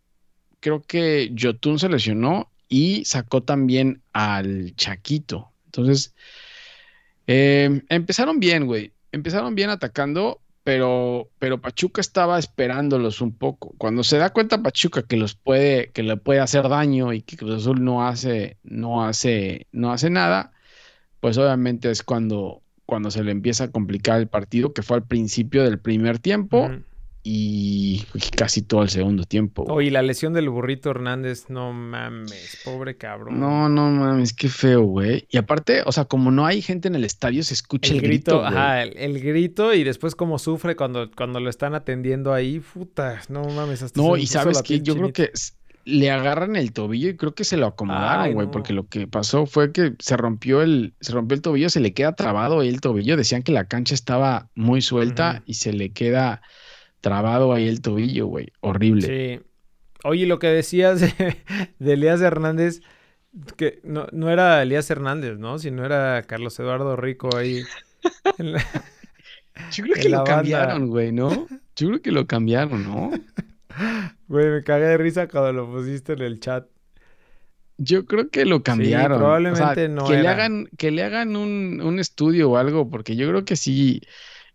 Creo 0.60 0.82
que 0.82 1.32
Jotun 1.38 1.78
se 1.78 1.88
lesionó 1.88 2.50
y 2.68 3.04
sacó 3.04 3.42
también 3.42 4.02
al 4.12 4.74
Chaquito. 4.76 5.52
Entonces, 5.66 6.14
em, 7.26 7.82
empezaron 7.88 8.40
bien, 8.40 8.66
güey. 8.66 8.92
Empezaron 9.12 9.54
bien 9.54 9.70
atacando, 9.70 10.40
pero, 10.64 11.28
pero 11.38 11.60
Pachuca 11.60 12.00
estaba 12.00 12.38
esperándolos 12.38 13.20
un 13.20 13.32
poco. 13.32 13.74
Cuando 13.78 14.02
se 14.02 14.16
da 14.16 14.30
cuenta 14.30 14.62
Pachuca 14.62 15.02
que 15.02 15.18
los 15.18 15.34
puede, 15.34 15.90
que 15.92 16.02
le 16.02 16.16
puede 16.16 16.40
hacer 16.40 16.68
daño 16.68 17.12
y 17.12 17.20
que 17.20 17.36
Cruz 17.36 17.62
Azul 17.62 17.84
no 17.84 18.06
hace, 18.06 18.56
no 18.64 19.04
hace, 19.04 19.66
no 19.72 19.92
hace 19.92 20.08
nada, 20.08 20.52
pues 21.20 21.36
obviamente 21.36 21.90
es 21.90 22.02
cuando, 22.02 22.62
cuando 22.86 23.10
se 23.10 23.22
le 23.22 23.30
empieza 23.30 23.64
a 23.64 23.70
complicar 23.70 24.18
el 24.18 24.26
partido, 24.26 24.72
que 24.72 24.82
fue 24.82 24.96
al 24.96 25.04
principio 25.04 25.62
del 25.64 25.78
primer 25.78 26.18
tiempo 26.18 26.70
y 27.26 28.04
casi 28.36 28.60
todo 28.60 28.82
el 28.82 28.90
segundo 28.90 29.24
tiempo. 29.24 29.64
Oye, 29.70 29.90
la 29.90 30.02
lesión 30.02 30.34
del 30.34 30.50
burrito 30.50 30.90
Hernández, 30.90 31.46
no 31.48 31.72
mames, 31.72 32.60
pobre 32.66 32.98
cabrón. 32.98 33.40
No, 33.40 33.70
no 33.70 33.90
mames, 33.90 34.34
qué 34.34 34.50
feo, 34.50 34.82
güey. 34.82 35.26
Y 35.30 35.38
aparte, 35.38 35.82
o 35.86 35.90
sea, 35.90 36.04
como 36.04 36.30
no 36.30 36.44
hay 36.44 36.60
gente 36.60 36.86
en 36.86 36.94
el 36.94 37.02
estadio, 37.02 37.42
se 37.42 37.54
escucha 37.54 37.94
el, 37.94 38.02
grito. 38.02 38.44
ajá, 38.44 38.82
el, 38.82 39.20
grito 39.22 39.72
y 39.72 39.84
después 39.84 40.14
cómo 40.14 40.38
sufre 40.38 40.76
cuando, 40.76 41.10
cuando 41.12 41.40
lo 41.40 41.48
están 41.48 41.74
atendiendo 41.74 42.34
ahí, 42.34 42.60
puta, 42.60 43.22
no 43.30 43.42
mames. 43.44 43.82
Hasta 43.82 43.98
no, 43.98 44.18
y 44.18 44.26
sabes 44.26 44.60
que 44.60 44.82
yo 44.82 44.94
creo 44.94 45.14
que 45.14 45.32
le 45.86 46.10
agarran 46.10 46.56
el 46.56 46.72
tobillo 46.72 47.08
y 47.08 47.16
creo 47.16 47.34
que 47.34 47.44
se 47.44 47.56
lo 47.56 47.66
acomodaron, 47.66 48.34
güey, 48.34 48.50
porque 48.50 48.74
lo 48.74 48.86
que 48.86 49.06
pasó 49.06 49.46
fue 49.46 49.72
que 49.72 49.94
se 49.98 50.18
rompió 50.18 50.60
el, 50.60 50.92
se 51.00 51.12
rompió 51.12 51.36
el 51.36 51.40
tobillo, 51.40 51.70
se 51.70 51.80
le 51.80 51.94
queda 51.94 52.14
trabado 52.14 52.60
el 52.60 52.82
tobillo. 52.82 53.16
Decían 53.16 53.42
que 53.42 53.52
la 53.52 53.64
cancha 53.64 53.94
estaba 53.94 54.50
muy 54.54 54.82
suelta 54.82 55.42
y 55.46 55.54
se 55.54 55.72
le 55.72 55.90
queda 55.92 56.42
trabado 57.04 57.52
ahí 57.52 57.68
el 57.68 57.82
tobillo, 57.82 58.26
güey. 58.26 58.50
Horrible. 58.60 59.06
Sí. 59.06 59.44
Oye, 60.04 60.26
lo 60.26 60.38
que 60.38 60.46
decías 60.46 61.00
de, 61.00 61.36
Elías 61.78 62.22
Hernández, 62.22 62.80
que 63.56 63.80
no, 63.84 64.06
no, 64.10 64.30
era 64.30 64.62
Elías 64.62 64.90
Hernández, 64.90 65.38
¿no? 65.38 65.58
Sino 65.58 65.84
era 65.84 66.22
Carlos 66.22 66.58
Eduardo 66.58 66.96
Rico 66.96 67.36
ahí. 67.36 67.62
Yo 69.70 69.84
creo 69.84 69.96
que 69.96 70.08
lo 70.08 70.24
cambiaron, 70.24 70.88
güey, 70.88 71.12
¿no? 71.12 71.46
Yo 71.76 71.88
creo 71.88 72.02
que 72.02 72.10
lo 72.10 72.26
cambiaron, 72.26 72.82
¿no? 72.82 73.10
Güey, 74.28 74.46
me 74.46 74.62
cagué 74.62 74.86
de 74.86 74.96
risa 74.96 75.26
cuando 75.28 75.52
lo 75.52 75.70
pusiste 75.70 76.12
en 76.12 76.22
el 76.22 76.38
chat. 76.38 76.66
Yo 77.76 78.06
creo 78.06 78.30
que 78.30 78.44
lo 78.44 78.62
cambiaron. 78.62 79.18
probablemente 79.18 79.88
no. 79.88 80.06
Que 80.06 80.22
le 80.22 80.28
hagan, 80.28 80.68
que 80.78 80.92
le 80.92 81.02
hagan 81.02 81.34
un, 81.34 81.82
un, 81.82 81.98
estudio 81.98 82.52
o 82.52 82.56
algo, 82.56 82.88
porque 82.88 83.16
yo 83.16 83.28
creo 83.28 83.44
que 83.44 83.56
sí. 83.56 84.00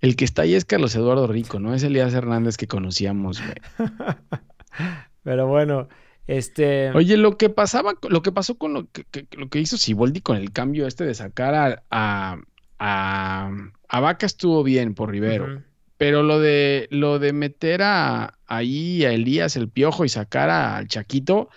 El 0.02 0.16
que 0.16 0.26
está 0.26 0.44
ahí 0.44 0.56
es 0.56 0.66
Carlos 0.66 0.96
Eduardo 0.96 1.28
Rico, 1.28 1.60
no 1.60 1.74
es 1.74 1.84
Elías 1.84 2.14
Hernández 2.14 2.58
que 2.58 2.68
conocíamos, 2.68 3.42
güey. 3.42 3.56
Pero 5.24 5.48
bueno, 5.48 5.90
este. 6.28 6.92
Oye, 6.92 7.18
lo 7.18 7.38
que 7.38 7.50
pasaba, 7.50 7.94
lo 8.08 8.22
que 8.22 8.32
pasó 8.32 8.58
con 8.58 8.74
lo 8.74 8.88
que, 8.92 9.28
lo 9.32 9.50
que 9.50 9.60
hizo 9.60 9.78
Siboldi 9.78 10.22
con 10.22 10.38
el 10.38 10.52
cambio 10.52 10.88
este 10.88 11.04
de 11.04 11.16
sacar 11.16 11.56
a, 11.56 11.84
a, 11.90 13.52
a, 13.90 14.00
Vaca 14.00 14.26
estuvo 14.26 14.64
bien 14.64 14.94
por 14.94 15.10
Rivero. 15.10 15.64
Pero 15.98 16.24
lo 16.24 16.40
de 16.40 16.88
lo 16.92 17.20
de 17.20 17.34
meter 17.34 17.82
a 17.82 18.38
ahí 18.48 19.04
a 19.04 19.12
Elías 19.12 19.58
el 19.58 19.70
piojo 19.70 20.06
y 20.06 20.10
sacar 20.10 20.50
al 20.50 20.88
Chaquito, 20.88 21.50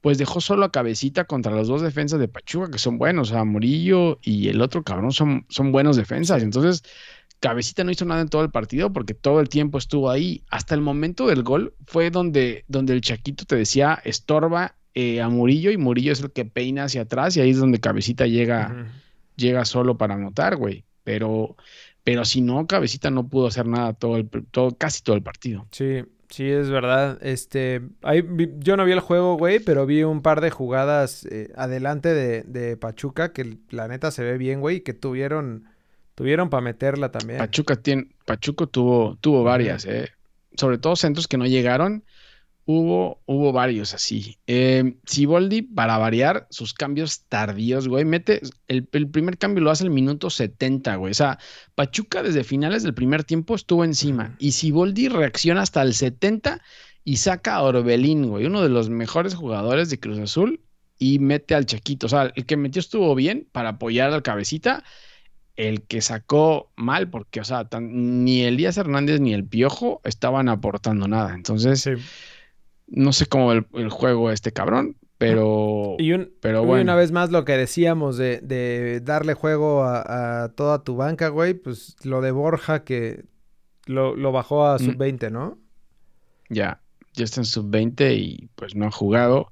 pues 0.00 0.16
dejó 0.16 0.40
solo 0.40 0.64
a 0.64 0.72
cabecita 0.72 1.24
contra 1.24 1.52
los 1.52 1.68
dos 1.68 1.82
defensas 1.82 2.18
de 2.18 2.28
Pachuca, 2.28 2.70
que 2.70 2.78
son 2.78 2.96
buenos, 2.96 3.30
o 3.30 3.34
sea, 3.34 3.44
Murillo 3.44 4.18
y 4.22 4.48
el 4.48 4.62
otro 4.62 4.82
cabrón 4.82 5.12
son, 5.12 5.44
son 5.48 5.72
buenos 5.72 5.96
defensas. 5.96 6.42
Entonces, 6.42 6.82
Cabecita 7.40 7.84
no 7.84 7.90
hizo 7.90 8.04
nada 8.04 8.20
en 8.20 8.28
todo 8.28 8.42
el 8.42 8.50
partido 8.50 8.92
porque 8.92 9.14
todo 9.14 9.40
el 9.40 9.48
tiempo 9.48 9.78
estuvo 9.78 10.10
ahí. 10.10 10.44
Hasta 10.50 10.74
el 10.74 10.82
momento 10.82 11.26
del 11.26 11.42
gol 11.42 11.74
fue 11.86 12.10
donde, 12.10 12.64
donde 12.68 12.92
el 12.92 13.00
Chaquito 13.00 13.46
te 13.46 13.56
decía 13.56 13.98
estorba 14.04 14.76
eh, 14.94 15.22
a 15.22 15.28
Murillo 15.30 15.70
y 15.70 15.78
Murillo 15.78 16.12
es 16.12 16.20
el 16.20 16.32
que 16.32 16.44
peina 16.44 16.84
hacia 16.84 17.02
atrás 17.02 17.36
y 17.36 17.40
ahí 17.40 17.50
es 17.50 17.58
donde 17.58 17.80
Cabecita 17.80 18.26
llega, 18.26 18.88
llega 19.36 19.64
solo 19.64 19.96
para 19.96 20.14
anotar, 20.14 20.56
güey. 20.56 20.84
Pero, 21.02 21.56
pero 22.04 22.26
si 22.26 22.42
no, 22.42 22.66
Cabecita 22.66 23.10
no 23.10 23.26
pudo 23.26 23.46
hacer 23.46 23.66
nada 23.66 23.94
todo 23.94 24.18
el, 24.18 24.28
todo, 24.28 24.76
casi 24.76 25.02
todo 25.02 25.16
el 25.16 25.22
partido. 25.22 25.66
Sí, 25.70 26.04
sí, 26.28 26.46
es 26.46 26.68
verdad. 26.68 27.18
Este, 27.22 27.80
yo 28.58 28.76
no 28.76 28.84
vi 28.84 28.92
el 28.92 29.00
juego, 29.00 29.38
güey, 29.38 29.60
pero 29.60 29.86
vi 29.86 30.02
un 30.02 30.20
par 30.20 30.42
de 30.42 30.50
jugadas 30.50 31.24
eh, 31.24 31.50
adelante 31.56 32.12
de, 32.12 32.42
de 32.42 32.76
Pachuca 32.76 33.32
que 33.32 33.56
la 33.70 33.88
neta 33.88 34.10
se 34.10 34.24
ve 34.24 34.36
bien, 34.36 34.60
güey, 34.60 34.82
que 34.82 34.92
tuvieron 34.92 35.69
Tuvieron 36.20 36.50
para 36.50 36.60
meterla 36.60 37.10
también. 37.10 37.38
Pachuca 37.38 37.76
tiene, 37.76 38.08
Pachuco 38.26 38.66
tuvo, 38.66 39.16
tuvo 39.22 39.42
varias, 39.42 39.86
eh. 39.86 40.10
Sobre 40.54 40.76
todo 40.76 40.94
centros 40.94 41.26
que 41.26 41.38
no 41.38 41.46
llegaron. 41.46 42.04
Hubo, 42.66 43.22
hubo 43.24 43.52
varios 43.52 43.94
así. 43.94 44.36
Eh, 44.46 44.96
Siboldi, 45.06 45.62
para 45.62 45.96
variar, 45.96 46.46
sus 46.50 46.74
cambios 46.74 47.22
tardíos, 47.30 47.88
güey, 47.88 48.04
mete. 48.04 48.42
El, 48.68 48.86
primer 48.86 49.38
cambio 49.38 49.64
lo 49.64 49.70
hace 49.70 49.84
el 49.84 49.88
minuto 49.88 50.28
70, 50.28 50.94
güey. 50.96 51.12
O 51.12 51.14
sea, 51.14 51.38
Pachuca 51.74 52.22
desde 52.22 52.44
finales 52.44 52.82
del 52.82 52.92
primer 52.92 53.24
tiempo 53.24 53.54
estuvo 53.54 53.82
encima. 53.82 54.36
Y 54.38 54.52
Siboldi 54.52 55.08
reacciona 55.08 55.62
hasta 55.62 55.80
el 55.80 55.94
70 55.94 56.60
y 57.02 57.16
saca 57.16 57.54
a 57.54 57.62
Orbelín, 57.62 58.28
güey, 58.28 58.44
uno 58.44 58.60
de 58.60 58.68
los 58.68 58.90
mejores 58.90 59.34
jugadores 59.34 59.88
de 59.88 59.98
Cruz 59.98 60.18
Azul, 60.18 60.60
y 60.98 61.18
mete 61.18 61.54
al 61.54 61.64
Chaquito. 61.64 62.04
O 62.04 62.10
sea, 62.10 62.30
el 62.36 62.44
que 62.44 62.58
metió 62.58 62.80
estuvo 62.80 63.14
bien 63.14 63.48
para 63.52 63.70
apoyar 63.70 64.12
al 64.12 64.22
cabecita 64.22 64.84
el 65.68 65.82
que 65.82 66.00
sacó 66.00 66.70
mal, 66.76 67.10
porque, 67.10 67.40
o 67.40 67.44
sea, 67.44 67.68
ni 67.80 68.42
Elías 68.42 68.78
Hernández 68.78 69.20
ni 69.20 69.34
el 69.34 69.44
Piojo 69.44 70.00
estaban 70.04 70.48
aportando 70.48 71.06
nada. 71.06 71.34
Entonces, 71.34 71.88
no 72.86 73.12
sé 73.12 73.26
cómo 73.26 73.52
el, 73.52 73.66
el 73.74 73.90
juego 73.90 74.30
este 74.30 74.52
cabrón, 74.52 74.96
pero, 75.20 75.96
y 75.98 76.16
pero 76.40 76.64
bueno. 76.64 76.82
una 76.82 76.94
vez 76.94 77.12
más 77.12 77.30
lo 77.30 77.44
que 77.44 77.58
decíamos 77.58 78.16
de, 78.16 79.02
darle 79.04 79.34
juego 79.34 79.84
a, 79.84 80.50
toda 80.56 80.82
tu 80.82 80.96
banca, 80.96 81.28
güey, 81.28 81.52
pues 81.52 81.94
lo 82.04 82.22
de 82.22 82.30
Borja 82.30 82.84
que 82.84 83.26
lo, 83.84 84.32
bajó 84.32 84.66
a 84.66 84.76
mm. 84.76 84.78
sub-20, 84.78 85.30
¿no? 85.30 85.58
Ya, 86.48 86.80
ya 87.12 87.24
está 87.24 87.42
en 87.42 87.44
sub-20 87.44 88.16
y 88.16 88.48
pues 88.54 88.74
no 88.74 88.86
ha 88.86 88.90
jugado. 88.90 89.40
O 89.40 89.50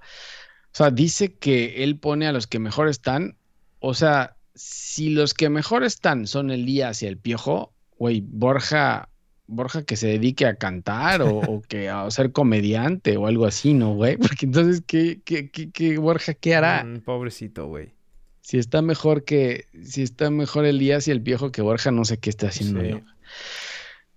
sea, 0.72 0.90
dice 0.90 1.34
que 1.36 1.84
él 1.84 1.98
pone 1.98 2.26
a 2.26 2.32
los 2.32 2.46
que 2.46 2.58
mejor 2.58 2.88
están. 2.88 3.36
O 3.78 3.92
sea, 3.92 4.37
si 4.58 5.10
los 5.10 5.34
que 5.34 5.48
mejor 5.48 5.84
están 5.84 6.26
son 6.26 6.50
Elías 6.50 7.02
y 7.02 7.06
el 7.06 7.16
Piojo, 7.16 7.72
güey, 7.96 8.22
Borja, 8.26 9.08
Borja 9.46 9.84
que 9.84 9.96
se 9.96 10.08
dedique 10.08 10.46
a 10.46 10.56
cantar 10.56 11.22
o, 11.22 11.62
que 11.68 11.88
a 11.88 12.10
ser 12.10 12.32
comediante 12.32 13.16
o 13.16 13.26
algo 13.26 13.46
así, 13.46 13.72
¿no, 13.72 13.94
güey? 13.94 14.16
Porque 14.18 14.46
entonces, 14.46 14.82
¿qué, 14.86 15.20
qué, 15.24 15.48
qué, 15.50 15.98
Borja 15.98 16.34
qué 16.34 16.56
hará? 16.56 16.84
Mm, 16.84 17.00
pobrecito, 17.00 17.66
güey. 17.68 17.92
Si 18.40 18.58
está 18.58 18.82
mejor 18.82 19.24
que, 19.24 19.66
si 19.84 20.02
está 20.02 20.30
mejor 20.30 20.64
Elías 20.64 21.06
y 21.06 21.12
el 21.12 21.22
Piojo 21.22 21.52
que 21.52 21.62
Borja, 21.62 21.90
no 21.90 22.04
sé 22.04 22.18
qué 22.18 22.30
está 22.30 22.48
haciendo 22.48 22.82
yo. 22.82 23.00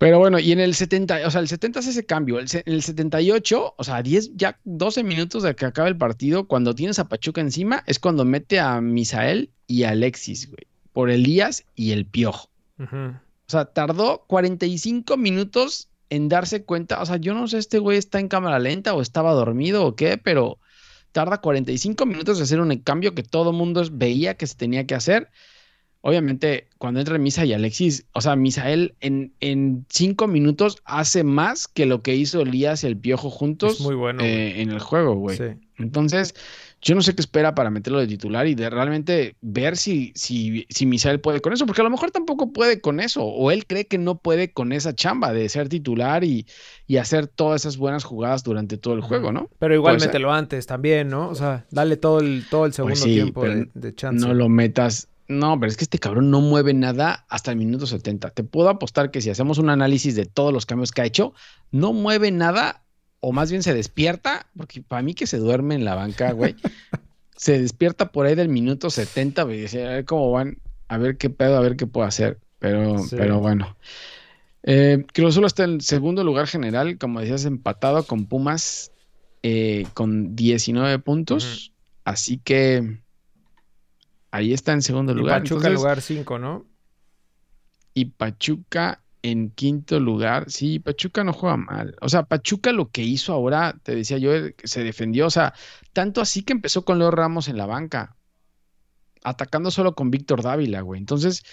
Pero 0.01 0.17
bueno, 0.17 0.39
y 0.39 0.51
en 0.51 0.59
el 0.59 0.73
70, 0.73 1.27
o 1.27 1.29
sea, 1.29 1.41
el 1.41 1.47
70 1.47 1.77
hace 1.77 1.91
ese 1.91 2.07
cambio. 2.07 2.39
El, 2.39 2.47
en 2.51 2.73
el 2.73 2.81
78, 2.81 3.75
o 3.77 3.83
sea, 3.83 4.01
10, 4.01 4.31
ya 4.33 4.59
12 4.63 5.03
minutos 5.03 5.43
de 5.43 5.55
que 5.55 5.65
acabe 5.65 5.89
el 5.89 5.95
partido, 5.95 6.47
cuando 6.47 6.73
tienes 6.73 6.97
a 6.97 7.07
Pachuca 7.07 7.39
encima, 7.39 7.83
es 7.85 7.99
cuando 7.99 8.25
mete 8.25 8.59
a 8.59 8.81
Misael 8.81 9.51
y 9.67 9.83
a 9.83 9.91
Alexis, 9.91 10.49
güey, 10.49 10.65
por 10.91 11.11
Elías 11.11 11.65
y 11.75 11.91
el 11.91 12.07
Piojo. 12.07 12.49
O 12.79 13.19
sea, 13.45 13.65
tardó 13.65 14.23
45 14.25 15.17
minutos 15.17 15.87
en 16.09 16.29
darse 16.29 16.63
cuenta. 16.63 16.99
O 17.03 17.05
sea, 17.05 17.17
yo 17.17 17.35
no 17.35 17.47
sé, 17.47 17.59
este 17.59 17.77
güey 17.77 17.99
está 17.99 18.19
en 18.19 18.27
cámara 18.27 18.57
lenta 18.57 18.95
o 18.95 19.03
estaba 19.03 19.33
dormido 19.33 19.85
o 19.85 19.95
qué, 19.95 20.17
pero 20.17 20.57
tarda 21.11 21.41
45 21.41 22.07
minutos 22.07 22.39
de 22.39 22.45
hacer 22.45 22.59
un 22.59 22.75
cambio 22.79 23.13
que 23.13 23.21
todo 23.21 23.53
mundo 23.53 23.83
veía 23.91 24.33
que 24.33 24.47
se 24.47 24.55
tenía 24.55 24.87
que 24.87 24.95
hacer. 24.95 25.29
Obviamente, 26.03 26.67
cuando 26.79 26.99
entra 26.99 27.19
Misa 27.19 27.45
y 27.45 27.53
Alexis, 27.53 28.05
o 28.13 28.21
sea, 28.21 28.35
Misael 28.35 28.95
en, 29.01 29.33
en 29.39 29.85
cinco 29.89 30.27
minutos 30.27 30.81
hace 30.83 31.23
más 31.23 31.67
que 31.67 31.85
lo 31.85 32.01
que 32.01 32.15
hizo 32.15 32.41
Elías 32.41 32.83
y 32.83 32.87
el 32.87 32.97
Piojo 32.97 33.29
juntos 33.29 33.79
muy 33.81 33.93
bueno, 33.93 34.23
eh, 34.23 34.61
en 34.61 34.71
el 34.71 34.79
juego, 34.79 35.13
güey. 35.13 35.37
Entonces, 35.77 36.33
yo 36.81 36.95
no 36.95 37.03
sé 37.03 37.13
qué 37.13 37.21
espera 37.21 37.53
para 37.53 37.69
meterlo 37.69 37.99
de 37.99 38.07
titular 38.07 38.47
y 38.47 38.55
de 38.55 38.69
realmente 38.71 39.35
ver 39.41 39.77
si, 39.77 40.11
si, 40.15 40.65
si 40.69 40.87
Misael 40.87 41.19
puede 41.19 41.39
con 41.39 41.53
eso, 41.53 41.67
porque 41.67 41.81
a 41.81 41.83
lo 41.83 41.91
mejor 41.91 42.09
tampoco 42.09 42.51
puede 42.51 42.81
con 42.81 42.99
eso, 42.99 43.23
o 43.23 43.51
él 43.51 43.67
cree 43.67 43.85
que 43.85 43.99
no 43.99 44.17
puede 44.17 44.51
con 44.51 44.71
esa 44.71 44.95
chamba 44.95 45.31
de 45.33 45.47
ser 45.49 45.69
titular 45.69 46.23
y, 46.23 46.47
y 46.87 46.97
hacer 46.97 47.27
todas 47.27 47.61
esas 47.61 47.77
buenas 47.77 48.03
jugadas 48.03 48.43
durante 48.43 48.77
todo 48.77 48.95
el 48.95 49.01
juego, 49.01 49.31
¿no? 49.31 49.49
Pero 49.59 49.75
igual 49.75 49.99
mételo 49.99 50.33
antes 50.33 50.65
también, 50.65 51.09
¿no? 51.09 51.29
O 51.29 51.35
sea, 51.35 51.67
dale 51.69 51.97
todo 51.97 52.19
el, 52.19 52.45
todo 52.49 52.65
el 52.65 52.71
pues 52.71 52.99
segundo 52.99 53.05
tiempo 53.05 53.43
de, 53.45 53.69
de 53.73 53.93
chance. 53.93 54.25
No 54.25 54.33
lo 54.33 54.49
metas 54.49 55.10
no, 55.31 55.59
pero 55.59 55.69
es 55.69 55.77
que 55.77 55.83
este 55.83 55.99
cabrón 55.99 56.29
no 56.29 56.41
mueve 56.41 56.73
nada 56.73 57.25
hasta 57.29 57.51
el 57.51 57.57
minuto 57.57 57.87
70. 57.87 58.29
Te 58.31 58.43
puedo 58.43 58.69
apostar 58.69 59.11
que 59.11 59.21
si 59.21 59.29
hacemos 59.29 59.57
un 59.57 59.69
análisis 59.69 60.15
de 60.15 60.25
todos 60.25 60.53
los 60.53 60.65
cambios 60.65 60.91
que 60.91 61.01
ha 61.01 61.05
hecho, 61.05 61.33
no 61.71 61.93
mueve 61.93 62.31
nada, 62.31 62.83
o 63.19 63.31
más 63.31 63.49
bien 63.49 63.63
se 63.63 63.73
despierta, 63.73 64.47
porque 64.55 64.81
para 64.81 65.01
mí 65.01 65.13
que 65.13 65.27
se 65.27 65.37
duerme 65.37 65.75
en 65.75 65.85
la 65.85 65.95
banca, 65.95 66.31
güey, 66.31 66.55
se 67.35 67.59
despierta 67.59 68.11
por 68.11 68.25
ahí 68.25 68.35
del 68.35 68.49
minuto 68.49 68.89
70, 68.89 69.43
güey, 69.43 69.65
a 69.65 69.89
ver 69.89 70.05
cómo 70.05 70.31
van, 70.31 70.57
a 70.87 70.97
ver 70.97 71.17
qué 71.17 71.29
pedo, 71.29 71.57
a 71.57 71.61
ver 71.61 71.75
qué 71.75 71.87
puedo 71.87 72.07
hacer. 72.07 72.39
Pero, 72.59 72.95
pero 73.09 73.39
bueno. 73.39 73.75
Eh, 74.63 75.03
Cruz 75.13 75.29
Azul 75.29 75.45
está 75.45 75.63
en 75.63 75.81
segundo 75.81 76.23
lugar 76.23 76.45
general, 76.45 76.99
como 76.99 77.19
decías, 77.19 77.45
empatado 77.45 78.03
con 78.03 78.27
Pumas 78.27 78.91
eh, 79.43 79.87
con 79.93 80.35
19 80.35 80.99
puntos. 80.99 81.73
Así 82.03 82.37
que 82.37 82.99
Ahí 84.31 84.53
está 84.53 84.71
en 84.71 84.81
segundo 84.81 85.13
lugar. 85.13 85.41
Pachuca 85.41 85.69
lugar 85.69 86.01
5, 86.01 86.39
¿no? 86.39 86.65
Y 87.93 88.05
Pachuca 88.05 89.03
en 89.21 89.51
quinto 89.51 89.99
lugar. 89.99 90.49
Sí, 90.49 90.79
Pachuca 90.79 91.23
no 91.23 91.33
juega 91.33 91.57
mal. 91.57 91.95
O 92.01 92.09
sea, 92.09 92.23
Pachuca 92.23 92.71
lo 92.71 92.89
que 92.89 93.03
hizo 93.03 93.33
ahora, 93.33 93.77
te 93.83 93.95
decía 93.95 94.17
yo, 94.17 94.31
se 94.63 94.83
defendió. 94.83 95.27
O 95.27 95.29
sea, 95.29 95.53
tanto 95.93 96.21
así 96.21 96.43
que 96.43 96.53
empezó 96.53 96.85
con 96.85 96.97
Leo 96.97 97.11
Ramos 97.11 97.49
en 97.49 97.57
la 97.57 97.65
banca, 97.65 98.15
atacando 99.23 99.69
solo 99.69 99.95
con 99.95 100.11
Víctor 100.11 100.41
Dávila, 100.41 100.81
güey. 100.81 100.99
Entonces, 100.99 101.43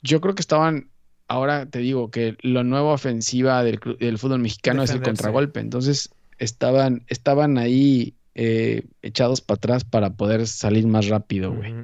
yo 0.00 0.20
creo 0.20 0.34
que 0.34 0.42
estaban, 0.42 0.90
ahora 1.28 1.66
te 1.66 1.80
digo 1.80 2.10
que 2.10 2.36
la 2.40 2.64
nueva 2.64 2.92
ofensiva 2.92 3.62
del, 3.62 3.78
fútbol 4.18 4.40
mexicano 4.40 4.82
es 4.82 4.90
el 4.90 5.02
contragolpe. 5.02 5.60
Entonces, 5.60 6.08
estaban, 6.38 7.04
estaban 7.08 7.58
ahí 7.58 8.16
eh, 8.34 8.86
echados 9.02 9.42
para 9.42 9.56
atrás 9.58 9.84
para 9.84 10.14
poder 10.14 10.46
salir 10.46 10.86
más 10.86 11.08
rápido, 11.08 11.52
güey. 11.52 11.74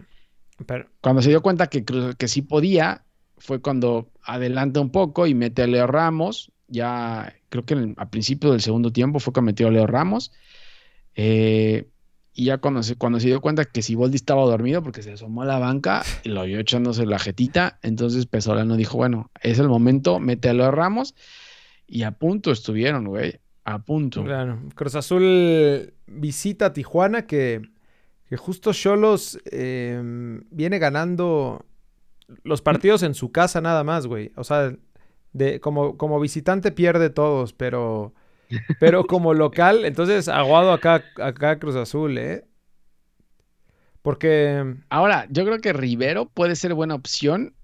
Cuando 1.01 1.23
se 1.23 1.31
dio 1.31 1.43
cuenta 1.43 1.69
que, 1.69 1.85
que 1.85 2.29
sí 2.29 2.43
podía, 2.43 3.05
fue 3.39 3.61
cuando 3.61 4.11
adelanta 4.23 4.81
un 4.81 4.91
poco 4.91 5.27
y 5.27 5.35
mete 5.35 5.63
a 5.63 5.67
Leo 5.67 5.87
Ramos. 5.87 6.53
Ya 6.67 7.35
creo 7.49 7.65
que 7.65 7.95
a 7.97 8.11
principio 8.11 8.53
del 8.53 8.61
segundo 8.61 8.93
tiempo 8.93 9.21
fue 9.21 9.33
cuando 9.33 9.47
metió 9.47 9.69
a 9.69 9.71
Leo 9.71 9.87
Ramos. 9.87 10.33
Eh, 11.15 11.89
y 12.33 12.45
ya 12.45 12.59
cuando 12.59 12.83
se, 12.83 12.95
cuando 12.95 13.19
se 13.19 13.27
dio 13.27 13.41
cuenta 13.41 13.65
que 13.65 13.83
Siboldi 13.83 14.17
estaba 14.17 14.43
dormido 14.43 14.83
porque 14.83 15.03
se 15.03 15.13
asomó 15.13 15.43
a 15.43 15.47
la 15.47 15.59
banca 15.59 16.05
y 16.23 16.29
lo 16.29 16.45
vio 16.45 16.61
echándose 16.61 17.05
la 17.05 17.19
jetita, 17.19 17.81
entonces 17.83 18.27
Pesolano 18.27 18.77
dijo, 18.77 18.97
bueno, 18.97 19.31
es 19.43 19.59
el 19.59 19.69
momento, 19.69 20.21
mete 20.21 20.49
a 20.49 20.55
Leo 20.55 20.71
Ramos. 20.71 21.15
Y 21.87 22.03
a 22.03 22.13
punto 22.13 22.53
estuvieron, 22.53 23.07
güey. 23.07 23.41
A 23.65 23.79
punto. 23.79 24.23
Claro. 24.25 24.61
Cruz 24.75 24.95
Azul 24.95 25.95
visita 26.07 26.67
a 26.67 26.73
Tijuana 26.73 27.27
que 27.27 27.63
que 28.29 28.37
justo 28.37 28.73
Cholos 28.73 29.39
em, 29.47 30.43
viene 30.51 30.79
ganando 30.79 31.65
los 32.43 32.61
partidos 32.61 33.03
en 33.03 33.15
su 33.15 33.33
casa 33.33 33.61
nada 33.61 33.85
más, 33.85 34.07
güey. 34.07 34.33
O 34.37 34.45
sea, 34.45 34.75
de, 35.33 35.61
como, 35.61 35.97
como 35.97 36.21
visitante 36.21 36.71
pierde 36.73 37.11
todos, 37.11 37.53
pero, 37.53 38.13
pero 38.81 39.07
como 39.07 39.33
local, 39.35 39.85
entonces 39.85 40.29
aguado 40.29 40.73
acá, 40.73 41.05
acá 41.17 41.59
Cruz 41.59 41.77
Azul, 41.77 42.19
¿eh? 42.19 42.45
Porque... 44.03 44.77
Ahora, 44.91 45.27
yo 45.31 45.45
creo 45.45 45.61
que 45.61 45.73
Rivero 45.73 46.27
puede 46.27 46.57
ser 46.57 46.75
buena 46.75 46.95
opción, 46.95 47.55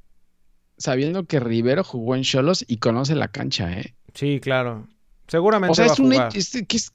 sabiendo 0.78 1.26
que 1.26 1.40
Rivero 1.40 1.84
jugó 1.84 2.16
en 2.16 2.22
Cholos 2.22 2.64
y 2.66 2.78
conoce 2.78 3.14
la 3.14 3.28
cancha, 3.28 3.72
¿eh? 3.72 3.94
Sí, 4.14 4.40
claro. 4.40 4.88
Seguramente. 5.28 5.72
O 5.72 5.74
sea, 5.74 5.86
es 5.86 5.98
un 5.98 6.12
es, 6.12 6.92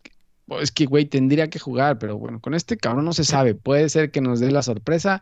es 0.62 0.72
que, 0.72 0.86
güey, 0.86 1.06
tendría 1.06 1.50
que 1.50 1.60
jugar, 1.60 2.00
pero 2.00 2.18
bueno, 2.18 2.40
con 2.40 2.54
este 2.54 2.78
cabrón 2.78 3.06
no 3.06 3.14
se 3.14 3.24
sabe. 3.24 3.56
Puede 3.56 3.90
ser 3.90 4.12
que 4.12 4.22
nos 4.22 4.40
dé 4.40 4.52
la 4.52 4.64
sorpresa 4.64 5.22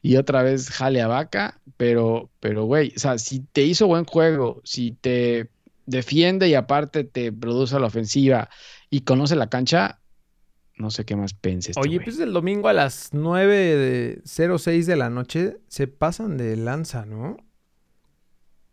y 0.00 0.16
otra 0.16 0.42
vez 0.42 0.70
jale 0.70 1.00
a 1.00 1.06
vaca, 1.06 1.60
pero, 1.76 2.30
pero, 2.40 2.64
güey, 2.64 2.92
o 2.96 2.98
sea, 2.98 3.18
si 3.18 3.40
te 3.40 3.62
hizo 3.62 3.86
buen 3.86 4.04
juego, 4.04 4.60
si 4.64 4.92
te 4.92 5.50
defiende 5.86 6.48
y 6.48 6.54
aparte 6.54 7.04
te 7.04 7.32
produce 7.32 7.78
la 7.78 7.86
ofensiva 7.86 8.48
y 8.90 9.02
conoce 9.02 9.36
la 9.36 9.48
cancha, 9.48 10.00
no 10.76 10.90
sé 10.90 11.04
qué 11.04 11.16
más 11.16 11.34
penses. 11.34 11.76
Oye, 11.76 12.00
pues 12.00 12.18
el 12.18 12.32
domingo 12.32 12.68
a 12.68 12.72
las 12.72 13.10
9 13.12 13.56
de 13.56 14.22
06 14.24 14.86
de 14.86 14.96
la 14.96 15.10
noche 15.10 15.58
se 15.68 15.86
pasan 15.86 16.36
de 16.36 16.56
lanza, 16.56 17.06
¿no? 17.06 17.36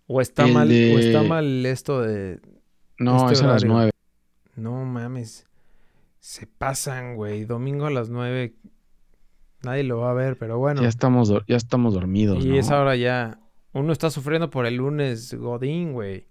O 0.08 0.22
está 0.22 0.47
mal, 0.47 0.70
o 0.70 1.00
está 1.00 1.22
mal 1.22 1.66
esto 1.68 2.02
de. 2.02 2.39
No, 2.97 3.18
este 3.18 3.34
es 3.34 3.41
a 3.43 3.47
las 3.47 3.64
9. 3.64 3.91
No 4.56 4.84
mames. 4.84 5.45
Se 6.20 6.47
pasan, 6.47 7.15
güey. 7.15 7.45
Domingo 7.45 7.86
a 7.86 7.91
las 7.91 8.09
9. 8.09 8.53
Nadie 9.63 9.84
lo 9.84 9.99
va 9.99 10.11
a 10.11 10.13
ver, 10.13 10.38
pero 10.38 10.57
bueno. 10.57 10.82
Ya 10.82 10.88
estamos, 10.88 11.30
ya 11.47 11.55
estamos 11.55 11.93
dormidos. 11.93 12.45
Y 12.45 12.57
es 12.57 12.70
ahora 12.70 12.95
ya. 12.95 13.39
Uno 13.74 13.91
está 13.91 14.09
sufriendo 14.09 14.49
por 14.49 14.65
el 14.65 14.76
lunes 14.76 15.34
Godín, 15.34 15.93
güey. 15.93 16.30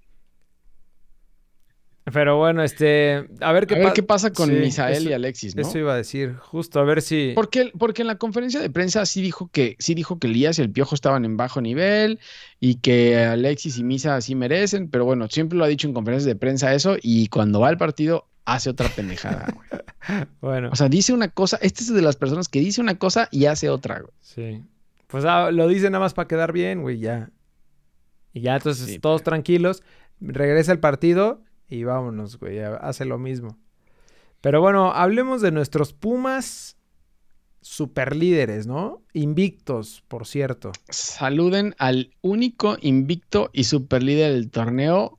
Pero 2.13 2.37
bueno, 2.39 2.63
este. 2.63 3.29
A 3.41 3.53
ver 3.53 3.67
qué, 3.67 3.93
qué 3.95 4.03
pasa 4.03 4.33
con 4.33 4.51
Misael 4.59 5.09
y 5.09 5.13
Alexis, 5.13 5.55
¿no? 5.55 5.63
Eso 5.63 5.79
iba 5.79 5.93
a 5.93 5.97
decir, 5.97 6.37
justo 6.37 6.81
a 6.81 6.85
ver 6.85 7.03
si. 7.03 7.33
Porque, 7.35 7.71
porque 7.79 8.03
en 8.03 8.09
la 8.09 8.17
conferencia 8.17 8.61
de 8.61 8.71
prensa 8.71 9.05
sí 9.07 9.21
dijo 9.21 9.49
que 9.53 9.77
sí 9.79 9.95
dijo 9.95 10.19
que 10.19 10.27
Elías 10.27 10.59
y 10.59 10.63
el 10.63 10.71
Piojo 10.71 10.95
estaban 10.95 11.25
en 11.25 11.37
bajo 11.37 11.61
nivel 11.61 12.19
y 12.61 12.77
que 12.77 13.17
Alexis 13.19 13.79
y 13.79 13.85
Misa 13.85 14.21
sí 14.21 14.35
merecen, 14.35 14.89
pero 14.89 15.05
bueno, 15.05 15.29
siempre 15.29 15.59
lo 15.59 15.65
ha 15.65 15.69
dicho 15.69 15.87
en 15.87 15.95
conferencias 15.95 16.27
de 16.27 16.37
prensa 16.37 16.75
eso 16.75 16.97
y 17.01 17.29
cuando 17.29 17.61
va 17.61 17.69
al 17.69 17.79
partido 17.79 18.28
hace 18.55 18.71
otra 18.71 18.89
pendejada, 18.89 19.47
güey. 19.55 20.27
bueno. 20.41 20.71
O 20.73 20.77
sea, 20.77 20.89
dice 20.89 21.13
una 21.13 21.29
cosa, 21.29 21.59
este 21.63 21.83
es 21.83 21.93
de 21.93 22.03
las 22.03 22.17
personas 22.17 22.49
que 22.49 22.61
dice 22.61 22.81
una 22.81 22.99
cosa 22.99 23.29
y 23.31 23.47
hace 23.47 23.71
otra, 23.71 24.01
güey. 24.01 24.13
Sí. 24.21 24.65
Pues 25.07 25.25
ah, 25.25 25.51
lo 25.51 25.69
dice 25.69 25.91
nada 25.91 26.05
más 26.05 26.15
para 26.15 26.29
quedar 26.29 26.53
bien, 26.53 26.83
güey, 26.83 26.99
ya. 26.99 27.31
Y 28.33 28.43
ya, 28.43 28.57
entonces 28.57 29.01
todos 29.01 29.23
tranquilos. 29.23 29.83
Regresa 30.21 30.73
el 30.73 30.81
partido 30.81 31.43
y 31.69 31.85
vámonos, 31.85 32.39
güey, 32.39 32.59
hace 32.59 33.05
lo 33.05 33.19
mismo. 33.19 33.57
Pero 34.41 34.61
bueno, 34.61 34.93
hablemos 34.93 35.41
de 35.41 35.51
nuestros 35.51 35.93
Pumas 35.93 36.77
super 37.61 38.17
líderes, 38.17 38.67
¿no? 38.67 39.03
Invictos, 39.13 40.03
por 40.09 40.27
cierto. 40.27 40.73
Saluden 40.89 41.75
al 41.79 42.15
único 42.23 42.77
invicto 42.81 43.51
y 43.53 43.65
super 43.65 44.03
líder 44.03 44.33
del 44.33 44.51
torneo, 44.51 45.19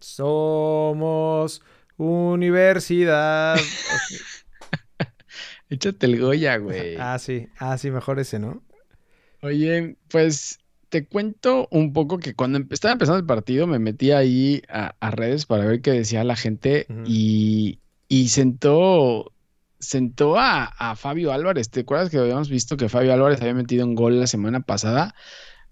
Somos 0.00 1.62
universidad. 1.96 3.56
Échate 5.68 6.06
el 6.06 6.20
Goya, 6.20 6.58
güey. 6.58 6.96
Ah, 6.96 7.18
sí. 7.18 7.48
Ah, 7.58 7.76
sí, 7.78 7.90
mejor 7.90 8.20
ese, 8.20 8.38
¿no? 8.38 8.62
Oye, 9.42 9.96
pues 10.08 10.58
te 10.88 11.06
cuento 11.06 11.68
un 11.70 11.92
poco 11.92 12.18
que 12.18 12.34
cuando 12.34 12.60
estaba 12.70 12.92
empezando 12.92 13.18
el 13.18 13.26
partido 13.26 13.66
me 13.66 13.78
metí 13.78 14.12
ahí 14.12 14.62
a, 14.68 15.10
redes 15.10 15.46
para 15.46 15.64
ver 15.64 15.80
qué 15.80 15.92
decía 15.92 16.24
la 16.24 16.36
gente 16.36 16.86
y, 17.04 17.80
sentó, 18.28 19.32
sentó 19.78 20.38
a, 20.38 20.64
a, 20.64 20.96
Fabio 20.96 21.32
Álvarez. 21.32 21.70
¿Te 21.70 21.80
acuerdas 21.80 22.10
que 22.10 22.18
habíamos 22.18 22.48
visto 22.48 22.76
que 22.76 22.88
Fabio 22.88 23.12
Álvarez 23.12 23.40
había 23.40 23.54
metido 23.54 23.84
un 23.84 23.94
gol 23.94 24.20
la 24.20 24.26
semana 24.26 24.60
pasada? 24.60 25.14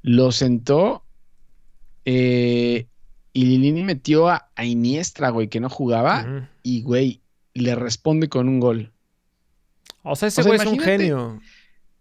Lo 0.03 0.33
sentó 0.33 1.05
eh, 2.05 2.89
y 3.35 3.45
Lilini 3.47 3.83
metió 3.83 4.29
a, 4.29 4.49
Iniestra, 4.63 5.31
güey, 5.31 5.49
que 5.49 5.59
no 5.59 5.69
jugaba. 5.69 6.49
Y, 6.63 6.83
güey, 6.83 7.21
le 7.53 7.75
responde 7.75 8.29
con 8.29 8.49
un 8.49 8.61
gol. 8.61 8.93
O 10.05 10.15
sea, 10.15 10.29
ese 10.29 10.45
güey 10.45 10.61
es 10.61 10.67
un 10.67 10.79
genio. 10.79 11.41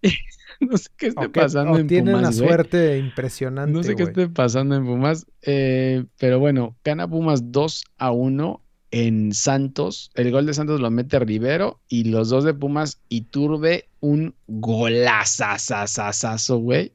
no 0.59 0.77
sé 0.77 0.89
qué 0.95 1.07
esté 1.07 1.29
pasando 1.29 1.79
en 1.79 1.87
tiene 1.87 2.13
una 2.13 2.31
suerte 2.31 2.99
impresionante. 2.99 3.71
No 3.71 3.81
sé 3.81 3.95
qué 3.95 4.03
esté 4.03 4.29
pasando 4.29 4.75
en 4.75 4.85
Pumas. 4.85 5.25
Eh, 5.41 6.05
pero 6.19 6.37
bueno, 6.37 6.75
gana 6.83 7.07
Pumas 7.07 7.51
2 7.51 7.83
a 7.97 8.11
1 8.11 8.61
en 8.91 9.33
Santos. 9.33 10.11
El 10.13 10.31
gol 10.31 10.45
de 10.45 10.53
Santos 10.53 10.81
lo 10.81 10.91
mete 10.91 11.17
Rivero. 11.17 11.79
Y 11.87 12.03
los 12.03 12.29
dos 12.29 12.43
de 12.43 12.53
Pumas, 12.53 12.99
y 13.09 13.21
Turbe, 13.21 13.89
un 14.01 14.35
golazazazazazo, 14.45 16.59
güey. 16.59 16.93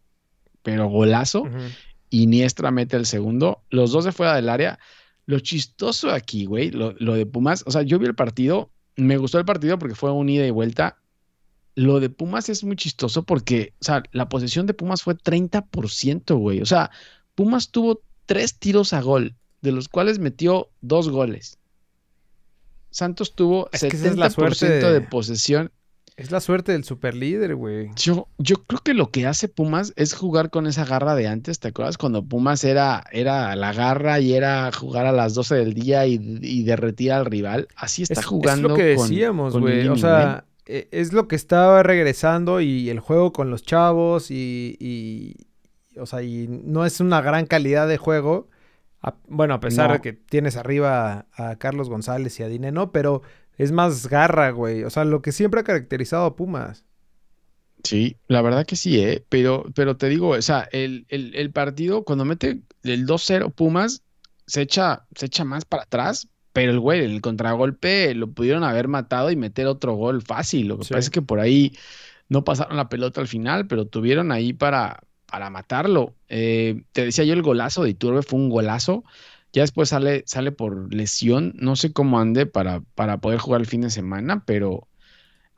Pero 0.62 0.88
golazo. 0.88 1.48
Iniestra 2.10 2.70
mete 2.70 2.96
el 2.96 3.06
segundo. 3.06 3.62
Los 3.70 3.92
dos 3.92 4.04
de 4.04 4.12
fuera 4.12 4.34
del 4.34 4.48
área. 4.48 4.78
Lo 5.26 5.40
chistoso 5.40 6.10
aquí, 6.10 6.46
güey, 6.46 6.70
lo, 6.70 6.94
lo 6.98 7.14
de 7.14 7.26
Pumas, 7.26 7.62
o 7.66 7.70
sea, 7.70 7.82
yo 7.82 7.98
vi 7.98 8.06
el 8.06 8.14
partido, 8.14 8.70
me 8.96 9.18
gustó 9.18 9.38
el 9.38 9.44
partido 9.44 9.78
porque 9.78 9.94
fue 9.94 10.10
un 10.10 10.28
ida 10.28 10.46
y 10.46 10.50
vuelta. 10.50 10.96
Lo 11.74 12.00
de 12.00 12.08
Pumas 12.08 12.48
es 12.48 12.64
muy 12.64 12.76
chistoso 12.76 13.22
porque, 13.24 13.74
o 13.80 13.84
sea, 13.84 14.02
la 14.12 14.28
posesión 14.28 14.66
de 14.66 14.74
Pumas 14.74 15.02
fue 15.02 15.14
30%, 15.16 16.36
güey. 16.38 16.62
O 16.62 16.66
sea, 16.66 16.90
Pumas 17.34 17.70
tuvo 17.70 18.00
tres 18.26 18.58
tiros 18.58 18.92
a 18.92 19.02
gol, 19.02 19.36
de 19.60 19.72
los 19.72 19.88
cuales 19.88 20.18
metió 20.18 20.70
dos 20.80 21.08
goles. 21.10 21.58
Santos 22.90 23.34
tuvo 23.34 23.68
Es 23.72 23.82
que 23.82 23.88
esa 23.88 24.06
70% 24.06 24.10
es 24.10 24.16
la 24.16 24.30
suerte 24.30 24.68
de... 24.70 24.92
de- 24.92 25.00
posesión. 25.02 25.70
Es 26.18 26.32
la 26.32 26.40
suerte 26.40 26.72
del 26.72 26.82
superlíder, 26.82 27.54
güey. 27.54 27.90
Yo, 27.94 28.26
yo 28.38 28.56
creo 28.64 28.80
que 28.82 28.92
lo 28.92 29.10
que 29.12 29.24
hace 29.26 29.46
Pumas 29.48 29.92
es 29.94 30.14
jugar 30.14 30.50
con 30.50 30.66
esa 30.66 30.84
garra 30.84 31.14
de 31.14 31.28
antes. 31.28 31.60
¿Te 31.60 31.68
acuerdas 31.68 31.96
cuando 31.96 32.24
Pumas 32.24 32.64
era, 32.64 33.04
era 33.12 33.54
la 33.54 33.72
garra 33.72 34.18
y 34.18 34.34
era 34.34 34.70
jugar 34.72 35.06
a 35.06 35.12
las 35.12 35.34
12 35.34 35.54
del 35.54 35.74
día 35.74 36.06
y, 36.06 36.18
y 36.42 36.64
derretir 36.64 37.12
al 37.12 37.24
rival? 37.24 37.68
Así 37.76 38.02
está 38.02 38.18
es, 38.18 38.26
jugando. 38.26 38.66
es 38.66 38.70
lo 38.72 38.76
que 38.76 38.82
decíamos, 38.84 39.56
güey. 39.56 39.86
O 39.86 39.96
sea, 39.96 40.44
e- 40.66 40.88
es 40.90 41.12
lo 41.12 41.28
que 41.28 41.36
estaba 41.36 41.84
regresando 41.84 42.60
y 42.60 42.90
el 42.90 42.98
juego 42.98 43.32
con 43.32 43.50
los 43.50 43.62
chavos 43.62 44.32
y, 44.32 44.76
y- 44.80 45.36
o 46.00 46.06
sea, 46.06 46.22
y 46.24 46.48
no 46.48 46.84
es 46.84 46.98
una 46.98 47.20
gran 47.20 47.46
calidad 47.46 47.86
de 47.86 47.96
juego. 47.96 48.48
A- 49.02 49.14
bueno, 49.28 49.54
a 49.54 49.60
pesar 49.60 49.86
No. 49.86 49.92
de 49.94 50.00
que 50.00 50.14
tienes 50.14 50.56
arriba 50.56 51.26
a, 51.36 51.50
a 51.50 51.56
Carlos 51.58 51.88
González 51.88 52.40
y 52.40 52.42
a 52.42 52.48
Dineno, 52.48 52.90
pero 52.90 53.22
es 53.58 53.72
más 53.72 54.08
garra, 54.08 54.50
güey. 54.50 54.84
O 54.84 54.90
sea, 54.90 55.04
lo 55.04 55.22
que 55.22 55.32
siempre 55.32 55.60
ha 55.60 55.64
caracterizado 55.64 56.24
a 56.26 56.36
Pumas. 56.36 56.84
Sí, 57.84 58.16
la 58.26 58.42
verdad 58.42 58.66
que 58.66 58.76
sí, 58.76 59.00
¿eh? 59.00 59.24
Pero, 59.28 59.64
pero 59.74 59.96
te 59.96 60.08
digo, 60.08 60.30
o 60.30 60.42
sea, 60.42 60.68
el, 60.72 61.06
el- 61.08 61.34
el 61.36 61.52
partido, 61.52 62.04
cuando 62.04 62.24
mete 62.24 62.62
el 62.82 63.06
2-0 63.06 63.50
Pumas, 63.50 64.02
se 64.46 64.62
echa, 64.62 65.06
se 65.14 65.26
echa 65.26 65.44
más 65.44 65.64
para 65.64 65.84
atrás, 65.84 66.28
pero 66.52 66.72
el 66.72 66.80
güey, 66.80 67.04
el 67.04 67.20
contragolpe 67.20 68.14
lo 68.14 68.32
pudieron 68.32 68.64
haber 68.64 68.88
matado 68.88 69.30
y 69.30 69.36
meter 69.36 69.66
otro 69.68 69.94
gol 69.94 70.22
fácil. 70.22 70.66
Lo 70.68 70.78
que 70.78 70.84
Sí. 70.84 70.94
pasa 70.94 71.00
es 71.06 71.10
que 71.10 71.22
por 71.22 71.38
ahí 71.40 71.76
no 72.28 72.44
pasaron 72.44 72.76
la 72.76 72.88
pelota 72.88 73.20
al 73.20 73.28
final, 73.28 73.66
pero 73.68 73.86
tuvieron 73.86 74.32
ahí 74.32 74.52
para, 74.52 75.00
para 75.26 75.48
matarlo. 75.50 76.14
Eh, 76.28 76.82
te 76.92 77.04
decía 77.04 77.24
yo, 77.24 77.34
el 77.34 77.42
golazo 77.42 77.84
de 77.84 77.90
Iturbe 77.90 78.22
fue 78.22 78.38
un 78.40 78.50
golazo. 78.50 79.04
Ya 79.52 79.62
después 79.62 79.88
sale, 79.88 80.24
sale 80.26 80.52
por 80.52 80.92
lesión. 80.92 81.54
No 81.56 81.76
sé 81.76 81.92
cómo 81.92 82.20
ande 82.20 82.46
para, 82.46 82.80
para 82.94 83.18
poder 83.18 83.38
jugar 83.38 83.60
el 83.60 83.66
fin 83.66 83.80
de 83.82 83.90
semana, 83.90 84.44
pero 84.44 84.88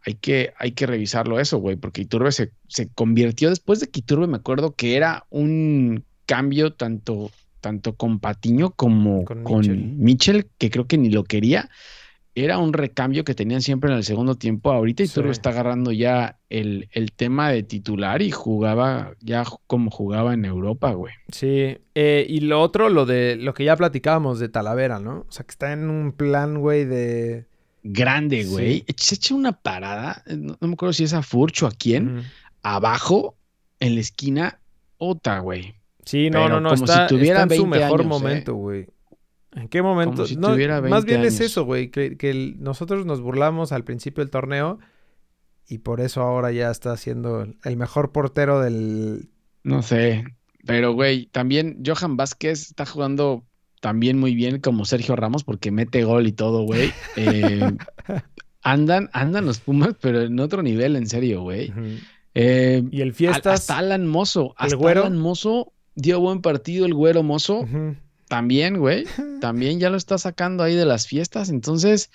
hay 0.05 0.15
que, 0.15 0.53
hay 0.59 0.73
que 0.73 0.87
revisarlo 0.87 1.41
eso, 1.41 1.59
güey, 1.59 1.77
porque 1.77 2.03
Iturbe 2.03 2.33
se, 2.33 2.53
se 2.69 2.89
convirtió 2.89 3.51
después 3.51 3.81
de 3.81 3.89
que 3.89 4.01
Iturbe 4.01 4.27
me 4.27 4.37
acuerdo 4.37 4.75
que 4.75 4.97
era 4.97 5.27
un 5.31 6.05
cambio 6.27 6.73
tanto, 6.73 7.31
tanto 7.61 7.95
con 7.97 8.21
Patiño 8.21 8.71
como 8.71 9.25
Con 9.25 9.43
con, 9.43 9.59
Mitchell. 9.59 9.85
Mitchell, 9.97 10.47
que 10.59 10.71
creo 10.71 10.87
que 10.87 10.99
ni 10.99 11.11
lo 11.11 11.25
quería. 11.25 11.69
Era 12.35 12.59
un 12.59 12.73
recambio 12.73 13.25
que 13.25 13.35
tenían 13.35 13.61
siempre 13.61 13.91
en 13.91 13.97
el 13.97 14.05
segundo 14.05 14.37
tiempo. 14.37 14.71
Ahorita 14.71 15.03
Iturbe 15.03 15.31
Sí. 15.31 15.33
está 15.33 15.51
agarrando 15.51 15.91
ya 15.91 16.39
el, 16.49 16.89
el 16.93 17.11
tema 17.13 17.51
de 17.51 17.63
titular 17.65 18.23
y 18.23 18.31
jugaba 18.31 19.15
ya 19.21 19.45
como 19.67 19.91
jugaba 19.91 20.33
en 20.35 20.45
Europa, 20.45 20.93
güey. 20.93 21.13
Sí, 21.33 21.79
eh, 21.95 22.27
y 22.29 22.41
lo 22.41 22.61
otro, 22.63 22.89
lo 22.89 23.05
de 23.05 23.37
lo 23.37 23.53
que 23.53 23.65
ya 23.65 23.77
platicábamos 23.77 24.39
de 24.39 24.49
Talavera, 24.49 25.01
¿no? 25.01 25.27
O 25.29 25.33
sea, 25.33 25.45
que 25.45 25.51
está 25.51 25.73
en 25.73 25.91
un 25.91 26.13
plan, 26.13 26.59
güey, 26.61 26.85
de... 26.85 27.47
Grande, 27.83 28.45
güey. 28.45 28.85
Sí. 28.87 28.95
Se 28.97 29.15
echa 29.17 29.35
una 29.35 29.53
parada, 29.53 30.23
eh, 30.27 30.37
no, 30.37 30.57
no 30.61 30.69
me 30.69 30.75
acuerdo 30.75 30.93
si 30.93 31.05
es 31.05 31.15
a 31.15 31.23
Furch 31.23 31.63
o 31.63 31.67
a 31.67 31.73
quién, 31.73 32.23
abajo, 32.63 33.37
en 33.81 33.95
la 33.95 34.01
esquina, 34.03 34.61
otra, 34.99 35.41
güey. 35.41 35.75
Sí, 36.05 36.31
no, 36.31 36.43
Pero 36.45 36.49
no, 36.57 36.61
no, 36.61 36.69
como 36.71 36.87
si 36.87 36.93
está, 36.93 37.07
tuviera 37.07 37.43
está 37.43 37.55
en 37.55 37.61
su 37.61 37.67
20 37.67 37.79
mejor 37.79 38.01
años, 38.01 38.07
¿eh? 38.07 38.23
momento, 38.23 38.55
güey. 38.55 38.87
¿En 39.53 39.69
qué 39.69 39.83
momento? 39.83 40.17
Como 40.17 40.27
si 40.27 40.37
No, 40.37 40.53
tuviera 40.53 40.81
más 40.81 41.05
20 41.05 41.07
bien 41.07 41.25
es 41.25 41.41
eso, 41.41 41.65
güey, 41.65 41.91
que, 41.91 42.17
que 42.17 42.31
el- 42.31 42.57
nosotros 42.63 43.05
nos 43.07 43.21
burlamos 43.21 43.73
al 43.73 43.85
principio 43.85 44.23
del 44.23 44.31
torneo 44.31 44.79
y 45.67 45.79
por 45.79 46.01
eso 46.01 46.23
ahora 46.23 46.53
ya 46.53 46.71
está 46.71 46.97
siendo 46.97 47.43
el- 47.43 47.57
el 47.65 47.77
mejor 47.77 48.13
portero 48.13 48.61
del... 48.61 49.29
No 49.63 49.83
sé, 49.83 50.25
pero 50.65 50.93
güey, 50.93 51.27
también 51.27 51.83
Johan 51.85 52.17
Vázquez 52.17 52.63
está 52.63 52.87
jugando 52.87 53.45
también 53.81 54.19
muy 54.19 54.35
bien 54.35 54.61
como 54.61 54.85
Sergio 54.85 55.17
Ramos 55.17 55.43
porque 55.45 55.71
mete 55.71 56.05
gol 56.05 56.27
y 56.27 56.33
todo, 56.33 56.63
güey. 56.63 56.93
Eh, 57.17 57.61
andan, 58.63 59.09
andan 59.13 59.47
los 59.47 59.59
Pumas, 59.61 59.95
pero 60.01 60.23
en 60.23 60.39
otro 60.41 60.63
nivel, 60.63 60.97
en 60.97 61.07
serio, 61.07 61.43
güey. 61.43 61.73
Eh, 62.35 62.83
Y 62.91 63.01
el 63.01 63.15
Fiestas... 63.15 63.61
hasta 63.61 63.79
Alan 63.79 64.07
Mozo, 64.07 64.55
hasta 64.57 64.77
güero? 64.77 65.01
Alan 65.07 65.19
Mozo 65.19 65.73
dio 65.95 66.21
buen 66.21 66.41
partido, 66.43 66.87
el 66.87 66.95
güero 66.95 67.23
Mozo 67.23 67.61
Ujú. 67.61 67.97
También, 68.31 68.79
güey. 68.79 69.05
También 69.41 69.81
ya 69.81 69.91
lo 69.91 69.97
está 69.97 70.17
sacando 70.17 70.63
ahí 70.63 70.75
de 70.75 70.87
las 70.87 71.07
fiestas, 71.07 71.51
entonces 71.51 72.11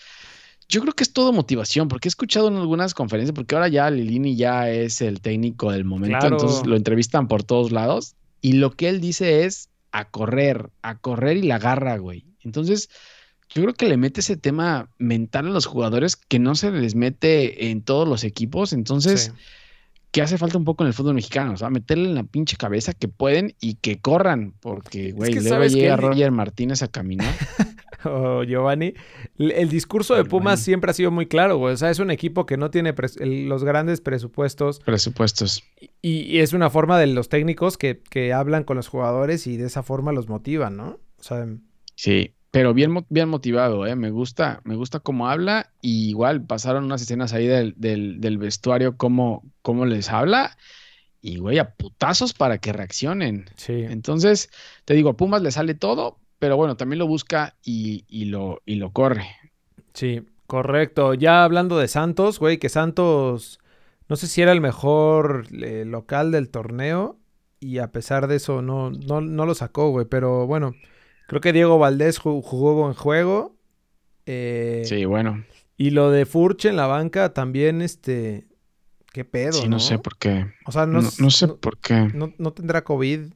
yo 0.69 0.81
creo 0.81 0.93
que 0.93 1.03
es 1.03 1.11
todo 1.13 1.31
motivación, 1.33 1.87
porque 1.89 2.07
he 2.07 2.09
escuchado 2.09 2.47
en 2.47 2.55
algunas 2.55 2.93
conferencias, 2.95 3.35
porque 3.35 3.53
ahora 3.53 3.67
ya 3.67 3.89
Lilini 3.91 4.35
ya 4.35 4.69
es 4.71 5.01
el 5.01 5.21
técnico 5.21 5.71
del 5.71 5.85
momento, 5.85 6.17
Claro. 6.19 6.37
entonces 6.37 6.65
lo 6.65 6.75
entrevistan 6.75 7.27
por 7.27 7.43
todos 7.43 7.71
lados 7.71 8.15
y 8.41 8.53
lo 8.53 8.71
que 8.71 8.89
él 8.89 9.01
dice 9.01 9.43
es 9.45 9.69
a 9.91 10.05
correr, 10.09 10.69
a 10.81 10.97
correr 10.97 11.37
y 11.37 11.43
la 11.43 11.59
garra, 11.59 11.97
güey. 11.97 12.25
Entonces, 12.41 12.89
yo 13.53 13.61
creo 13.61 13.73
que 13.75 13.87
le 13.87 13.97
mete 13.97 14.21
ese 14.21 14.37
tema 14.37 14.89
mental 14.97 15.47
a 15.47 15.51
los 15.51 15.65
jugadores 15.67 16.15
que 16.15 16.39
no 16.39 16.55
se 16.55 16.71
les 16.71 16.95
mete 16.95 17.69
en 17.69 17.81
todos 17.81 18.07
los 18.07 18.23
equipos, 18.23 18.73
entonces 18.73 19.31
Sí. 19.35 19.41
Que 20.15 20.21
hace 20.21 20.37
falta 20.37 20.57
un 20.57 20.63
poco 20.63 20.83
en 20.83 20.87
el 20.87 20.93
fútbol 20.93 21.13
mexicano, 21.15 21.51
o 21.53 21.57
sea, 21.57 21.69
meterle 21.69 22.05
en 22.07 22.15
la 22.15 22.23
pinche 22.23 22.55
cabeza 22.57 22.93
que 22.93 23.07
pueden 23.09 23.53
y 23.59 23.75
que 23.75 23.99
corran, 23.99 24.53
porque, 24.61 25.11
güey, 25.11 25.33
que 25.33 25.41
luego 25.41 25.61
que 25.61 25.69
llega 25.69 25.97
Roger 25.97 26.31
Martínez 26.31 26.81
a 26.83 26.87
caminar. 26.87 27.33
o 28.05 28.43
Giovanni. 28.43 28.93
El, 29.37 29.51
el 29.51 29.67
discurso 29.69 30.15
de 30.15 30.23
Pumas 30.25 30.59
siempre 30.61 30.91
ha 30.91 30.93
sido 30.93 31.11
muy 31.11 31.25
claro, 31.25 31.57
güey. 31.57 31.73
O 31.73 31.77
sea, 31.77 31.89
es 31.89 31.99
un 31.99 32.11
equipo 32.11 32.45
que 32.45 32.55
no 32.55 32.69
tiene 32.71 32.93
el- 33.19 33.49
los 33.49 33.63
grandes 33.63 33.99
presupuestos 33.99 34.79
Presupuestos. 34.79 35.63
y, 36.01 36.19
y 36.21 36.39
es 36.39 36.53
una 36.53 36.69
forma 36.69 36.97
de 36.99 37.07
los 37.07 37.29
técnicos 37.29 37.77
que, 37.77 37.99
que 38.09 38.31
hablan 38.31 38.63
con 38.63 38.77
los 38.77 38.87
jugadores 38.87 39.47
y 39.47 39.57
de 39.57 39.65
esa 39.65 39.83
forma 39.83 40.11
los 40.11 40.29
motivan, 40.29 40.77
¿no? 40.77 40.99
O 41.19 41.23
sea, 41.23 41.45
Sí, 41.95 42.34
pero 42.55 42.73
bien, 42.73 43.05
bien 43.09 43.27
motivado, 43.27 43.85
¿eh? 43.85 43.97
Me 43.97 44.11
gusta, 44.11 44.61
me 44.63 44.77
gusta 44.77 45.01
cómo 45.01 45.27
habla. 45.27 45.73
Y 45.81 46.07
igual 46.07 46.41
pasaron 46.45 46.85
unas 46.85 47.01
escenas 47.01 47.33
ahí 47.33 47.47
del, 47.47 47.73
del, 47.75 48.21
del 48.21 48.37
vestuario, 48.37 48.95
cómo, 48.95 49.43
cómo 49.61 49.85
les 49.85 50.09
habla. 50.09 50.55
Y, 51.19 51.39
güey, 51.39 51.59
a 51.59 51.71
putazos 51.71 52.31
para 52.31 52.59
que 52.59 52.71
reaccionen. 52.71 53.49
sí. 53.57 53.73
Entonces, 53.73 54.51
te 54.85 54.93
digo, 54.93 55.09
a 55.09 55.17
Pumas 55.17 55.41
le 55.41 55.51
sale 55.51 55.73
todo, 55.73 56.17
pero 56.39 56.55
bueno, 56.55 56.77
también 56.77 56.99
lo 56.99 57.07
busca 57.07 57.57
y, 57.61 58.05
y 58.07 58.23
lo, 58.23 58.61
y 58.65 58.75
lo 58.75 58.91
corre. 58.91 59.27
Sí, 59.93 60.21
correcto. 60.47 61.13
Ya 61.13 61.43
hablando 61.43 61.77
de 61.77 61.89
Santos, 61.89 62.39
güey, 62.39 62.57
que 62.57 62.69
Santos, 62.69 63.59
no 64.07 64.15
sé 64.15 64.27
si 64.27 64.41
era 64.41 64.53
el 64.53 64.61
mejor 64.61 65.45
eh, 65.61 65.83
local 65.85 66.31
del 66.31 66.47
torneo 66.47 67.19
y 67.59 67.79
a 67.79 67.91
pesar 67.91 68.27
de 68.27 68.37
eso 68.37 68.61
no, 68.61 68.91
no, 68.91 69.19
no 69.19 69.45
lo 69.45 69.55
sacó, 69.55 69.89
güey. 69.89 70.05
Pero 70.05 70.47
bueno, 70.47 70.73
creo 71.27 71.41
que 71.41 71.53
Diego 71.53 71.77
Valdés 71.79 72.19
ju- 72.21 72.41
jugó 72.43 72.73
buen 72.75 72.93
juego. 72.93 73.55
eh, 74.25 74.83
Sí, 74.85 75.05
bueno. 75.05 75.43
Y 75.77 75.89
lo 75.91 76.09
de 76.11 76.25
Furche 76.25 76.69
en 76.69 76.77
la 76.77 76.87
banca 76.87 77.33
también, 77.33 77.81
este, 77.81 78.47
qué 79.11 79.25
pedo, 79.25 79.53
Sí, 79.53 79.63
¿no? 79.63 79.71
no 79.75 79.79
sé 79.79 79.99
por 79.99 80.17
qué. 80.17 80.47
O 80.65 80.71
sea, 80.71 80.85
no, 80.85 81.01
No, 81.19 81.29
sé 81.29 81.47
por 81.49 81.77
qué. 81.79 82.09
no- 82.13 82.33
no 82.37 82.53
tendrá 82.53 82.83
COVID, 82.83 83.33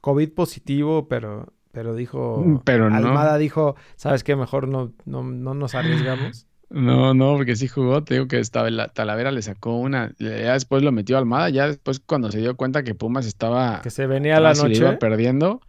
COVID 0.00 0.32
positivo, 0.32 1.08
pero, 1.08 1.52
pero 1.72 1.94
dijo, 1.94 2.42
Mm, 2.44 2.58
pero 2.64 2.90
no. 2.90 2.96
Almada 2.96 3.38
dijo, 3.38 3.76
¿sabes 3.96 4.22
qué? 4.24 4.36
Mejor 4.36 4.68
no, 4.68 4.92
no, 5.04 5.22
no 5.22 5.54
nos 5.54 5.74
arriesgamos. 5.74 6.46
No, 6.70 7.14
no, 7.14 7.34
porque 7.36 7.56
sí 7.56 7.68
jugó, 7.68 8.02
te 8.02 8.14
digo 8.14 8.26
que 8.26 8.40
estaba 8.40 8.68
la 8.70 8.88
Talavera 8.88 9.30
le 9.30 9.42
sacó 9.42 9.76
una, 9.76 10.12
ya 10.18 10.54
después 10.54 10.82
lo 10.82 10.90
metió 10.92 11.18
Almada, 11.18 11.48
ya 11.50 11.68
después 11.68 12.00
cuando 12.00 12.32
se 12.32 12.38
dio 12.40 12.56
cuenta 12.56 12.82
que 12.82 12.94
Pumas 12.94 13.26
estaba 13.26 13.80
Que 13.82 13.90
se 13.90 14.06
venía 14.06 14.40
la 14.40 14.52
y 14.52 14.68
le 14.68 14.76
iba 14.76 14.86
noche. 14.88 14.98
perdiendo, 14.98 15.60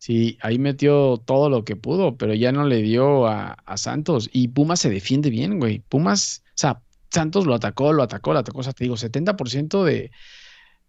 sí, 0.00 0.36
ahí 0.40 0.58
metió 0.58 1.18
todo 1.24 1.48
lo 1.48 1.64
que 1.64 1.76
pudo, 1.76 2.16
pero 2.16 2.34
ya 2.34 2.50
no 2.52 2.64
le 2.64 2.82
dio 2.82 3.26
a, 3.28 3.52
a 3.52 3.76
Santos 3.76 4.28
y 4.32 4.48
Pumas 4.48 4.80
se 4.80 4.90
defiende 4.90 5.30
bien, 5.30 5.60
güey. 5.60 5.80
Pumas, 5.88 6.42
o 6.48 6.52
sea, 6.56 6.80
Santos 7.10 7.46
lo 7.46 7.54
atacó, 7.54 7.92
lo 7.92 8.02
atacó, 8.02 8.32
lo 8.32 8.40
atacó, 8.40 8.60
o 8.60 8.62
sea, 8.64 8.72
te 8.72 8.84
digo, 8.84 8.96
70% 8.96 9.84
de, 9.84 10.10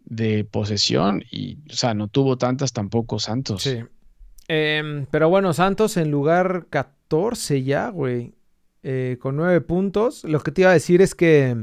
de 0.05 0.43
posesión 0.45 1.23
y, 1.31 1.57
o 1.69 1.73
sea, 1.73 1.93
no 1.93 2.07
tuvo 2.07 2.37
tantas 2.37 2.73
tampoco 2.73 3.19
Santos. 3.19 3.63
Sí. 3.63 3.79
Em, 4.47 5.05
pero 5.11 5.29
bueno, 5.29 5.53
Santos 5.53 5.97
en 5.97 6.11
lugar 6.11 6.67
14 6.69 7.63
ya, 7.63 7.89
güey. 7.89 8.33
eh, 8.83 9.17
con 9.21 9.35
9 9.35 9.61
puntos. 9.61 10.23
Lo 10.23 10.39
que 10.41 10.51
te 10.51 10.61
iba 10.61 10.71
a 10.71 10.73
decir 10.73 11.01
es 11.03 11.13
que 11.15 11.55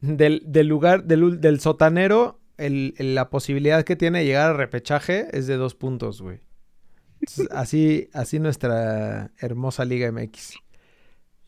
del, 0.00 0.42
del 0.46 0.66
lugar, 0.68 1.04
del, 1.04 1.40
del 1.40 1.58
sotanero, 1.60 2.38
el- 2.56 2.94
la 2.98 3.30
posibilidad 3.30 3.82
que 3.84 3.96
tiene 3.96 4.20
de 4.20 4.26
llegar 4.26 4.50
al 4.52 4.56
repechaje 4.56 5.26
es 5.36 5.46
de 5.48 5.56
2 5.56 5.74
puntos, 5.74 6.22
güey. 6.22 6.40
Entonces, 7.22 7.48
Así, 7.52 8.08
así 8.12 8.38
nuestra 8.38 9.30
hermosa 9.38 9.84
Liga 9.84 10.10
MX. 10.10 10.54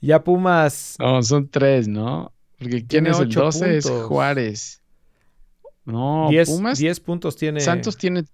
Ya 0.00 0.22
Pumas. 0.22 0.96
No, 0.98 1.22
son 1.22 1.48
tres, 1.48 1.88
¿no? 1.88 2.32
Porque 2.58 2.76
¿quién 2.76 2.88
Tiene 2.88 3.10
es 3.10 3.18
el 3.18 3.26
ocho 3.26 3.40
12? 3.42 3.76
Es. 3.78 3.90
Juárez. 3.90 4.82
No, 5.84 6.28
10, 6.30 6.48
Pumas. 6.48 6.78
10 6.78 7.00
puntos 7.00 7.36
tiene. 7.36 7.60
Santos 7.60 7.96
tiene 7.96 8.24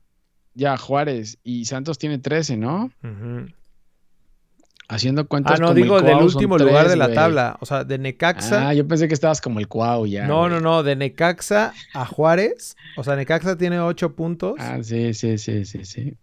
ya 0.55 0.77
Juárez 0.77 1.39
y 1.43 1.65
Santos 1.65 1.99
tiene 1.99 2.19
13, 2.19 2.57
¿no? 2.57 2.91
Ujú. 3.03 3.47
Haciendo 4.89 5.27
cuentas 5.29 5.53
Ah, 5.55 5.59
no, 5.61 5.67
como 5.69 5.75
digo 5.77 6.03
del 6.03 6.17
Cuau 6.17 6.27
último 6.27 6.59
lugar 6.59 6.89
de 6.89 6.97
la 6.97 7.13
tabla. 7.13 7.57
O 7.61 7.67
sea, 7.67 7.85
de 7.85 7.99
Necaxa. 7.99 8.69
Ah, 8.69 8.75
yo 8.75 8.87
pensé 8.87 9.07
que 9.07 9.15
estabas 9.15 9.41
como 9.41 9.61
el 9.61 9.69
Cuau 9.69 10.07
ya. 10.07 10.27
no, 10.27 10.49
no, 10.49 10.61
no, 10.61 10.83
de 10.83 10.97
Necaxa 10.97 11.73
a 11.95 12.05
Juárez. 12.05 12.77
O 12.97 13.05
sea, 13.05 13.15
Necaxa 13.15 13.57
tiene 13.57 13.79
ocho 13.79 14.17
puntos. 14.17 14.57
Ah, 14.59 14.79
sí, 14.83 15.15
sí, 15.15 15.39
sí, 15.39 15.65
sí, 15.65 15.85
sí. 15.85 16.15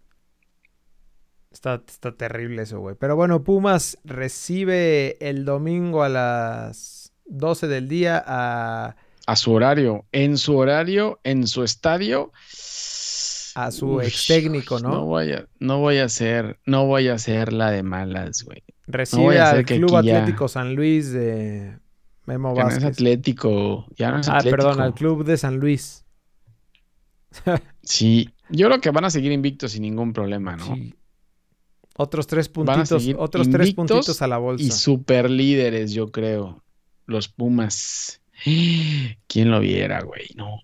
Está, 1.50 1.82
está 1.86 2.12
terrible 2.14 2.62
eso, 2.62 2.78
güey. 2.80 2.94
Pero 2.98 3.16
bueno, 3.16 3.42
Pumas 3.42 3.98
recibe 4.04 5.16
el 5.26 5.44
domingo 5.44 6.02
a 6.02 6.08
las 6.08 7.12
12 7.26 7.66
del 7.68 7.88
día 7.88 8.22
a, 8.26 8.96
A 9.26 9.36
su 9.36 9.52
horario, 9.52 10.04
en 10.12 10.36
su 10.36 10.56
horario, 10.56 11.20
en 11.24 11.46
su 11.46 11.64
estadio. 11.64 12.32
a 13.54 13.70
su 13.70 13.94
Uy, 13.96 14.04
ex 14.06 14.26
técnico, 14.26 14.78
No 14.78 14.90
¿no? 14.90 15.04
voy 15.06 15.32
a, 15.32 15.46
no 15.58 15.78
voy 15.80 15.98
a 15.98 16.04
hacer, 16.04 16.58
no 16.66 16.86
voy 16.86 17.08
a 17.08 17.14
hacer 17.14 17.52
la 17.52 17.70
de 17.70 17.82
malas, 17.82 18.42
güey. 18.44 18.62
Recibe 18.86 19.22
voy 19.22 19.36
a 19.36 19.44
hacer 19.46 19.58
al 19.60 19.64
que 19.64 19.76
Club 19.78 19.90
ya- 20.04 20.18
Atlético 20.18 20.48
San 20.48 20.74
Luis 20.74 21.12
de 21.12 21.78
Memo 22.26 22.54
Ya 22.54 22.62
no 22.64 22.68
es 22.68 22.74
Vázquez. 22.76 22.92
Atlético, 22.92 23.86
ya 23.96 24.10
no 24.12 24.20
es 24.20 24.28
ah, 24.28 24.36
Atlético. 24.36 24.56
perdón, 24.56 24.80
al 24.82 24.94
Club 24.94 25.24
de 25.24 25.36
San 25.38 25.56
Luis. 25.56 26.04
Sí, 27.82 28.30
yo 28.50 28.66
creo 28.68 28.80
que 28.80 28.90
van 28.90 29.04
a 29.04 29.10
seguir 29.10 29.32
invictos 29.32 29.72
sin 29.72 29.82
ningún 29.82 30.12
problema, 30.12 30.56
¿no? 30.56 30.74
Sí. 30.74 30.94
Otros 32.00 32.28
tres 32.28 32.48
puntitos, 32.48 33.08
otros 33.18 33.50
tres 33.50 33.74
puntitos 33.74 34.22
a 34.22 34.28
la 34.28 34.38
bolsa. 34.38 34.62
Y 34.64 34.70
super 34.70 35.28
líderes, 35.28 35.92
yo 35.92 36.12
creo. 36.12 36.62
Los 37.06 37.28
Pumas. 37.28 38.20
¿Quién 39.26 39.50
lo 39.50 39.58
viera, 39.58 40.00
güey? 40.02 40.28
No. 40.36 40.60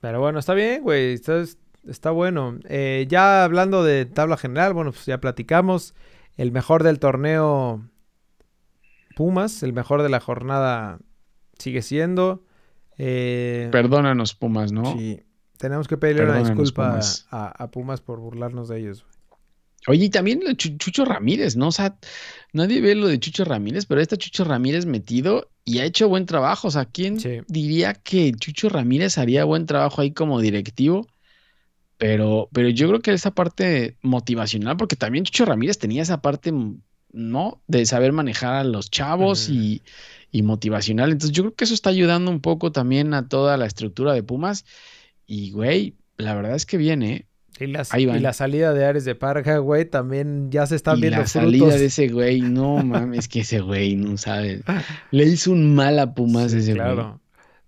Pero 0.00 0.20
bueno, 0.20 0.38
está 0.38 0.52
bien, 0.52 0.82
güey. 0.82 1.14
Está, 1.14 1.42
está 1.88 2.10
bueno. 2.10 2.58
Eh, 2.68 3.06
ya 3.08 3.42
hablando 3.42 3.82
de 3.82 4.04
tabla 4.04 4.36
general, 4.36 4.74
bueno, 4.74 4.92
pues 4.92 5.06
ya 5.06 5.18
platicamos. 5.18 5.94
El 6.36 6.52
mejor 6.52 6.82
del 6.82 6.98
torneo 6.98 7.88
Pumas, 9.16 9.62
el 9.62 9.72
mejor 9.72 10.02
de 10.02 10.10
la 10.10 10.20
jornada 10.20 10.98
sigue 11.58 11.80
siendo. 11.80 12.44
Eh, 12.98 13.70
Perdónanos, 13.72 14.34
Pumas, 14.34 14.72
¿no? 14.72 14.92
sí, 14.92 15.22
tenemos 15.56 15.88
que 15.88 15.96
pedirle 15.96 16.24
una 16.24 16.38
disculpa 16.40 16.90
Pumas. 16.90 17.26
A, 17.30 17.48
a 17.48 17.70
Pumas 17.70 18.02
por 18.02 18.20
burlarnos 18.20 18.68
de 18.68 18.78
ellos. 18.80 19.04
güey. 19.04 19.17
Oye, 19.88 20.06
y 20.06 20.10
también 20.10 20.40
lo 20.44 20.52
Chucho 20.54 21.04
Ramírez, 21.04 21.56
¿no? 21.56 21.68
O 21.68 21.72
sea, 21.72 21.98
nadie 22.52 22.80
ve 22.80 22.94
lo 22.94 23.08
de 23.08 23.18
Chucho 23.18 23.44
Ramírez, 23.44 23.86
pero 23.86 24.00
está 24.00 24.16
Chucho 24.16 24.44
Ramírez 24.44 24.86
metido 24.86 25.50
y 25.64 25.78
ha 25.78 25.84
hecho 25.84 26.08
buen 26.08 26.26
trabajo. 26.26 26.68
O 26.68 26.70
sea, 26.70 26.84
¿quién 26.86 27.18
Sí. 27.20 27.40
diría 27.48 27.94
que 27.94 28.32
Chucho 28.32 28.68
Ramírez 28.68 29.18
haría 29.18 29.44
buen 29.44 29.66
trabajo 29.66 30.00
ahí 30.00 30.12
como 30.12 30.40
directivo? 30.40 31.06
Pero, 31.96 32.48
pero 32.52 32.68
yo 32.68 32.88
creo 32.88 33.00
que 33.00 33.12
esa 33.12 33.32
parte 33.32 33.96
motivacional, 34.02 34.76
porque 34.76 34.96
también 34.96 35.24
Chucho 35.24 35.44
Ramírez 35.44 35.78
tenía 35.78 36.02
esa 36.02 36.20
parte, 36.22 36.52
¿no? 37.12 37.62
De 37.66 37.84
saber 37.86 38.12
manejar 38.12 38.54
a 38.54 38.64
los 38.64 38.90
chavos 38.90 39.48
y, 39.48 39.82
y 40.30 40.42
motivacional. 40.42 41.10
Entonces, 41.10 41.34
yo 41.36 41.42
creo 41.42 41.54
que 41.54 41.64
eso 41.64 41.74
está 41.74 41.90
ayudando 41.90 42.30
un 42.30 42.40
poco 42.40 42.70
también 42.72 43.14
a 43.14 43.28
toda 43.28 43.56
la 43.56 43.66
estructura 43.66 44.12
de 44.12 44.22
Pumas. 44.22 44.64
Y, 45.26 45.50
güey, 45.50 45.96
la 46.16 46.34
verdad 46.34 46.54
es 46.54 46.66
que 46.66 46.76
viene, 46.76 47.27
Y, 47.60 47.66
las- 47.66 47.92
Ahí 47.92 48.04
y 48.08 48.18
la 48.20 48.32
salida 48.32 48.72
de 48.72 48.84
Ares 48.84 49.04
de 49.04 49.14
Parga, 49.14 49.58
güey, 49.58 49.84
también 49.84 50.50
ya 50.50 50.66
se 50.66 50.76
están 50.76 50.98
y 50.98 51.00
viendo 51.02 51.18
la 51.20 51.26
salida 51.26 51.74
de 51.76 51.86
ese 51.86 52.08
güey, 52.08 52.40
no 52.40 52.76
mames, 52.84 53.26
que 53.28 53.40
ese 53.40 53.60
güey, 53.60 53.96
no 53.96 54.16
sabes. 54.16 54.62
Le 55.10 55.24
hizo 55.24 55.50
un 55.52 55.74
mal 55.74 55.98
a 55.98 56.14
Pumas 56.14 56.52
Sí, 56.52 56.58
ese 56.58 56.74
güey. 56.74 56.76
claro. 56.84 57.20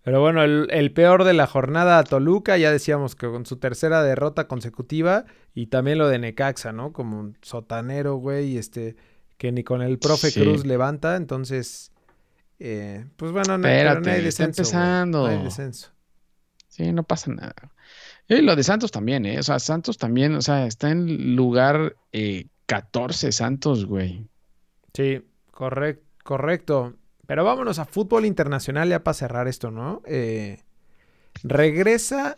Pero 0.02 0.20
bueno, 0.20 0.42
el, 0.42 0.68
el 0.70 0.92
peor 0.92 1.24
de 1.24 1.34
la 1.34 1.46
jornada 1.46 2.02
Toluca, 2.04 2.56
ya 2.56 2.72
decíamos 2.72 3.14
que 3.14 3.26
con 3.26 3.44
su 3.44 3.56
tercera 3.56 4.02
derrota 4.02 4.48
consecutiva 4.48 5.26
y 5.54 5.66
también 5.66 5.98
lo 5.98 6.08
de 6.08 6.18
Necaxa, 6.18 6.72
¿no? 6.72 6.92
Como 6.92 7.18
un 7.20 7.36
sotanero, 7.42 8.14
güey, 8.16 8.56
este, 8.56 8.96
que 9.36 9.52
ni 9.52 9.62
con 9.62 9.82
el 9.82 9.98
profe 9.98 10.30
Sí. 10.30 10.40
Cruz 10.40 10.64
levanta, 10.64 11.16
entonces, 11.16 11.92
eh, 12.58 13.04
pues 13.16 13.30
bueno, 13.32 13.58
no, 13.58 13.62
pero 13.62 13.90
no 13.94 13.98
Espérate, 13.98 14.10
hay 14.10 14.26
está 14.26 14.44
descenso, 14.46 14.62
güey, 14.62 14.82
empezando. 14.82 15.18
no 15.18 15.26
hay 15.26 15.44
descenso. 15.44 15.90
Sí, 16.68 16.92
no 16.92 17.02
pasa 17.02 17.32
nada. 17.32 17.54
Y 18.30 18.42
lo 18.42 18.54
de 18.54 18.62
Santos 18.62 18.92
también, 18.92 19.26
¿eh? 19.26 19.40
O 19.40 19.42
sea, 19.42 19.58
Santos 19.58 19.98
también, 19.98 20.36
o 20.36 20.40
sea, 20.40 20.64
está 20.64 20.92
en 20.92 21.34
lugar 21.34 21.96
eh, 22.12 22.46
14 22.66 23.32
Santos, 23.32 23.86
güey. 23.86 24.28
Sí, 24.94 25.20
correcto. 25.50 26.94
Pero 27.26 27.44
vámonos 27.44 27.80
a 27.80 27.86
fútbol 27.86 28.24
internacional 28.24 28.88
ya 28.88 29.02
para 29.02 29.14
cerrar 29.14 29.48
esto, 29.48 29.72
¿no? 29.72 30.00
Eh, 30.06 30.62
regresa 31.42 32.36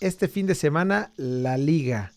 este 0.00 0.28
fin 0.28 0.46
de 0.46 0.54
semana 0.54 1.12
la 1.16 1.58
liga. 1.58 2.12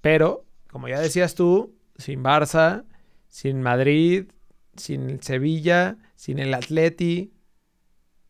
Pero, 0.00 0.46
como 0.70 0.88
ya 0.88 1.00
decías 1.00 1.34
tú, 1.34 1.74
sin 1.98 2.24
Barça, 2.24 2.84
sin 3.28 3.60
Madrid, 3.60 4.32
sin 4.74 5.22
Sevilla, 5.22 5.98
sin 6.16 6.38
el 6.38 6.54
Atleti. 6.54 7.34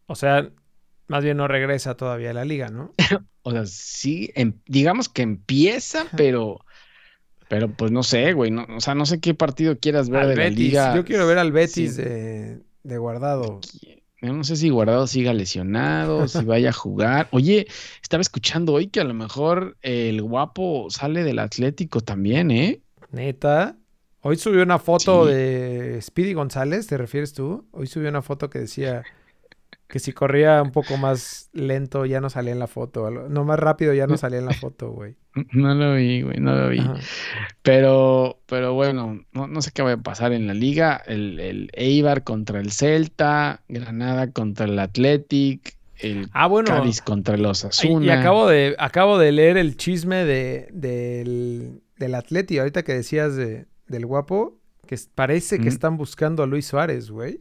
O 0.07 0.16
sea, 0.16 0.51
más 1.09 1.25
bien 1.25 1.37
no 1.37 1.49
regresa 1.49 1.97
todavía 1.97 2.33
la 2.33 2.45
liga, 2.45 2.69
¿no? 2.69 2.93
O 3.43 3.51
sea, 3.51 3.67
sí, 3.67 4.31
em- 4.35 4.55
digamos 4.67 5.09
que 5.09 5.23
empieza, 5.23 6.07
pero, 6.17 6.61
pero 7.49 7.69
pues 7.71 7.91
no 7.91 8.03
sé, 8.03 8.33
güey. 8.33 8.51
No, 8.51 8.67
o 8.77 8.81
sea, 8.81 8.95
no 8.95 9.05
sé 9.07 9.21
qué 9.21 9.35
partido 9.35 9.79
quieras 9.79 10.09
ver 10.09 10.23
Al 10.23 10.29
de 10.31 10.37
la 10.37 10.49
liga. 10.51 10.95
Yo 10.97 11.05
quiero 11.05 11.27
ver 11.27 11.39
al 11.39 11.53
Betis 11.53 11.97
Sí. 11.97 12.03
de, 12.03 12.61
de 12.83 12.99
guardado. 12.99 13.61
Yo 14.25 14.33
no 14.33 14.45
sé 14.45 14.55
si 14.55 14.69
Guardado 14.71 15.09
siga 15.09 15.35
lesionado, 15.35 16.29
si 16.29 16.45
vaya 16.45 16.69
a 16.71 16.73
jugar. 16.73 17.27
Oye, 17.33 17.67
estaba 18.01 18.21
escuchando 18.21 18.73
hoy 18.73 18.87
que 18.87 19.01
a 19.01 19.05
lo 19.05 19.15
mejor 19.15 19.77
el 19.83 20.23
guapo 20.23 20.87
sale 20.91 21.25
del 21.25 21.41
Atlético 21.41 22.01
también, 22.03 22.53
¿eh? 22.53 22.81
Neta. 23.11 23.77
Hoy 24.21 24.37
subió 24.37 24.63
una 24.63 24.79
foto 24.79 25.27
Sí. 25.27 25.33
de 25.35 25.99
Speedy 26.01 26.35
González, 26.35 26.87
¿te 26.87 26.97
refieres 26.97 27.33
tú? 27.33 27.67
Hoy 27.73 27.89
subió 27.89 28.09
una 28.09 28.23
foto 28.23 28.49
que 28.49 28.61
decía 28.61 29.03
que 29.93 29.99
si 29.99 30.14
corría 30.14 30.62
un 30.62 30.72
poco 30.72 30.97
más 30.97 31.51
lento 31.53 32.07
ya 32.07 32.22
no 32.22 32.30
salía 32.30 32.53
en 32.53 32.59
la 32.59 32.66
foto. 32.66 33.11
No 33.11 33.45
más 33.45 33.59
rápido 33.59 33.93
ya 33.93 34.07
no 34.07 34.16
salía 34.16 34.38
en 34.38 34.47
la 34.47 34.55
foto, 34.55 34.90
güey. 34.90 35.16
No 35.53 35.74
lo 35.74 35.95
vi, 35.97 36.22
güey, 36.22 36.38
no 36.40 36.55
lo 36.57 36.70
vi. 36.70 36.78
Ajá. 36.78 36.95
Pero, 37.61 38.38
pero 38.47 38.72
bueno, 38.72 39.20
no, 39.32 39.47
no 39.49 39.61
sé 39.61 39.70
qué 39.72 39.82
va 39.82 39.93
a 39.93 39.97
pasar 39.99 40.32
en 40.32 40.47
la 40.47 40.55
liga. 40.55 40.97
El, 41.07 41.38
el 41.40 41.70
Eibar 41.74 42.24
contra 42.24 42.59
el 42.61 42.72
Celta, 42.72 43.61
Granada 43.68 44.30
contra 44.32 44.64
el 44.64 44.78
Athletic, 44.78 45.76
el 45.99 46.28
Ah, 46.32 46.47
bueno. 46.47 46.68
Cádiz 46.70 47.03
contra 47.03 47.34
el 47.34 47.43
Y, 47.43 47.45
Osasuna. 47.45 48.07
y 48.07 48.09
acabo 48.09 48.49
de, 48.49 48.74
acabo 48.78 49.18
de 49.18 49.30
leer 49.32 49.59
el 49.59 49.76
chisme 49.76 50.24
de, 50.24 50.68
del, 50.72 51.82
del 51.99 52.14
Atleti, 52.14 52.59
ahorita 52.59 52.82
que 52.82 52.95
decías 52.95 53.36
de, 53.36 53.66
del 53.88 54.07
guapo, 54.07 54.57
que 54.86 54.97
parece 55.14 55.59
que 55.59 55.66
Mm. 55.66 55.68
están 55.68 55.97
buscando 55.99 56.43
a 56.43 56.47
Luis 56.47 56.66
Suárez, 56.66 57.11
güey. 57.11 57.40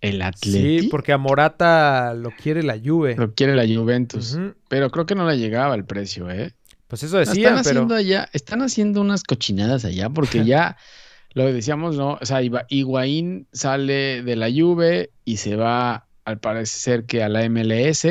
El 0.00 0.22
Athletic 0.22 0.82
Sí, 0.82 0.88
porque 0.88 1.12
a 1.12 1.18
Morata 1.18 2.14
lo 2.14 2.30
quiere 2.30 2.62
la 2.62 2.78
Juve. 2.82 3.16
lo 3.16 3.34
quiere 3.34 3.54
la 3.56 3.66
Juventus. 3.66 4.38
Pero 4.68 4.90
creo 4.90 5.06
que 5.06 5.14
no 5.14 5.28
le 5.28 5.38
llegaba 5.38 5.74
el 5.74 5.84
precio, 5.84 6.30
¿eh? 6.30 6.54
Pues 6.86 7.02
eso 7.02 7.14
No, 7.16 7.20
decían, 7.20 7.56
están 7.58 7.64
pero... 7.64 7.80
haciendo 7.80 7.94
allá, 7.96 8.28
están 8.32 8.62
haciendo 8.62 9.00
unas 9.00 9.22
cochinadas 9.24 9.84
allá, 9.84 10.08
porque 10.08 10.44
ya 10.44 10.76
lo 11.34 11.44
que 11.46 11.52
decíamos, 11.52 11.96
¿no? 11.96 12.18
O 12.20 12.24
sea, 12.24 12.42
Iba- 12.42 12.64
Higuaín 12.68 13.46
sale 13.52 14.22
de 14.22 14.36
la 14.36 14.48
Juve 14.50 15.10
y 15.24 15.36
se 15.38 15.56
va, 15.56 16.06
al 16.24 16.38
parecer 16.38 17.04
que 17.04 17.22
a 17.22 17.28
la 17.28 17.48
MLS. 17.48 18.04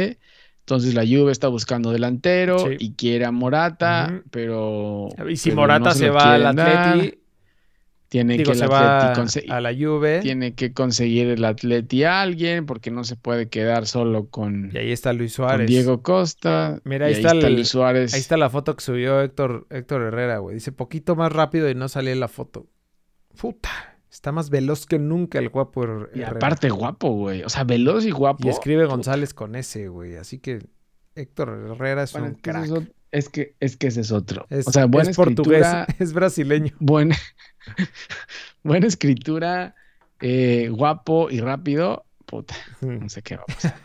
Entonces 0.60 0.94
la 0.94 1.04
Juve 1.06 1.32
está 1.32 1.48
buscando 1.48 1.92
delantero 1.94 2.60
Sí. 2.60 2.76
y 2.80 2.92
quiere 2.94 3.24
a 3.26 3.32
Morata, 3.32 4.22
pero. 4.32 5.08
Y 5.30 5.38
si 5.38 5.50
pero 5.52 5.62
Morata 5.62 5.90
no 5.90 5.96
se 5.96 6.08
lo 6.08 6.14
va 6.14 6.34
al. 6.36 6.46
Atleti, 6.46 7.18
Tiene 8.10 8.38
digo, 8.38 8.52
que 8.54 8.58
se 8.58 8.68
va 8.68 9.12
a 9.12 9.60
la 9.62 9.74
Juve, 9.74 10.22
tiene 10.22 10.54
que 10.56 10.72
conseguir 10.72 11.28
el 11.28 11.44
Atleti 11.44 12.06
a 12.06 12.22
alguien, 12.22 12.66
porque 12.66 12.90
no 12.90 13.04
se 13.04 13.18
puede 13.18 13.50
quedar 13.50 13.86
solo 13.86 14.28
con, 14.30 14.72
y 14.74 14.78
ahí 14.78 14.92
está 14.94 15.12
Luis 15.12 15.36
con 15.36 15.48
Suárez. 15.50 15.68
Diego 15.68 16.02
Costa. 16.04 16.80
Mira, 16.86 17.08
ahí 17.08 17.14
está 17.14 17.32
el- 17.32 17.54
Luis 17.56 17.68
Suárez. 17.68 18.14
Ahí 18.14 18.22
está 18.22 18.38
la 18.38 18.50
foto 18.50 18.76
que 18.78 18.84
subió 18.84 19.20
Héctor, 19.22 19.68
Héctor 19.70 20.04
Herrera, 20.04 20.38
güey. 20.38 20.54
Dice, 20.56 20.72
poquito 20.72 21.18
más 21.18 21.34
rápido 21.34 21.70
y 21.70 21.76
no 21.76 21.90
salía 21.90 22.16
la 22.16 22.30
foto. 22.30 22.68
Puta, 23.40 23.70
está 24.10 24.32
más 24.32 24.50
veloz 24.50 24.86
que 24.86 25.00
nunca 25.00 25.40
el 25.40 25.50
guapo 25.50 25.84
Her- 25.84 26.10
Y 26.16 26.22
Herrera. 26.22 26.38
aparte 26.38 26.70
guapo, 26.70 27.12
güey. 27.12 27.44
O 27.44 27.50
sea, 27.50 27.66
veloz 27.66 28.06
y 28.06 28.12
guapo. 28.12 28.48
Y 28.48 28.50
escribe 28.50 28.86
González 28.86 29.34
con 29.34 29.56
ese, 29.56 29.90
güey. 29.90 30.16
Así 30.16 30.40
que 30.40 30.60
Héctor 31.14 31.72
Herrera 31.74 32.04
es 32.04 32.14
Bueno, 32.14 32.28
un 32.28 32.34
crack. 32.36 32.70
Es, 33.12 33.30
que, 33.30 33.56
es 33.60 33.78
que 33.78 33.88
ese 33.88 34.02
es 34.02 34.12
otro. 34.12 34.46
Es, 34.50 34.68
o 34.68 34.72
sea, 34.72 34.86
buena 34.86 35.12
es 35.12 35.18
portugués, 35.18 35.62
escritura, 35.62 35.88
es 36.00 36.14
brasileño. 36.14 36.74
buena, 36.80 37.16
buena 38.64 38.88
escritura, 38.88 39.76
eh, 40.20 40.70
guapo 40.70 41.30
y 41.30 41.40
rápido. 41.40 42.04
Puta, 42.26 42.56
no 42.82 43.08
sé 43.08 43.22
qué 43.22 43.38
va 43.38 43.44
a 43.44 43.46
pasar. 43.46 43.76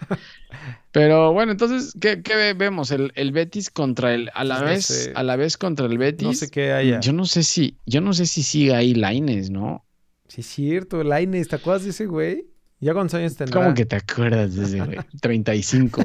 Pero 0.91 1.33
bueno, 1.33 1.53
entonces, 1.53 1.95
¿qué, 2.01 2.23
qué 2.23 2.35
ve- 2.35 2.55
vemos? 2.55 2.91
El, 2.91 3.13
el 3.15 3.33
Betis 3.33 3.71
contra 3.71 4.15
el, 4.15 4.31
a 4.35 4.45
la 4.45 4.59
No 4.61 4.67
vez, 4.67 4.87
sé. 4.87 5.13
a 5.15 5.23
la 5.23 5.37
vez 5.37 5.57
contra 5.57 5.87
el 5.87 5.97
Betis. 5.97 6.27
No 6.27 6.35
sé 6.35 6.51
qué 6.51 6.73
haya. 6.73 7.01
Yo 7.01 7.13
no 7.13 7.25
sé 7.25 7.45
si, 7.45 7.79
yo 7.87 8.01
no 8.01 8.13
sé 8.13 8.27
si 8.27 8.43
siga 8.43 8.79
ahí 8.79 8.95
Laines, 8.95 9.51
¿no? 9.51 9.87
Sí, 10.29 10.41
es 10.41 10.47
cierto, 10.47 11.03
Lainez, 11.05 11.49
¿te 11.49 11.57
acuerdas 11.57 11.85
de 11.85 11.91
ese 11.91 12.07
güey? 12.07 12.47
¿Ya 12.83 12.93
cuántos 12.95 13.15
años 13.15 13.37
tendrá? 13.37 13.61
¿Cómo 13.63 13.75
que 13.75 13.87
te 13.87 13.97
acuerdas 13.97 14.55
de 14.57 14.65
ese 14.65 14.81
güey? 14.81 14.99
35. 15.21 16.05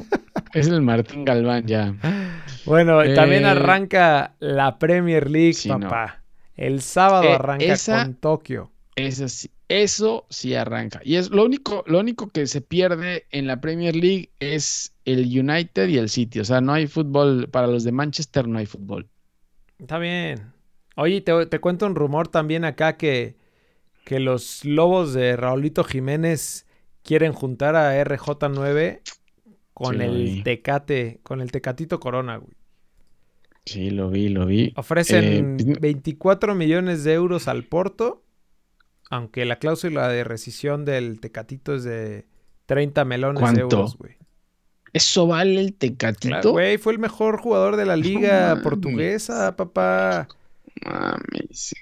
es 0.53 0.67
el 0.67 0.81
Martín 0.83 1.25
Galván 1.25 1.65
ya. 1.65 1.95
Bueno, 2.65 2.99
también 3.15 3.43
Eh, 3.43 3.47
arranca 3.49 4.35
la 4.39 4.77
Premier 4.77 5.29
League, 5.29 5.53
sí, 5.53 5.69
no. 5.69 5.79
papá. 5.79 6.21
El 6.55 6.81
sábado 6.81 7.23
Eh, 7.25 7.33
arranca 7.33 7.65
esa- 7.65 8.03
con 8.03 8.13
Tokio. 8.15 8.71
Eso 8.95 9.27
sí, 9.27 9.49
eso 9.67 10.25
sí 10.29 10.53
arranca. 10.55 11.01
Y 11.03 11.15
es 11.15 11.29
lo 11.31 11.43
único, 11.45 11.83
lo 11.87 11.99
único 11.99 12.29
que 12.29 12.45
se 12.47 12.61
pierde 12.61 13.25
en 13.31 13.47
la 13.47 13.59
Premier 13.59 13.95
League 13.95 14.29
es 14.39 14.93
el 15.05 15.21
United 15.21 15.87
y 15.87 15.97
el 15.97 16.09
City. 16.09 16.39
O 16.39 16.45
sea, 16.45 16.61
no 16.61 16.73
hay 16.73 16.85
fútbol. 16.87 17.47
Para 17.49 17.65
los 17.67 17.83
de 17.83 17.91
Manchester 17.91 18.47
no 18.47 18.59
hay 18.59 18.65
fútbol. 18.67 19.07
Está 19.79 19.97
bien. 19.97 20.51
Oye, 20.95 21.21
te, 21.21 21.45
te 21.47 21.59
cuento 21.59 21.85
un 21.87 21.95
rumor 21.95 22.27
también 22.27 22.65
acá 22.65 22.97
que, 22.97 23.35
que 24.03 24.19
los 24.19 24.63
lobos 24.65 25.13
de 25.13 25.35
Raulito 25.35 25.83
Jiménez 25.83 26.65
quieren 27.07 27.33
juntar 27.33 27.75
a 27.75 27.99
RJ9 28.03 29.01
con 29.73 29.95
Sí, 29.95 30.01
el. 30.03 30.43
Tecate, 30.43 31.19
con 31.23 31.41
el 31.41 31.51
Tecatito 31.51 31.99
Corona, 31.99 32.37
güey. 32.37 32.53
Sí, 33.65 33.89
lo 33.89 34.09
vi, 34.09 34.29
lo 34.29 34.45
vi. 34.45 34.73
Ofrecen 34.75 35.23
Eh, 35.59 35.63
pues, 35.63 35.79
24 35.79 36.53
millones 36.55 37.03
de 37.03 37.13
euros 37.13 37.47
al 37.47 37.63
Porto, 37.63 38.23
aunque 39.09 39.45
la 39.45 39.57
cláusula 39.59 40.07
de 40.09 40.23
rescisión 40.23 40.85
del 40.85 41.19
Tecatito 41.19 41.75
es 41.75 41.83
de 41.83 42.25
30 42.65 43.03
melones 43.05 43.53
de 43.53 43.61
euros, 43.61 43.97
güey. 43.97 44.15
¿Eso 44.93 45.27
vale 45.27 45.59
el 45.59 45.73
Tecatito? 45.73 46.27
Claro, 46.29 46.51
Güey, 46.51 46.77
fue 46.77 46.93
el 46.93 46.99
mejor 46.99 47.39
jugador 47.39 47.75
de 47.75 47.85
la 47.85 47.97
liga 47.97 48.49
mames. 48.49 48.63
portuguesa, 48.63 49.55
papá. 49.55 50.27
Mames. 50.85 51.73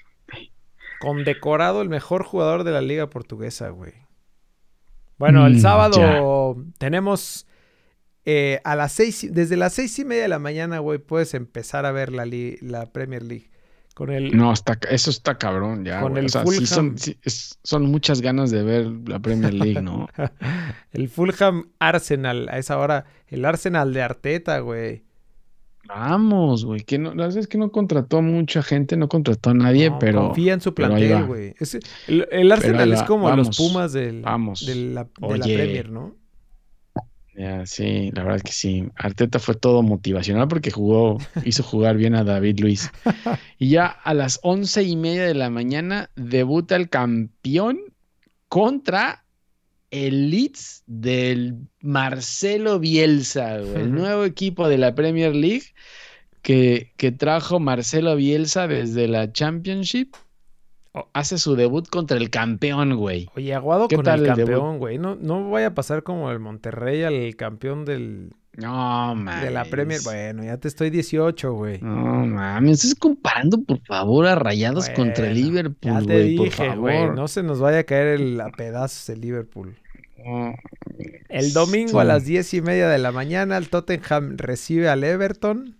Condecorado 1.00 1.82
el 1.82 1.88
mejor 1.88 2.24
jugador 2.24 2.64
de 2.64 2.72
la 2.72 2.80
liga 2.80 3.08
portuguesa, 3.10 3.68
güey. 3.68 3.92
Bueno, 5.18 5.46
el 5.46 5.56
Mm, 5.56 5.60
sábado 5.60 6.56
tenemos 6.78 7.46
eh, 8.24 8.60
a 8.64 8.74
las 8.76 8.92
seis, 8.92 9.26
desde 9.32 9.56
las 9.56 9.72
seis 9.74 9.98
y 9.98 10.04
media 10.04 10.22
de 10.22 10.28
la 10.28 10.38
mañana, 10.38 10.78
güey, 10.80 10.98
puedes 10.98 11.32
empezar 11.34 11.86
a 11.86 11.92
ver 11.92 12.12
la, 12.12 12.26
la 12.60 12.86
Premier 12.92 13.22
League. 13.22 13.50
Con 13.94 14.10
el, 14.10 14.36
No, 14.36 14.52
está, 14.52 14.78
eso 14.90 15.08
está 15.10 15.38
cabrón 15.38 15.84
ya. 15.84 16.00
Con 16.02 16.12
güey. 16.12 16.20
el 16.24 16.26
o 16.26 16.28
sea, 16.28 16.42
sí 16.42 16.48
Fulham. 16.66 16.66
son, 16.66 16.98
sí, 16.98 17.16
es- 17.22 17.58
son 17.62 17.84
muchas 17.86 18.20
ganas 18.20 18.50
de 18.50 18.62
ver 18.62 18.86
la 19.08 19.20
Premier 19.20 19.54
League, 19.54 19.80
¿no? 19.80 20.08
el 20.92 21.08
Fulham 21.08 21.70
Arsenal, 21.78 22.48
a 22.50 22.58
esa 22.58 22.76
hora, 22.78 23.06
el 23.28 23.44
Arsenal 23.46 23.94
de 23.94 24.02
Arteta, 24.02 24.58
güey. 24.58 25.05
Vamos, 25.86 26.64
güey. 26.64 26.80
Que 26.82 26.98
no, 26.98 27.14
la 27.14 27.24
verdad 27.24 27.38
es 27.38 27.48
que 27.48 27.58
no 27.58 27.70
contrató 27.70 28.18
a 28.18 28.22
mucha 28.22 28.62
gente, 28.62 28.96
no 28.96 29.08
contrató 29.08 29.50
a 29.50 29.54
nadie, 29.54 29.90
No, 29.90 29.98
pero 29.98 30.26
confía 30.28 30.54
en 30.54 30.60
su 30.60 30.74
plantel, 30.74 31.24
güey. 31.26 31.54
El, 32.06 32.28
el 32.30 32.52
Arsenal 32.52 32.92
es 32.92 33.02
como 33.02 33.24
vamos, 33.24 33.48
los 33.48 33.56
Pumas 33.56 33.92
del, 33.92 34.22
vamos. 34.22 34.64
de 34.66 34.74
la, 34.74 35.04
de 35.04 35.38
la. 35.38 35.44
Premier, 35.44 35.90
¿no? 35.90 36.14
ya, 37.36 37.66
sí, 37.66 38.10
la 38.14 38.22
verdad 38.22 38.36
es 38.36 38.42
que 38.42 38.52
sí. 38.52 38.88
Arteta 38.96 39.38
fue 39.38 39.54
todo 39.54 39.82
motivacional 39.82 40.48
porque 40.48 40.70
jugó, 40.70 41.18
hizo 41.44 41.62
jugar 41.62 41.96
bien 41.96 42.14
a 42.14 42.24
David 42.24 42.60
Luis. 42.60 42.90
Y 43.58 43.70
ya 43.70 43.86
a 43.86 44.12
las 44.12 44.38
once 44.42 44.82
y 44.82 44.96
media 44.96 45.24
de 45.24 45.34
la 45.34 45.48
mañana 45.48 46.10
debuta 46.14 46.76
el 46.76 46.90
campeón 46.90 47.78
contra 48.48 49.24
el 49.90 50.30
Leeds 50.30 50.82
del 50.86 51.56
Marcelo 51.80 52.78
Bielsa, 52.78 53.58
güey, 53.58 53.82
el 53.82 53.92
nuevo 53.92 54.24
equipo 54.24 54.68
de 54.68 54.78
la 54.78 54.94
Premier 54.94 55.34
League 55.34 55.74
que, 56.42 56.92
que 56.96 57.12
trajo 57.12 57.58
Marcelo 57.60 58.16
Bielsa 58.16 58.68
desde 58.68 59.08
la 59.08 59.32
Championship. 59.32 60.14
Oh. 60.92 61.08
Hace 61.12 61.38
su 61.38 61.56
debut 61.56 61.88
contra 61.88 62.16
el 62.16 62.30
campeón, 62.30 62.96
güey. 62.96 63.28
Oye, 63.36 63.52
aguado 63.52 63.88
¿Qué 63.88 63.96
con 63.96 64.08
el 64.08 64.26
campeón, 64.26 64.78
güey. 64.78 64.96
No, 64.96 65.16
no 65.16 65.50
vaya 65.50 65.68
a 65.68 65.74
pasar 65.74 66.02
como 66.02 66.30
el 66.30 66.38
Monterrey 66.38 67.02
al 67.02 67.36
campeón 67.36 67.84
del, 67.84 68.32
No, 68.56 69.14
mames. 69.14 69.42
de 69.42 69.50
la 69.50 69.64
Premier. 69.66 70.00
Bueno, 70.02 70.42
ya 70.42 70.56
te 70.56 70.68
estoy 70.68 70.90
18, 70.90 71.52
güey. 71.52 71.78
No 71.82 72.26
mames, 72.26 72.82
estás 72.84 72.94
comparando 72.98 73.62
por 73.62 73.80
favor 73.84 74.26
a 74.26 74.34
Rayados 74.34 74.88
contra 74.90 75.28
el 75.28 75.34
Bueno, 75.34 75.46
Liverpool, 75.46 75.92
Ya 75.92 75.98
te 76.00 76.04
güey, 76.04 76.36
por 76.36 76.46
güey. 76.46 76.96
favor. 76.96 77.14
No 77.14 77.28
se 77.28 77.42
nos 77.42 77.60
vaya 77.60 77.80
a 77.80 77.84
caer 77.84 78.20
el, 78.20 78.40
a 78.40 78.50
pedazos 78.50 79.08
el 79.10 79.20
Liverpool. 79.20 79.76
No, 80.24 80.54
El 81.28 81.52
domingo 81.52 82.00
a 82.00 82.04
las 82.04 82.24
diez 82.24 82.52
y 82.54 82.62
media 82.62 82.88
de 82.88 82.98
la 82.98 83.12
mañana, 83.12 83.56
el 83.58 83.68
Tottenham 83.68 84.36
recibe 84.38 84.88
al 84.88 85.04
Everton. 85.04 85.76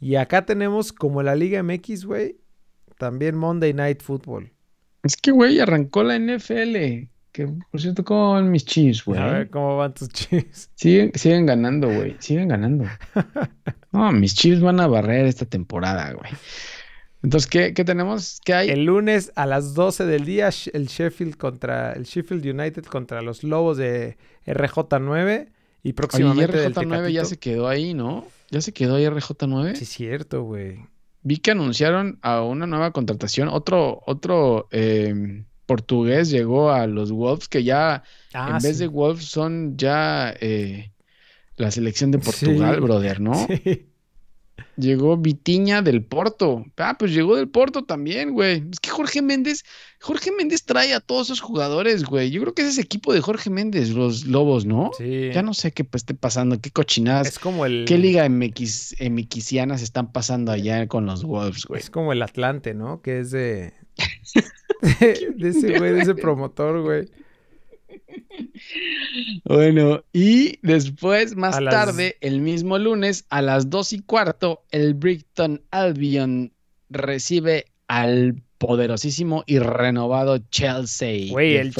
Y 0.00 0.14
acá 0.14 0.46
tenemos, 0.46 0.92
como 0.92 1.22
la 1.24 1.34
Liga 1.34 1.60
MX, 1.62 2.04
güey, 2.04 2.36
también 2.96 3.36
Monday 3.36 3.74
Night 3.74 4.00
Football. 4.02 4.52
Es 5.02 5.16
que, 5.16 5.32
güey, 5.32 5.58
arrancó 5.58 6.04
la 6.04 6.16
NFL. 6.18 7.08
Que, 7.32 7.46
por 7.46 7.80
cierto, 7.80 8.04
¿cómo 8.04 8.32
van 8.32 8.50
mis 8.50 8.64
Chiefs, 8.64 9.04
güey? 9.04 9.20
A 9.20 9.26
ver 9.26 9.50
cómo 9.50 9.76
van 9.76 9.94
tus 9.94 10.08
Chiefs. 10.08 10.70
Siguen, 10.74 11.12
siguen 11.14 11.46
ganando, 11.46 11.88
güey. 11.88 12.16
Siguen 12.18 12.48
ganando. 12.48 12.84
No, 13.90 14.12
mis 14.12 14.34
Chiefs 14.34 14.60
van 14.60 14.80
a 14.80 14.86
barrer 14.86 15.24
esta 15.24 15.46
temporada, 15.46 16.12
güey. 16.12 16.30
Entonces, 17.22 17.48
¿qué, 17.48 17.74
qué 17.74 17.84
tenemos? 17.84 18.38
¿Qué 18.44 18.52
hay? 18.54 18.68
El 18.68 18.84
lunes 18.84 19.32
a 19.34 19.46
las 19.46 19.74
12 19.74 20.04
del 20.04 20.24
día, 20.24 20.50
el 20.72 20.86
Sheffield 20.86 21.36
contra 21.36 21.94
el 21.94 22.04
Sheffield 22.04 22.44
United 22.46 22.84
contra 22.84 23.22
los 23.22 23.42
Lobos 23.42 23.76
de 23.78 24.18
RJ9 24.46 25.48
y 25.82 25.88
Oye, 25.88 25.94
próximamente 25.94 26.58
del 26.58 26.74
RJ9 26.74 27.10
ya 27.10 27.24
se 27.24 27.38
quedó 27.38 27.66
ahí, 27.66 27.94
¿no? 27.94 28.26
Ya 28.50 28.60
se 28.60 28.72
quedó 28.72 28.96
ahí 28.96 29.04
RJ9. 29.04 29.74
Sí, 29.74 29.84
es 29.84 29.88
cierto, 29.88 30.42
güey. 30.42 30.78
Vi 31.22 31.38
que 31.38 31.50
anunciaron 31.50 32.18
a 32.22 32.42
una 32.42 32.66
nueva 32.66 32.92
contratación. 32.92 33.48
Otro, 33.48 34.00
otro 34.06 34.68
eh, 34.70 35.44
portugués 35.68 36.30
llegó 36.30 36.70
a 36.72 36.86
los 36.86 37.12
Wolves, 37.12 37.46
que 37.48 37.62
ya 37.62 38.02
Ah, 38.32 38.50
en 38.56 38.62
vez 38.62 38.78
de 38.78 38.86
Wolves 38.88 39.24
son 39.26 39.76
ya 39.76 40.34
eh, 40.40 40.90
la 41.56 41.70
selección 41.70 42.10
de 42.10 42.18
Portugal, 42.18 42.74
Sí. 42.76 42.80
brother, 42.80 43.20
¿no? 43.20 43.34
Sí. 43.64 43.86
Llegó 44.76 45.16
Vitiña 45.16 45.82
del 45.82 46.04
Porto. 46.04 46.64
Ah, 46.76 46.96
pues 46.98 47.12
llegó 47.12 47.36
del 47.36 47.48
Porto 47.48 47.84
también, 47.84 48.32
güey. 48.32 48.64
Es 48.70 48.80
que 48.80 48.90
Jorge 48.90 49.22
Méndez, 49.22 49.64
Jorge 50.00 50.30
Méndez 50.32 50.64
trae 50.64 50.94
a 50.94 51.00
todos 51.00 51.28
esos 51.28 51.40
jugadores, 51.40 52.04
güey. 52.04 52.30
Yo 52.30 52.40
creo 52.40 52.54
que 52.54 52.62
es 52.62 52.68
ese 52.68 52.82
equipo 52.82 53.12
de 53.12 53.20
Jorge 53.20 53.50
Méndez, 53.50 53.90
los 53.90 54.26
Lobos, 54.26 54.66
¿no? 54.66 54.90
Sí. 54.96 55.30
Ya 55.32 55.42
no 55.42 55.54
sé 55.54 55.72
qué 55.72 55.84
pues, 55.84 56.02
esté 56.02 56.14
pasando, 56.14 56.60
qué 56.60 56.70
cochinadas, 56.70 57.28
Es 57.28 57.38
como 57.38 57.66
el. 57.66 57.84
qué 57.86 57.98
liga 57.98 58.28
MX, 58.28 58.96
MXiana 59.00 59.78
se 59.78 59.84
están 59.84 60.12
pasando 60.12 60.52
allá 60.52 60.86
con 60.86 61.06
los 61.06 61.24
Wolves, 61.24 61.64
güey. 61.64 61.80
Es 61.80 61.90
como 61.90 62.12
el 62.12 62.22
Atlante, 62.22 62.74
¿no? 62.74 63.02
Que 63.02 63.20
es 63.20 63.30
de. 63.30 63.74
de 65.00 65.48
ese 65.48 65.78
güey, 65.78 65.92
de 65.92 66.02
ese 66.02 66.14
promotor, 66.14 66.82
güey. 66.82 67.08
Bueno, 69.44 70.04
y 70.12 70.58
después, 70.62 71.36
más 71.36 71.56
A 71.56 71.60
las- 71.60 71.74
tarde, 71.74 72.16
el 72.20 72.40
mismo 72.40 72.78
lunes, 72.78 73.24
a 73.30 73.42
las 73.42 73.70
dos 73.70 73.92
y 73.92 74.00
cuarto, 74.00 74.62
el 74.70 74.94
Brighton 74.94 75.62
Albion 75.70 76.52
recibe 76.90 77.66
al 77.86 78.42
poderosísimo 78.58 79.44
y 79.46 79.60
renovado 79.60 80.38
Chelsea. 80.50 81.30
Güey, 81.30 81.56
el. 81.56 81.72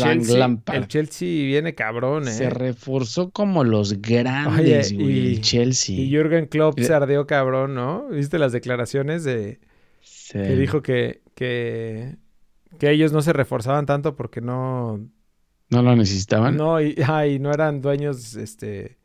El 0.73 0.87
Chelsea 0.89 1.29
viene 1.47 1.75
cabrón, 1.75 2.29
¿eh? 2.29 2.31
Se 2.31 2.51
reforzó 2.51 3.31
como 3.31 3.65
los 3.65 4.01
grandes, 4.01 4.93
Oye, 4.93 5.03
güey, 5.03 5.19
y- 5.19 5.27
el 5.35 5.41
Chelsea. 5.41 5.97
Y 5.97 6.09
Jürgen 6.11 6.47
Klopp 6.47 6.79
se 6.79 6.95
ardeó 6.95 7.27
cabrón, 7.27 7.75
¿no? 7.75 8.07
¿Viste 8.09 8.39
las 8.39 8.53
declaraciones 8.53 9.25
de 9.25 9.59
Sí. 10.01 10.35
que 10.39 10.57
dijo 10.57 10.83
que, 10.83 11.21
que, 11.35 12.17
que 12.79 12.91
ellos 12.91 13.13
no 13.13 13.23
se 13.23 13.33
reforzaban 13.33 13.85
tanto 13.87 14.15
porque 14.15 14.41
no, 14.41 15.01
¿No 15.71 15.83
lo 15.83 15.95
necesitaban? 15.97 16.57
no, 16.57 16.81
y, 16.81 16.95
no 17.41 17.53
eran 17.53 17.81
dueños 17.81 18.35
este 18.37 18.97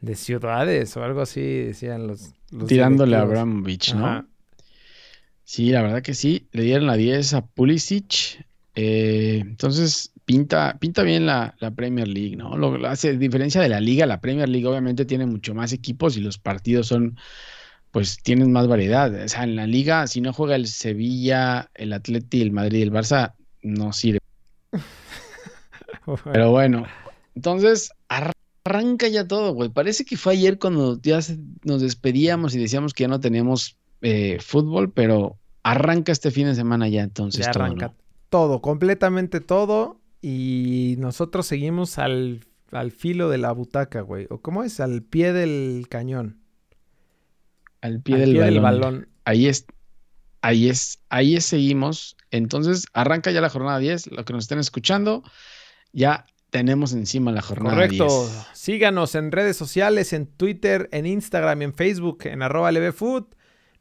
de 0.00 0.14
ciudades 0.14 0.96
o 0.96 1.04
algo 1.04 1.22
así, 1.22 1.40
decían 1.40 2.06
los, 2.06 2.32
los 2.50 2.68
Tirándole 2.68 3.16
a. 3.16 3.22
Abramovich, 3.22 3.94
¿no? 3.94 4.06
Ajá. 4.06 4.26
Sí, 5.44 5.70
la 5.70 5.82
verdad 5.82 6.02
que 6.02 6.14
sí. 6.14 6.48
Le 6.52 6.62
dieron 6.62 6.86
la 6.86 6.96
10 6.96 7.34
a 7.34 7.46
Pulisic. 7.46 8.44
Eh, 8.74 9.38
entonces, 9.40 10.12
pinta, 10.24 10.76
pinta 10.80 11.02
bien 11.02 11.26
la, 11.26 11.54
la 11.60 11.70
Premier 11.70 12.08
League, 12.08 12.36
¿no? 12.36 12.56
Lo, 12.56 12.78
lo 12.78 12.88
hace 12.88 13.16
diferencia 13.18 13.60
de 13.60 13.68
la 13.68 13.80
Liga. 13.80 14.06
La 14.06 14.20
Premier 14.20 14.48
League 14.48 14.66
obviamente 14.66 15.04
tiene 15.04 15.26
mucho 15.26 15.54
más 15.54 15.72
equipos 15.72 16.16
y 16.16 16.20
los 16.20 16.38
partidos 16.38 16.86
son, 16.88 17.18
pues, 17.90 18.18
tienen 18.22 18.52
más 18.52 18.66
variedad. 18.66 19.14
O 19.14 19.28
sea, 19.28 19.44
en 19.44 19.54
la 19.54 19.66
Liga, 19.66 20.06
si 20.06 20.20
no 20.20 20.32
juega 20.32 20.56
el 20.56 20.66
Sevilla, 20.66 21.70
el 21.74 21.92
Atleti, 21.92 22.40
el 22.40 22.52
Madrid 22.52 22.78
y 22.78 22.82
el 22.82 22.92
Barça, 22.92 23.34
no 23.62 23.92
sirve. 23.92 24.20
Pero 26.32 26.50
bueno, 26.50 26.86
entonces 27.34 27.90
arr- 28.08 28.32
arranca 28.64 29.08
ya 29.08 29.26
todo, 29.26 29.52
güey. 29.54 29.68
Parece 29.70 30.04
que 30.04 30.16
fue 30.16 30.34
ayer 30.34 30.58
cuando 30.58 31.00
ya 31.00 31.18
nos 31.64 31.80
despedíamos 31.82 32.54
y 32.54 32.58
decíamos 32.58 32.94
que 32.94 33.04
ya 33.04 33.08
no 33.08 33.20
teníamos 33.20 33.76
eh, 34.02 34.38
fútbol, 34.40 34.92
pero 34.92 35.38
arranca 35.62 36.12
este 36.12 36.30
fin 36.30 36.46
de 36.46 36.54
semana 36.54 36.88
ya, 36.88 37.02
entonces 37.02 37.46
Ya 37.46 37.52
todo, 37.52 37.62
arranca 37.64 37.86
¿no? 37.88 37.94
todo, 38.28 38.60
completamente 38.62 39.40
todo. 39.40 40.00
Y 40.20 40.94
nosotros 40.98 41.46
seguimos 41.46 41.98
al, 41.98 42.46
al 42.70 42.92
filo 42.92 43.28
de 43.28 43.36
la 43.38 43.52
butaca, 43.52 44.00
güey. 44.00 44.26
¿O 44.30 44.40
cómo 44.40 44.64
es? 44.64 44.80
Al 44.80 45.02
pie 45.02 45.34
del 45.34 45.86
cañón. 45.90 46.38
Al 47.82 48.00
pie, 48.00 48.14
al 48.14 48.20
del, 48.22 48.30
pie 48.32 48.40
balón. 48.40 48.52
del 48.54 48.62
balón. 48.62 49.08
Ahí 49.26 49.46
es, 49.48 49.66
ahí 50.40 50.68
es, 50.70 51.00
ahí 51.10 51.36
es, 51.36 51.44
seguimos. 51.44 52.16
Entonces 52.30 52.86
arranca 52.94 53.30
ya 53.30 53.42
la 53.42 53.50
jornada 53.50 53.78
10. 53.78 54.12
Lo 54.12 54.24
que 54.24 54.32
nos 54.32 54.44
estén 54.44 54.58
escuchando, 54.58 55.22
ya 55.94 56.26
tenemos 56.50 56.92
encima 56.92 57.32
la 57.32 57.40
jornada 57.42 57.74
Correcto. 57.74 58.06
10. 58.06 58.46
Síganos 58.52 59.14
en 59.14 59.32
redes 59.32 59.56
sociales, 59.56 60.12
en 60.12 60.26
Twitter, 60.26 60.88
en 60.92 61.06
Instagram 61.06 61.62
y 61.62 61.64
en 61.64 61.74
Facebook, 61.74 62.26
en 62.26 62.42
arroba 62.42 62.70
lbfood. 62.70 63.24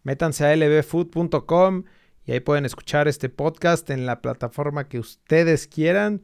Métanse 0.03 0.45
a 0.45 0.55
lbfood.com 0.55 1.83
Y 2.25 2.31
ahí 2.31 2.39
pueden 2.39 2.65
escuchar 2.65 3.07
este 3.07 3.29
podcast 3.29 3.89
en 3.89 4.05
la 4.05 4.21
plataforma 4.21 4.87
que 4.87 4.99
ustedes 4.99 5.67
quieran. 5.67 6.23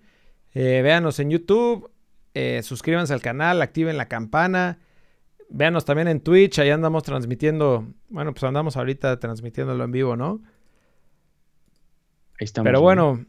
Eh, 0.54 0.82
véanos 0.84 1.20
en 1.20 1.30
YouTube, 1.30 1.92
eh, 2.34 2.62
suscríbanse 2.64 3.14
al 3.14 3.22
canal, 3.22 3.62
activen 3.62 3.98
la 3.98 4.08
campana. 4.08 4.80
Véanos 5.50 5.86
también 5.86 6.08
en 6.08 6.20
Twitch, 6.22 6.60
ahí 6.60 6.70
andamos 6.70 7.04
transmitiendo. 7.04 7.88
Bueno, 8.10 8.34
pues 8.34 8.44
andamos 8.44 8.78
ahorita 8.78 9.20
transmitiéndolo 9.20 9.84
en 9.84 9.92
vivo, 9.92 10.16
¿no? 10.16 10.42
Ahí 12.40 12.46
estamos. 12.46 12.66
Pero 12.66 12.80
¿no? 12.80 12.84
bueno, 12.84 13.26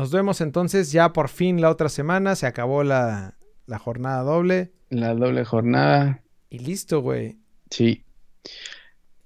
nos 0.00 0.10
vemos 0.12 0.40
entonces 0.40 0.92
ya 0.92 1.12
por 1.12 1.28
fin 1.28 1.60
la 1.60 1.68
otra 1.68 1.90
semana. 1.90 2.34
Se 2.34 2.46
acabó 2.46 2.82
la, 2.84 3.34
la 3.66 3.78
jornada 3.78 4.22
doble. 4.22 4.72
La 4.88 5.12
doble 5.12 5.44
jornada. 5.44 6.22
Y 6.48 6.60
listo, 6.60 7.02
güey. 7.02 7.36
Sí. 7.68 8.02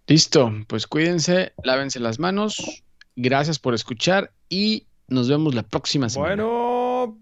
Listo. 0.08 0.52
Pues 0.66 0.88
cuídense, 0.88 1.52
lávense 1.62 2.00
las 2.00 2.18
manos. 2.18 2.82
Gracias 3.14 3.60
por 3.60 3.72
escuchar 3.74 4.32
y 4.48 4.88
nos 5.06 5.28
vemos 5.28 5.54
la 5.54 5.62
próxima 5.62 6.08
semana. 6.08 6.42
Bueno, 6.42 7.18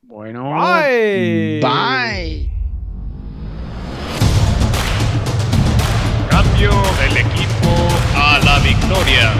Bueno. 0.00 0.54
bye. 0.54 1.60
Bye. 1.60 2.50
Cambio 6.30 6.70
del 7.02 7.18
equipo 7.18 7.70
a 8.16 8.38
la 8.42 8.58
victoria. 8.60 9.30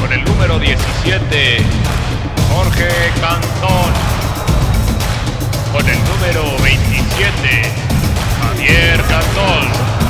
Con 0.00 0.12
el 0.12 0.24
número 0.24 0.60
17, 0.60 1.56
Jorge 2.50 2.88
Cantón. 3.20 3.92
Con 5.72 5.88
el 5.88 5.98
número 6.04 6.62
27, 6.62 7.62
Javier 8.40 9.02
Cantón. 9.02 10.07